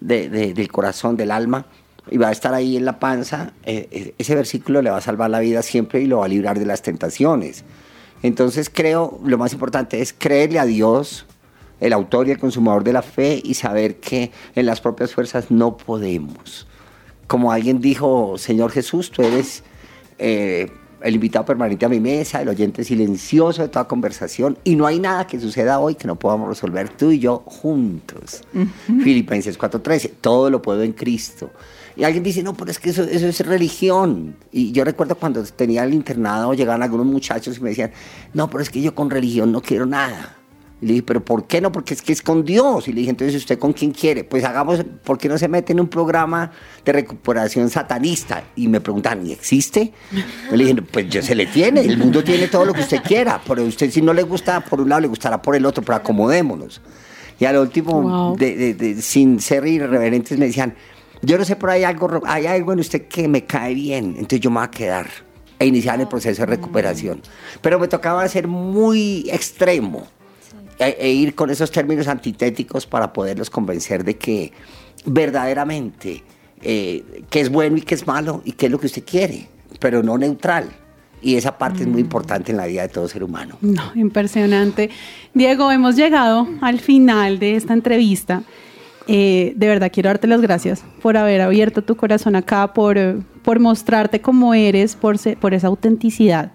de- 0.00 0.28
de- 0.28 0.54
del 0.54 0.68
corazón, 0.70 1.16
del 1.16 1.30
alma, 1.30 1.66
y 2.10 2.16
va 2.16 2.28
a 2.28 2.32
estar 2.32 2.54
ahí 2.54 2.76
en 2.76 2.84
la 2.84 2.98
panza, 2.98 3.52
eh, 3.64 3.88
eh, 3.90 4.14
ese 4.18 4.34
versículo 4.34 4.80
le 4.82 4.90
va 4.90 4.96
a 4.96 5.00
salvar 5.00 5.30
la 5.30 5.40
vida 5.40 5.62
siempre 5.62 6.00
y 6.00 6.06
lo 6.06 6.18
va 6.18 6.24
a 6.24 6.28
librar 6.28 6.58
de 6.58 6.64
las 6.66 6.82
tentaciones. 6.82 7.64
Entonces 8.22 8.70
creo, 8.72 9.20
lo 9.24 9.38
más 9.38 9.52
importante 9.52 10.00
es 10.00 10.12
creerle 10.12 10.58
a 10.58 10.64
Dios, 10.64 11.26
el 11.80 11.92
autor 11.92 12.28
y 12.28 12.32
el 12.32 12.38
consumador 12.38 12.84
de 12.84 12.92
la 12.92 13.02
fe, 13.02 13.40
y 13.42 13.54
saber 13.54 14.00
que 14.00 14.32
en 14.54 14.66
las 14.66 14.80
propias 14.80 15.14
fuerzas 15.14 15.50
no 15.50 15.76
podemos. 15.76 16.66
Como 17.26 17.52
alguien 17.52 17.80
dijo, 17.80 18.38
Señor 18.38 18.72
Jesús, 18.72 19.10
tú 19.10 19.22
eres 19.22 19.62
eh, 20.18 20.72
el 21.02 21.14
invitado 21.14 21.44
permanente 21.44 21.86
a 21.86 21.88
mi 21.88 22.00
mesa, 22.00 22.42
el 22.42 22.48
oyente 22.48 22.84
silencioso 22.84 23.62
de 23.62 23.68
toda 23.68 23.86
conversación, 23.86 24.58
y 24.64 24.76
no 24.76 24.86
hay 24.86 24.98
nada 24.98 25.26
que 25.26 25.38
suceda 25.38 25.78
hoy 25.78 25.94
que 25.94 26.06
no 26.06 26.16
podamos 26.16 26.48
resolver 26.48 26.88
tú 26.88 27.10
y 27.10 27.18
yo 27.18 27.42
juntos. 27.46 28.42
Filipenses 28.86 29.58
4:13, 29.58 30.12
todo 30.20 30.50
lo 30.50 30.62
puedo 30.62 30.82
en 30.82 30.92
Cristo. 30.92 31.50
Y 31.96 32.04
alguien 32.04 32.22
dice, 32.22 32.44
no, 32.44 32.54
pero 32.54 32.70
es 32.70 32.78
que 32.78 32.90
eso, 32.90 33.02
eso 33.02 33.26
es 33.26 33.44
religión. 33.44 34.36
Y 34.52 34.70
yo 34.70 34.84
recuerdo 34.84 35.16
cuando 35.16 35.42
tenía 35.42 35.82
el 35.82 35.92
internado, 35.92 36.54
llegaban 36.54 36.82
algunos 36.82 37.06
muchachos 37.06 37.58
y 37.58 37.60
me 37.60 37.70
decían, 37.70 37.90
no, 38.34 38.48
pero 38.48 38.62
es 38.62 38.70
que 38.70 38.80
yo 38.80 38.94
con 38.94 39.10
religión 39.10 39.50
no 39.50 39.60
quiero 39.60 39.84
nada. 39.84 40.37
Y 40.80 40.86
le 40.86 40.92
dije, 40.92 41.02
pero 41.02 41.24
¿por 41.24 41.46
qué 41.48 41.60
no? 41.60 41.72
Porque 41.72 41.92
es 41.94 42.02
que 42.02 42.12
es 42.12 42.22
con 42.22 42.44
Dios. 42.44 42.86
Y 42.86 42.92
le 42.92 43.00
dije, 43.00 43.10
entonces, 43.10 43.34
¿usted 43.36 43.58
con 43.58 43.72
quién 43.72 43.90
quiere? 43.90 44.22
Pues 44.22 44.44
hagamos, 44.44 44.84
¿por 45.02 45.18
qué 45.18 45.28
no 45.28 45.36
se 45.36 45.48
mete 45.48 45.72
en 45.72 45.80
un 45.80 45.88
programa 45.88 46.52
de 46.84 46.92
recuperación 46.92 47.68
satanista? 47.68 48.44
Y 48.54 48.68
me 48.68 48.80
preguntan, 48.80 49.26
¿y 49.26 49.32
existe? 49.32 49.92
Y 50.52 50.56
le 50.56 50.64
dije, 50.64 50.82
pues 50.82 51.08
yo 51.08 51.20
se 51.20 51.34
le 51.34 51.46
tiene, 51.46 51.80
el 51.80 51.98
mundo 51.98 52.22
tiene 52.22 52.46
todo 52.46 52.64
lo 52.64 52.72
que 52.72 52.82
usted 52.82 53.02
quiera, 53.02 53.40
pero 53.46 53.64
usted 53.64 53.90
si 53.90 54.00
no 54.02 54.12
le 54.12 54.22
gusta 54.22 54.60
por 54.60 54.80
un 54.80 54.88
lado, 54.88 55.00
le 55.00 55.08
gustará 55.08 55.42
por 55.42 55.56
el 55.56 55.66
otro, 55.66 55.82
pero 55.82 55.96
acomodémonos. 55.96 56.80
Y 57.40 57.44
al 57.44 57.56
último, 57.56 58.00
Wow. 58.02 58.36
de- 58.36 58.56
de- 58.56 58.74
de- 58.74 59.02
sin 59.02 59.40
ser 59.40 59.66
irreverentes, 59.66 60.38
me 60.38 60.46
decían, 60.46 60.74
yo 61.22 61.38
no 61.38 61.44
sé, 61.44 61.56
pero 61.56 61.72
hay 61.72 61.82
algo, 61.82 62.20
hay 62.24 62.46
algo 62.46 62.72
en 62.72 62.78
usted 62.78 63.08
que 63.08 63.26
me 63.26 63.44
cae 63.44 63.74
bien, 63.74 64.10
entonces 64.16 64.40
yo 64.40 64.50
me 64.50 64.58
voy 64.58 64.64
a 64.66 64.70
quedar. 64.70 65.06
E 65.60 65.66
iniciar 65.66 66.00
el 66.00 66.06
proceso 66.06 66.42
de 66.42 66.46
recuperación. 66.46 67.20
Pero 67.60 67.80
me 67.80 67.88
tocaba 67.88 68.28
ser 68.28 68.46
muy 68.46 69.28
extremo 69.28 70.06
e, 70.78 70.96
e 71.00 71.10
ir 71.12 71.34
con 71.34 71.50
esos 71.50 71.70
términos 71.70 72.08
antitéticos 72.08 72.86
para 72.86 73.12
poderlos 73.12 73.50
convencer 73.50 74.04
de 74.04 74.16
que 74.16 74.52
verdaderamente 75.04 76.22
eh, 76.62 77.22
qué 77.30 77.40
es 77.40 77.50
bueno 77.50 77.76
y 77.76 77.82
qué 77.82 77.94
es 77.94 78.06
malo 78.06 78.42
y 78.44 78.52
qué 78.52 78.66
es 78.66 78.72
lo 78.72 78.78
que 78.78 78.86
usted 78.86 79.04
quiere, 79.04 79.48
pero 79.80 80.02
no 80.02 80.16
neutral. 80.18 80.68
Y 81.20 81.34
esa 81.34 81.58
parte 81.58 81.82
es 81.82 81.88
muy 81.88 82.00
importante 82.00 82.52
en 82.52 82.58
la 82.58 82.66
vida 82.66 82.82
de 82.82 82.88
todo 82.88 83.08
ser 83.08 83.24
humano. 83.24 83.56
No, 83.60 83.90
impresionante. 83.96 84.88
Diego, 85.34 85.72
hemos 85.72 85.96
llegado 85.96 86.46
al 86.60 86.78
final 86.78 87.40
de 87.40 87.56
esta 87.56 87.72
entrevista. 87.74 88.44
Eh, 89.08 89.52
de 89.56 89.66
verdad 89.66 89.90
quiero 89.92 90.10
darte 90.10 90.28
las 90.28 90.40
gracias 90.40 90.84
por 91.02 91.16
haber 91.16 91.40
abierto 91.40 91.82
tu 91.82 91.96
corazón 91.96 92.36
acá, 92.36 92.72
por, 92.72 92.96
por 93.42 93.58
mostrarte 93.58 94.20
cómo 94.20 94.54
eres, 94.54 94.94
por, 94.94 95.18
se- 95.18 95.34
por 95.34 95.54
esa 95.54 95.66
autenticidad. 95.66 96.52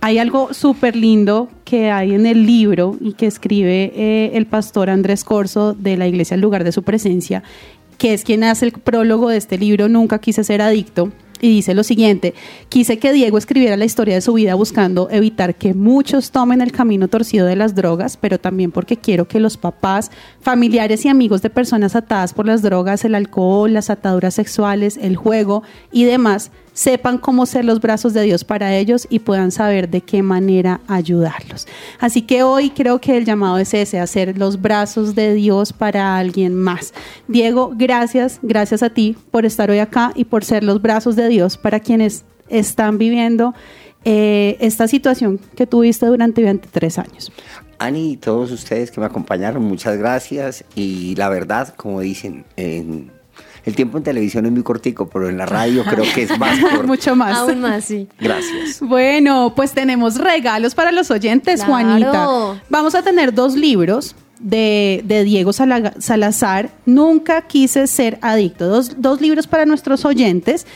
Hay 0.00 0.18
algo 0.18 0.54
súper 0.54 0.94
lindo 0.94 1.48
que 1.64 1.90
hay 1.90 2.14
en 2.14 2.26
el 2.26 2.46
libro 2.46 2.96
y 3.00 3.14
que 3.14 3.26
escribe 3.26 3.92
eh, 3.96 4.30
el 4.34 4.46
pastor 4.46 4.90
Andrés 4.90 5.24
Corso 5.24 5.74
de 5.74 5.96
la 5.96 6.06
Iglesia 6.06 6.34
El 6.34 6.40
Lugar 6.40 6.64
de 6.64 6.72
Su 6.72 6.82
Presencia, 6.82 7.42
que 7.98 8.14
es 8.14 8.24
quien 8.24 8.44
hace 8.44 8.66
el 8.66 8.72
prólogo 8.72 9.30
de 9.30 9.38
este 9.38 9.58
libro, 9.58 9.88
Nunca 9.88 10.18
quise 10.18 10.44
ser 10.44 10.62
adicto. 10.62 11.10
Y 11.40 11.50
dice 11.50 11.74
lo 11.74 11.82
siguiente, 11.82 12.32
quise 12.70 12.98
que 12.98 13.12
Diego 13.12 13.36
escribiera 13.36 13.76
la 13.76 13.84
historia 13.84 14.14
de 14.14 14.22
su 14.22 14.32
vida 14.32 14.54
buscando 14.54 15.10
evitar 15.10 15.54
que 15.54 15.74
muchos 15.74 16.30
tomen 16.30 16.62
el 16.62 16.72
camino 16.72 17.08
torcido 17.08 17.46
de 17.46 17.56
las 17.56 17.74
drogas, 17.74 18.16
pero 18.16 18.38
también 18.38 18.72
porque 18.72 18.96
quiero 18.96 19.28
que 19.28 19.38
los 19.38 19.58
papás, 19.58 20.10
familiares 20.40 21.04
y 21.04 21.08
amigos 21.10 21.42
de 21.42 21.50
personas 21.50 21.94
atadas 21.94 22.32
por 22.32 22.46
las 22.46 22.62
drogas, 22.62 23.04
el 23.04 23.14
alcohol, 23.14 23.70
las 23.74 23.90
ataduras 23.90 24.34
sexuales, 24.34 24.96
el 24.96 25.16
juego 25.16 25.62
y 25.92 26.04
demás, 26.04 26.50
sepan 26.76 27.16
cómo 27.16 27.46
ser 27.46 27.64
los 27.64 27.80
brazos 27.80 28.12
de 28.12 28.20
Dios 28.20 28.44
para 28.44 28.76
ellos 28.76 29.06
y 29.08 29.20
puedan 29.20 29.50
saber 29.50 29.88
de 29.88 30.02
qué 30.02 30.22
manera 30.22 30.82
ayudarlos. 30.88 31.66
Así 31.98 32.20
que 32.20 32.42
hoy 32.42 32.68
creo 32.68 33.00
que 33.00 33.16
el 33.16 33.24
llamado 33.24 33.56
es 33.56 33.72
ese, 33.72 33.98
hacer 33.98 34.36
los 34.36 34.60
brazos 34.60 35.14
de 35.14 35.32
Dios 35.32 35.72
para 35.72 36.18
alguien 36.18 36.54
más. 36.54 36.92
Diego, 37.28 37.72
gracias, 37.74 38.40
gracias 38.42 38.82
a 38.82 38.90
ti 38.90 39.16
por 39.30 39.46
estar 39.46 39.70
hoy 39.70 39.78
acá 39.78 40.12
y 40.14 40.26
por 40.26 40.44
ser 40.44 40.62
los 40.64 40.82
brazos 40.82 41.16
de 41.16 41.28
Dios 41.28 41.56
para 41.56 41.80
quienes 41.80 42.26
están 42.50 42.98
viviendo 42.98 43.54
eh, 44.04 44.58
esta 44.60 44.86
situación 44.86 45.40
que 45.56 45.66
tuviste 45.66 46.04
durante 46.04 46.42
23 46.42 46.98
años. 46.98 47.32
Ani 47.78 48.12
y 48.12 48.16
todos 48.18 48.50
ustedes 48.52 48.90
que 48.90 49.00
me 49.00 49.06
acompañaron, 49.06 49.62
muchas 49.64 49.96
gracias. 49.96 50.62
Y 50.74 51.14
la 51.16 51.30
verdad, 51.30 51.74
como 51.74 52.00
dicen, 52.00 52.44
en- 52.56 53.15
el 53.66 53.74
tiempo 53.76 53.98
en 53.98 54.04
televisión 54.04 54.46
es 54.46 54.52
muy 54.52 54.62
cortico, 54.62 55.08
pero 55.08 55.28
en 55.28 55.36
la 55.36 55.44
radio 55.44 55.84
creo 55.90 56.04
que 56.14 56.22
es 56.22 56.38
más 56.38 56.58
corto. 56.60 56.84
Mucho 56.84 57.14
más. 57.14 57.36
Aún 57.36 57.60
más, 57.60 57.84
sí. 57.84 58.08
Gracias. 58.18 58.80
Bueno, 58.80 59.52
pues 59.54 59.72
tenemos 59.72 60.16
regalos 60.16 60.74
para 60.74 60.92
los 60.92 61.10
oyentes, 61.10 61.56
Claro. 61.64 61.72
Juanita. 61.72 62.62
Vamos 62.70 62.94
a 62.94 63.02
tener 63.02 63.34
dos 63.34 63.54
libros 63.56 64.16
de, 64.40 65.02
de 65.04 65.24
Diego 65.24 65.52
Sala- 65.52 65.94
Salazar, 65.98 66.70
Nunca 66.86 67.42
quise 67.42 67.86
ser 67.86 68.18
adicto. 68.22 68.66
Dos, 68.68 69.00
dos 69.02 69.20
libros 69.20 69.46
para 69.46 69.66
nuestros 69.66 70.04
oyentes. 70.04 70.66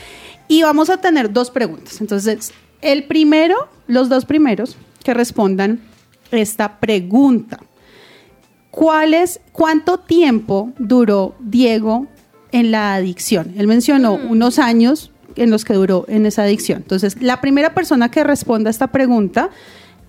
Y 0.47 0.63
vamos 0.63 0.89
a 0.89 0.97
tener 0.97 1.31
dos 1.31 1.49
preguntas. 1.49 2.01
Entonces, 2.01 2.51
el 2.81 3.05
primero, 3.05 3.55
los 3.87 4.09
dos 4.09 4.25
primeros 4.25 4.75
que 5.03 5.13
respondan 5.13 5.79
esta 6.31 6.79
pregunta. 6.79 7.59
¿Cuál 8.69 9.13
es, 9.13 9.39
¿Cuánto 9.51 9.97
tiempo 9.99 10.71
duró 10.77 11.35
Diego 11.39 12.07
en 12.51 12.71
la 12.71 12.95
adicción? 12.95 13.53
Él 13.57 13.67
mencionó 13.67 14.13
unos 14.13 14.59
años 14.59 15.11
en 15.35 15.49
los 15.49 15.65
que 15.65 15.73
duró 15.73 16.05
en 16.07 16.25
esa 16.25 16.43
adicción. 16.43 16.77
Entonces, 16.81 17.21
la 17.21 17.41
primera 17.41 17.73
persona 17.73 18.09
que 18.11 18.23
responda 18.23 18.69
a 18.69 18.71
esta 18.71 18.87
pregunta 18.87 19.49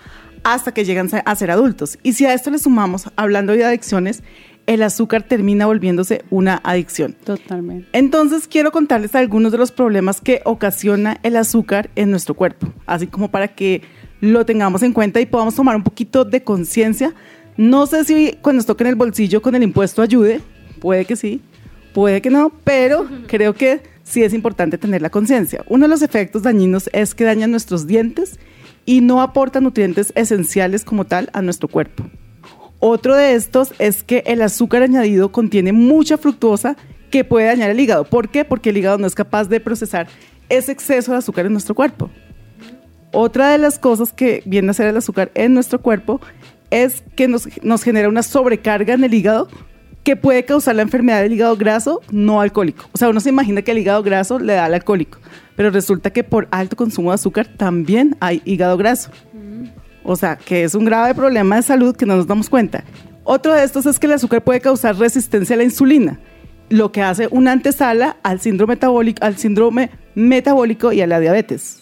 hasta 0.44 0.74
que 0.74 0.86
llegan 0.86 1.10
a 1.26 1.36
ser 1.36 1.52
adultos. 1.52 1.98
Y 2.04 2.14
si 2.14 2.26
a 2.26 2.34
esto 2.34 2.52
le 2.52 2.60
sumamos, 2.60 3.10
hablando 3.16 3.54
de 3.54 3.66
adicciones, 3.66 4.24
el 4.68 4.84
azúcar 4.84 5.24
termina 5.24 5.66
volviéndose 5.66 6.24
una 6.30 6.62
adicción. 6.64 7.16
Totalmente. 7.24 7.88
Entonces 7.94 8.48
quiero 8.48 8.72
contarles 8.72 9.16
algunos 9.16 9.52
de 9.52 9.58
los 9.58 9.72
problemas 9.72 10.22
que 10.22 10.42
ocasiona 10.46 11.20
el 11.24 11.36
azúcar 11.36 11.90
en 11.96 12.12
nuestro 12.12 12.34
cuerpo, 12.34 12.68
así 12.86 13.08
como 13.08 13.30
para 13.30 13.50
que 13.50 13.82
lo 14.22 14.46
tengamos 14.46 14.84
en 14.84 14.94
cuenta 14.94 15.22
y 15.22 15.26
podamos 15.26 15.56
tomar 15.56 15.76
un 15.76 15.84
poquito 15.84 16.26
de 16.26 16.44
conciencia. 16.44 17.14
No 17.58 17.86
sé 17.86 18.04
si 18.04 18.38
cuando 18.42 18.58
nos 18.58 18.66
toque 18.66 18.84
en 18.84 18.90
el 18.90 18.96
bolsillo 18.96 19.42
con 19.42 19.56
el 19.56 19.64
impuesto 19.64 20.02
ayude, 20.02 20.42
puede 20.80 21.06
que 21.06 21.16
sí, 21.16 21.42
puede 21.94 22.22
que 22.22 22.30
no, 22.30 22.52
pero 22.64 23.08
creo 23.28 23.54
que 23.54 23.82
sí 24.04 24.24
es 24.24 24.34
importante 24.34 24.78
tener 24.78 25.02
la 25.02 25.10
conciencia. 25.10 25.64
Uno 25.68 25.86
de 25.86 25.90
los 25.90 26.02
efectos 26.02 26.44
dañinos 26.44 26.90
es 26.94 27.16
que 27.16 27.24
dañan 27.24 27.52
nuestros 27.52 27.88
dientes 27.88 28.40
y 28.86 29.02
no 29.02 29.22
aporta 29.22 29.62
nutrientes 29.62 30.12
esenciales 30.16 30.84
como 30.86 31.06
tal 31.06 31.30
a 31.34 31.42
nuestro 31.42 31.68
cuerpo. 31.68 32.06
Otro 32.80 33.16
de 33.16 33.34
estos 33.34 33.74
es 33.80 34.04
que 34.04 34.24
el 34.26 34.42
azúcar 34.42 34.84
añadido 34.84 35.32
contiene 35.32 35.72
mucha 35.72 36.18
fructuosa 36.18 36.76
que 37.10 37.24
puede 37.24 37.48
dañar 37.48 37.70
el 37.70 37.80
hígado. 37.80 38.04
¿Por 38.04 38.30
qué? 38.30 38.46
Porque 38.46 38.70
el 38.70 38.78
hígado 38.78 38.98
no 38.98 39.08
es 39.08 39.16
capaz 39.16 39.46
de 39.46 39.60
procesar 39.60 40.08
ese 40.50 40.72
exceso 40.72 41.12
de 41.12 41.20
azúcar 41.20 41.46
en 41.46 41.54
nuestro 41.54 41.76
cuerpo. 41.76 42.10
Otra 43.12 43.50
de 43.50 43.58
las 43.58 43.80
cosas 43.80 44.12
que 44.12 44.44
viene 44.46 44.68
a 44.68 44.72
hacer 44.72 44.88
el 44.88 44.98
azúcar 44.98 45.32
en 45.36 45.54
nuestro 45.54 45.82
cuerpo 45.82 46.20
es 46.70 47.04
que 47.16 47.28
nos, 47.28 47.48
nos 47.64 47.84
genera 47.84 48.10
una 48.10 48.24
sobrecarga 48.24 48.94
en 48.94 49.04
el 49.04 49.14
hígado 49.14 49.48
que 50.04 50.16
puede 50.16 50.46
causar 50.46 50.76
la 50.76 50.84
enfermedad 50.84 51.22
del 51.22 51.34
hígado 51.34 51.58
graso 51.58 52.02
no 52.12 52.40
alcohólico. 52.40 52.86
O 52.92 52.98
sea, 52.98 53.10
uno 53.10 53.20
se 53.20 53.30
imagina 53.30 53.64
que 53.64 53.72
el 53.72 53.80
hígado 53.80 54.04
graso 54.04 54.38
le 54.38 54.54
da 54.54 54.66
al 54.66 54.74
alcohólico, 54.76 55.18
pero 55.56 55.72
resulta 55.72 56.12
que 56.12 56.24
por 56.24 56.48
alto 56.52 56.76
consumo 56.76 57.10
de 57.10 57.16
azúcar 57.16 57.48
también 57.48 58.16
hay 58.20 58.42
hígado 58.46 58.78
graso. 58.78 59.10
O 60.06 60.16
sea, 60.16 60.38
que 60.38 60.64
es 60.64 60.76
un 60.76 60.86
grave 60.86 61.16
problema 61.16 61.56
de 61.56 61.64
salud 61.64 61.96
que 61.96 62.06
no 62.06 62.16
nos 62.16 62.28
damos 62.28 62.50
cuenta. 62.50 62.84
Otro 63.24 63.56
de 63.56 63.64
estos 63.64 63.88
es 63.88 64.00
que 64.00 64.06
el 64.06 64.14
azúcar 64.14 64.44
puede 64.44 64.62
causar 64.62 64.96
resistencia 64.98 65.56
a 65.56 65.58
la 65.58 65.64
insulina, 65.64 66.20
lo 66.70 66.92
que 66.92 67.02
hace 67.02 67.28
una 67.32 67.52
antesala 67.52 68.18
al 68.22 68.40
síndrome 68.40 68.76
metabólico, 68.76 69.26
al 69.26 69.38
síndrome 69.38 69.90
metabólico 70.14 70.94
y 70.94 71.02
a 71.02 71.08
la 71.08 71.20
diabetes. 71.20 71.80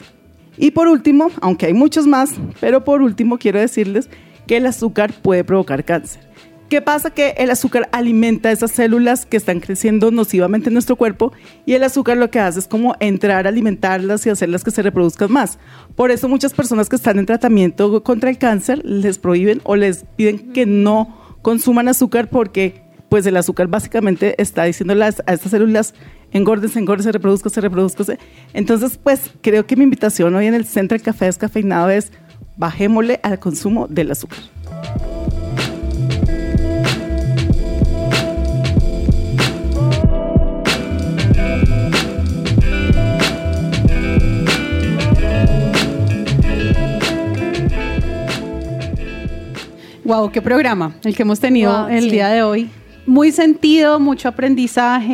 Y 0.58 0.72
por 0.72 0.88
último, 0.88 1.32
aunque 1.42 1.66
hay 1.66 1.74
muchos 1.74 2.08
más, 2.08 2.32
pero 2.62 2.86
por 2.86 3.02
último 3.02 3.38
quiero 3.38 3.60
decirles 3.60 4.10
que 4.48 4.58
el 4.58 4.68
azúcar 4.68 5.14
puede 5.22 5.44
provocar 5.44 5.84
cáncer. 5.84 6.33
¿Qué 6.74 6.82
pasa? 6.82 7.12
Que 7.12 7.36
el 7.38 7.52
azúcar 7.52 7.88
alimenta 7.92 8.52
esas 8.52 8.72
células 8.72 9.28
que 9.28 9.38
están 9.38 9.60
creciendo 9.60 10.10
nocivamente 10.10 10.70
en 10.70 10.74
nuestro 10.74 10.96
cuerpo 10.96 11.32
y 11.68 11.74
el 11.74 11.84
azúcar 11.84 12.18
lo 12.18 12.32
que 12.32 12.40
hace 12.40 12.58
es 12.58 12.68
como 12.68 12.96
entrar 13.00 13.46
a 13.46 13.50
alimentarlas 13.50 14.26
y 14.26 14.32
hacerlas 14.32 14.64
que 14.64 14.72
se 14.72 14.82
reproduzcan 14.82 15.32
más. 15.32 15.60
Por 15.96 16.10
eso 16.10 16.28
muchas 16.28 16.52
personas 16.56 16.90
que 16.90 16.96
están 16.96 17.20
en 17.20 17.28
tratamiento 17.28 18.02
contra 18.02 18.32
el 18.32 18.40
cáncer 18.40 18.84
les 18.84 19.20
prohíben 19.20 19.62
o 19.66 19.76
les 19.76 20.06
piden 20.16 20.52
que 20.52 20.66
no 20.66 21.38
consuman 21.44 21.90
azúcar 21.90 22.32
porque 22.32 22.82
pues 23.08 23.28
el 23.28 23.38
azúcar 23.38 23.68
básicamente 23.68 24.34
está 24.42 24.64
diciendo 24.64 24.96
a 25.00 25.10
estas 25.10 25.52
células 25.52 25.94
engórdense, 26.32 26.80
engórdense, 26.80 27.12
reproduzcanse, 27.12 27.62
reproduzcanse. 27.62 28.18
Entonces, 28.56 28.98
pues 28.98 29.30
creo 29.42 29.68
que 29.68 29.76
mi 29.76 29.84
invitación 29.84 30.34
hoy 30.34 30.48
en 30.48 30.56
el 30.56 30.66
Centro 30.66 30.98
del 30.98 31.06
Café 31.06 31.26
Descafeinado 31.26 31.92
es 31.92 32.12
bajémosle 32.58 33.20
al 33.22 33.38
consumo 33.38 33.88
del 33.88 34.10
azúcar. 34.10 34.40
Wow, 50.14 50.32
qué 50.32 50.44
programa 50.44 50.94
el 51.04 51.16
que 51.16 51.24
hemos 51.24 51.40
tenido 51.40 51.76
Wow, 51.76 51.88
el 51.88 52.04
sí. 52.04 52.12
día 52.12 52.30
de 52.30 52.44
hoy. 52.44 52.70
Muy 53.08 53.32
sentido, 53.32 54.00
mucho 54.00 54.28
aprendizaje. 54.28 55.10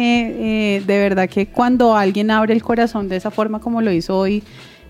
eh, 0.75 0.83
de 0.85 0.97
verdad 0.99 1.29
que 1.29 1.47
cuando 1.47 1.95
alguien 1.95 2.29
abre 2.31 2.53
el 2.53 2.61
corazón 2.61 3.07
de 3.07 3.15
esa 3.15 3.31
forma 3.31 3.61
como 3.61 3.81
lo 3.81 3.93
hizo 3.93 4.17
hoy 4.17 4.43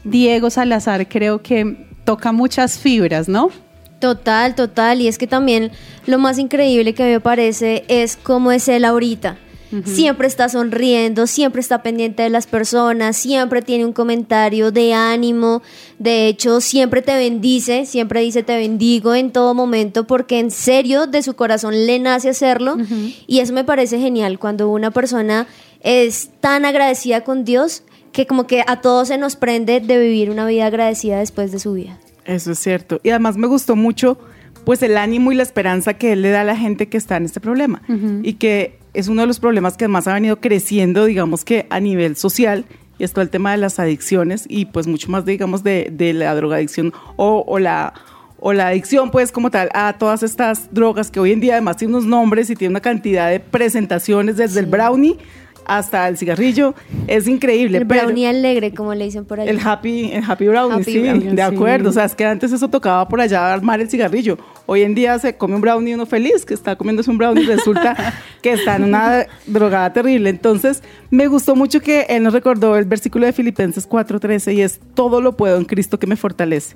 Diego 0.03 0.49
Salazar, 0.49 1.07
creo 1.07 1.43
que 1.43 1.86
toca 2.05 2.32
muchas 2.32 2.80
fibras, 2.80 3.30
¿no? 3.30 3.51
Total, 3.99 4.55
total. 4.55 4.99
Y 4.99 5.07
es 5.07 5.20
que 5.20 5.28
también 5.28 5.70
lo 6.07 6.18
más 6.18 6.39
increíble 6.39 6.95
que 6.95 7.03
me 7.03 7.20
parece 7.20 7.86
es 7.88 8.16
cómo 8.16 8.51
es 8.51 8.68
él 8.68 8.86
ahorita. 8.86 9.38
Siempre 9.86 10.28
está 10.28 10.49
sonriendo, 10.49 11.28
siempre 11.28 11.61
está 11.61 11.84
pendiente 11.84 12.24
de 12.24 12.30
las 12.30 12.47
personas, 12.47 13.17
siempre 13.17 13.61
tiene 13.61 13.86
un 13.86 13.93
comentario 13.93 14.72
de 14.72 14.93
ánimo. 14.93 15.61
De 15.99 16.28
hecho, 16.28 16.59
siempre 16.59 17.03
te 17.03 17.15
bendice, 17.15 17.86
siempre 17.86 18.22
dice 18.22 18.41
te 18.41 18.57
bendigo 18.57 19.13
en 19.13 19.32
todo 19.32 19.53
momento 19.53 20.07
porque 20.07 20.39
en 20.39 20.49
serio 20.49 21.05
de 21.05 21.22
su 21.22 21.36
corazón 21.36 21.86
le 21.86 21.99
nace 21.99 22.30
hacerlo. 22.30 22.78
Y 23.28 23.39
eso 23.39 23.53
me 23.53 23.63
parece 23.63 23.99
genial 23.99 24.39
cuando 24.39 24.70
una 24.70 24.89
persona 24.89 25.45
es 25.82 26.32
tan 26.39 26.65
agradecida 26.65 27.24
con 27.24 27.45
Dios 27.45 27.84
que 28.11 28.26
como 28.26 28.47
que 28.47 28.63
a 28.65 28.82
todos 28.82 29.09
se 29.09 29.17
nos 29.17 29.36
prende 29.36 29.80
de 29.82 29.99
vivir 29.99 30.32
una 30.32 30.47
vida 30.47 30.65
agradecida 30.65 31.20
después 31.20 31.51
de 31.51 31.59
su 31.59 31.74
vida. 31.74 31.99
Eso 32.26 32.51
es 32.51 32.59
cierto. 32.59 32.99
Y 33.03 33.11
además 33.11 33.38
me 33.38 33.45
gustó 33.45 33.76
mucho 33.76 34.17
pues 34.65 34.82
el 34.84 34.97
ánimo 34.97 35.32
y 35.32 35.36
la 35.36 35.43
esperanza 35.43 35.93
que 35.93 36.13
él 36.13 36.22
le 36.22 36.30
da 36.30 36.41
a 36.41 36.43
la 36.43 36.55
gente 36.55 36.89
que 36.89 36.97
está 36.97 37.17
en 37.17 37.26
este 37.26 37.39
problema. 37.39 37.82
Y 38.24 38.34
que 38.34 38.79
es 38.94 39.08
uno 39.08 39.22
de 39.22 39.28
los 39.28 39.40
problemas 39.40 39.78
que 39.78 39.88
más 39.88 40.08
ha 40.08 40.14
venido 40.14 40.40
creciendo, 40.40 41.06
digamos 41.06 41.46
que 41.46 41.68
a 41.70 41.80
nivel 41.80 42.16
social, 42.16 42.66
y 42.98 43.04
es 43.04 43.14
todo 43.14 43.22
el 43.22 43.30
tema 43.30 43.52
de 43.52 43.58
las 43.58 43.80
adicciones 43.80 44.46
y 44.48 44.66
pues 44.66 44.88
mucho 44.88 45.10
más, 45.10 45.26
digamos, 45.26 45.64
de, 45.64 45.90
de 45.92 46.14
la 46.14 46.36
drogadicción 46.36 46.94
o, 47.16 47.44
o 47.48 47.60
la 47.60 47.94
o 48.42 48.54
la 48.54 48.68
adicción, 48.68 49.12
pues, 49.12 49.32
como 49.32 49.52
tal, 49.52 49.70
a 49.74 49.94
todas 49.98 50.24
estas 50.24 50.74
drogas 50.74 51.12
que 51.12 51.20
hoy 51.20 51.34
en 51.34 51.42
día 51.42 51.54
además 51.54 51.78
tiene 51.78 51.94
unos 51.94 52.06
nombres 52.06 52.50
y 52.50 52.56
tiene 52.56 52.72
una 52.72 52.80
cantidad 52.80 53.30
de 53.30 53.40
presentaciones, 53.40 54.38
desde 54.38 54.62
el 54.62 54.66
brownie 54.66 55.18
hasta 55.70 56.07
el 56.07 56.17
cigarrillo. 56.17 56.74
Es 57.07 57.28
increíble. 57.28 57.78
El 57.78 57.88
pero- 57.88 58.03
brownie 58.07 58.28
alegre, 58.28 58.74
como 58.74 58.93
le 58.95 59.05
dicen 59.05 59.26
por 59.26 59.39
ahí. 59.39 59.47
el 59.47 59.59
happy, 59.65 60.11
el 60.11 60.24
happy 60.28 60.47
brownie, 60.47 60.76
Happy 60.82 60.84
sí, 60.91 60.99
brownie, 60.99 61.30
de 61.30 61.36
sí. 61.36 61.41
acuerdo. 61.41 61.89
O 61.89 61.93
sea, 61.93 62.05
es 62.05 62.15
que 62.15 62.26
antes 62.26 62.51
eso 62.51 62.67
tocaba 62.70 63.07
por 63.07 63.22
allá 63.22 63.53
armar 63.53 63.80
el 63.80 63.89
cigarrillo. 63.89 64.38
Hoy 64.65 64.82
en 64.84 64.95
día 64.95 65.17
se 65.20 65.38
come 65.38 65.55
un 65.55 65.61
brownie 65.61 65.93
uno 65.93 66.05
feliz, 66.05 66.45
que 66.45 66.53
está 66.53 66.76
comiéndose 66.76 67.09
un 67.11 67.17
brownie 67.17 67.43
y 67.43 67.45
resulta 67.47 67.95
que 68.41 68.53
está 68.53 68.76
en 68.76 68.84
una 68.86 69.26
drogada 69.45 69.93
terrible. 69.93 70.30
Entonces, 70.30 70.82
me 71.11 71.28
gustó 71.28 71.55
mucho 71.55 71.80
que 71.82 72.05
él 72.09 72.24
nos 72.24 72.34
recordó 72.34 72.76
el 72.76 72.86
versículo 72.86 73.26
de 73.26 73.34
Filipenses 73.34 73.88
4:13 73.88 74.53
y 74.55 74.61
es 74.61 74.80
todo 74.95 75.22
lo 75.22 75.38
puedo 75.38 75.57
en 75.57 75.65
Cristo 75.65 75.99
que 75.99 76.07
me 76.07 76.15
fortalece. 76.15 76.74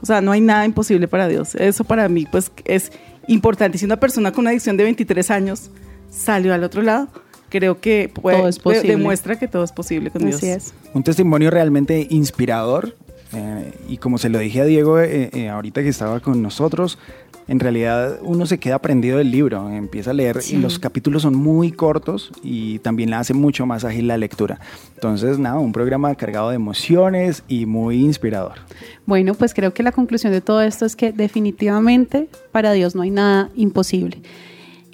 O 0.00 0.06
sea, 0.06 0.20
no 0.20 0.32
hay 0.32 0.40
nada 0.40 0.64
imposible 0.64 1.08
para 1.08 1.28
Dios. 1.28 1.54
Eso 1.56 1.84
para 1.84 2.08
mí, 2.08 2.26
pues, 2.30 2.50
es 2.64 2.92
importante. 3.26 3.78
Si 3.78 3.84
una 3.84 3.98
persona 3.98 4.30
con 4.32 4.42
una 4.42 4.50
adicción 4.50 4.76
de 4.76 4.84
23 4.84 5.30
años 5.30 5.70
salió 6.10 6.54
al 6.54 6.62
otro 6.64 6.82
lado, 6.82 7.08
creo 7.48 7.80
que 7.80 8.10
puede- 8.12 8.38
Todo 8.38 8.48
es 8.48 8.58
posible. 8.58 8.96
demuestra 8.96 9.38
que 9.38 9.48
todo 9.48 9.64
es 9.64 9.72
posible 9.72 10.10
con 10.10 10.22
Dios. 10.22 10.36
Así 10.36 10.48
es. 10.48 10.74
Un 10.94 11.02
testimonio 11.02 11.50
realmente 11.50 12.06
inspirador. 12.10 12.94
eh, 13.34 13.72
y 13.88 13.96
como 13.96 14.18
se 14.18 14.28
lo 14.28 14.38
dije 14.38 14.60
a 14.60 14.64
Diego 14.64 15.00
eh, 15.00 15.30
eh, 15.32 15.48
ahorita 15.48 15.82
que 15.82 15.88
estaba 15.88 16.20
con 16.20 16.42
nosotros, 16.42 16.96
en 17.48 17.58
realidad 17.58 18.18
uno 18.22 18.46
se 18.46 18.58
queda 18.58 18.76
aprendido 18.76 19.18
del 19.18 19.32
libro, 19.32 19.68
empieza 19.68 20.10
a 20.10 20.14
leer 20.14 20.38
y 20.48 20.56
los 20.58 20.78
capítulos 20.78 21.22
son 21.22 21.34
muy 21.34 21.72
cortos 21.72 22.30
y 22.44 22.78
también 22.80 23.10
le 23.10 23.16
hace 23.16 23.34
mucho 23.34 23.66
más 23.66 23.84
ágil 23.84 24.06
la 24.06 24.16
lectura. 24.16 24.60
Entonces, 24.94 25.40
nada, 25.40 25.58
un 25.58 25.72
programa 25.72 26.14
cargado 26.14 26.50
de 26.50 26.56
emociones 26.56 27.42
y 27.48 27.66
muy 27.66 27.96
inspirador. 28.04 28.54
Bueno, 29.06 29.34
pues 29.34 29.54
creo 29.54 29.74
que 29.74 29.82
la 29.82 29.90
conclusión 29.92 30.32
de 30.32 30.40
todo 30.40 30.62
esto 30.62 30.86
es 30.86 30.94
que 30.94 31.10
definitivamente 31.12 32.28
para 32.52 32.72
Dios 32.72 32.94
no 32.94 33.02
hay 33.02 33.10
nada 33.10 33.50
imposible. 33.56 34.18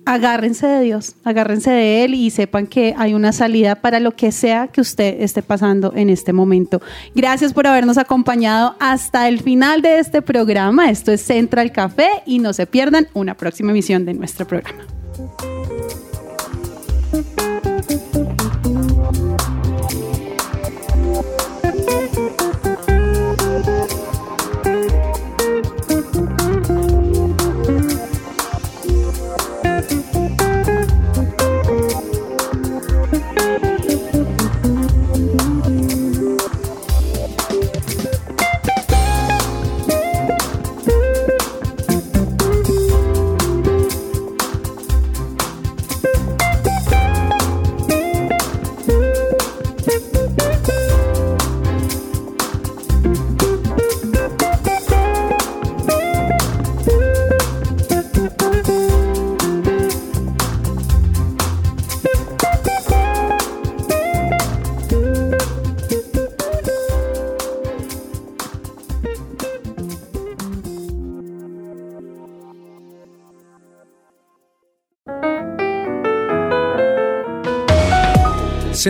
Agárrense 0.05 0.67
de 0.67 0.81
Dios, 0.83 1.15
agárrense 1.23 1.71
de 1.71 2.05
Él 2.05 2.15
y 2.15 2.31
sepan 2.31 2.67
que 2.67 2.95
hay 2.99 3.15
una 3.15 3.33
salida 3.33 3.77
para 3.77 4.01
lo 4.01 4.17
que 4.17 4.33
sea 4.33 4.67
que 4.67 4.81
usted 4.81 5.21
esté 5.21 5.43
pasando 5.43 5.93
en 5.95 6.11
este 6.11 6.33
momento. 6.33 6.83
Gracias 7.15 7.53
por 7.53 7.69
habernos 7.69 7.99
acompañado 7.99 8.75
hasta 8.81 9.29
el 9.29 9.41
final 9.41 9.81
de 9.81 10.01
este 10.01 10.21
programa. 10.21 10.91
Esto 10.91 11.13
es 11.13 11.23
Central 11.23 11.71
Café 11.71 12.09
y 12.27 12.41
no 12.41 12.53
se 12.53 12.67
pierdan 12.67 13.07
una 13.15 13.37
próxima 13.37 13.71
emisión 13.71 14.05
de 14.05 14.15
nuestro 14.15 14.47
programa. 14.47 14.83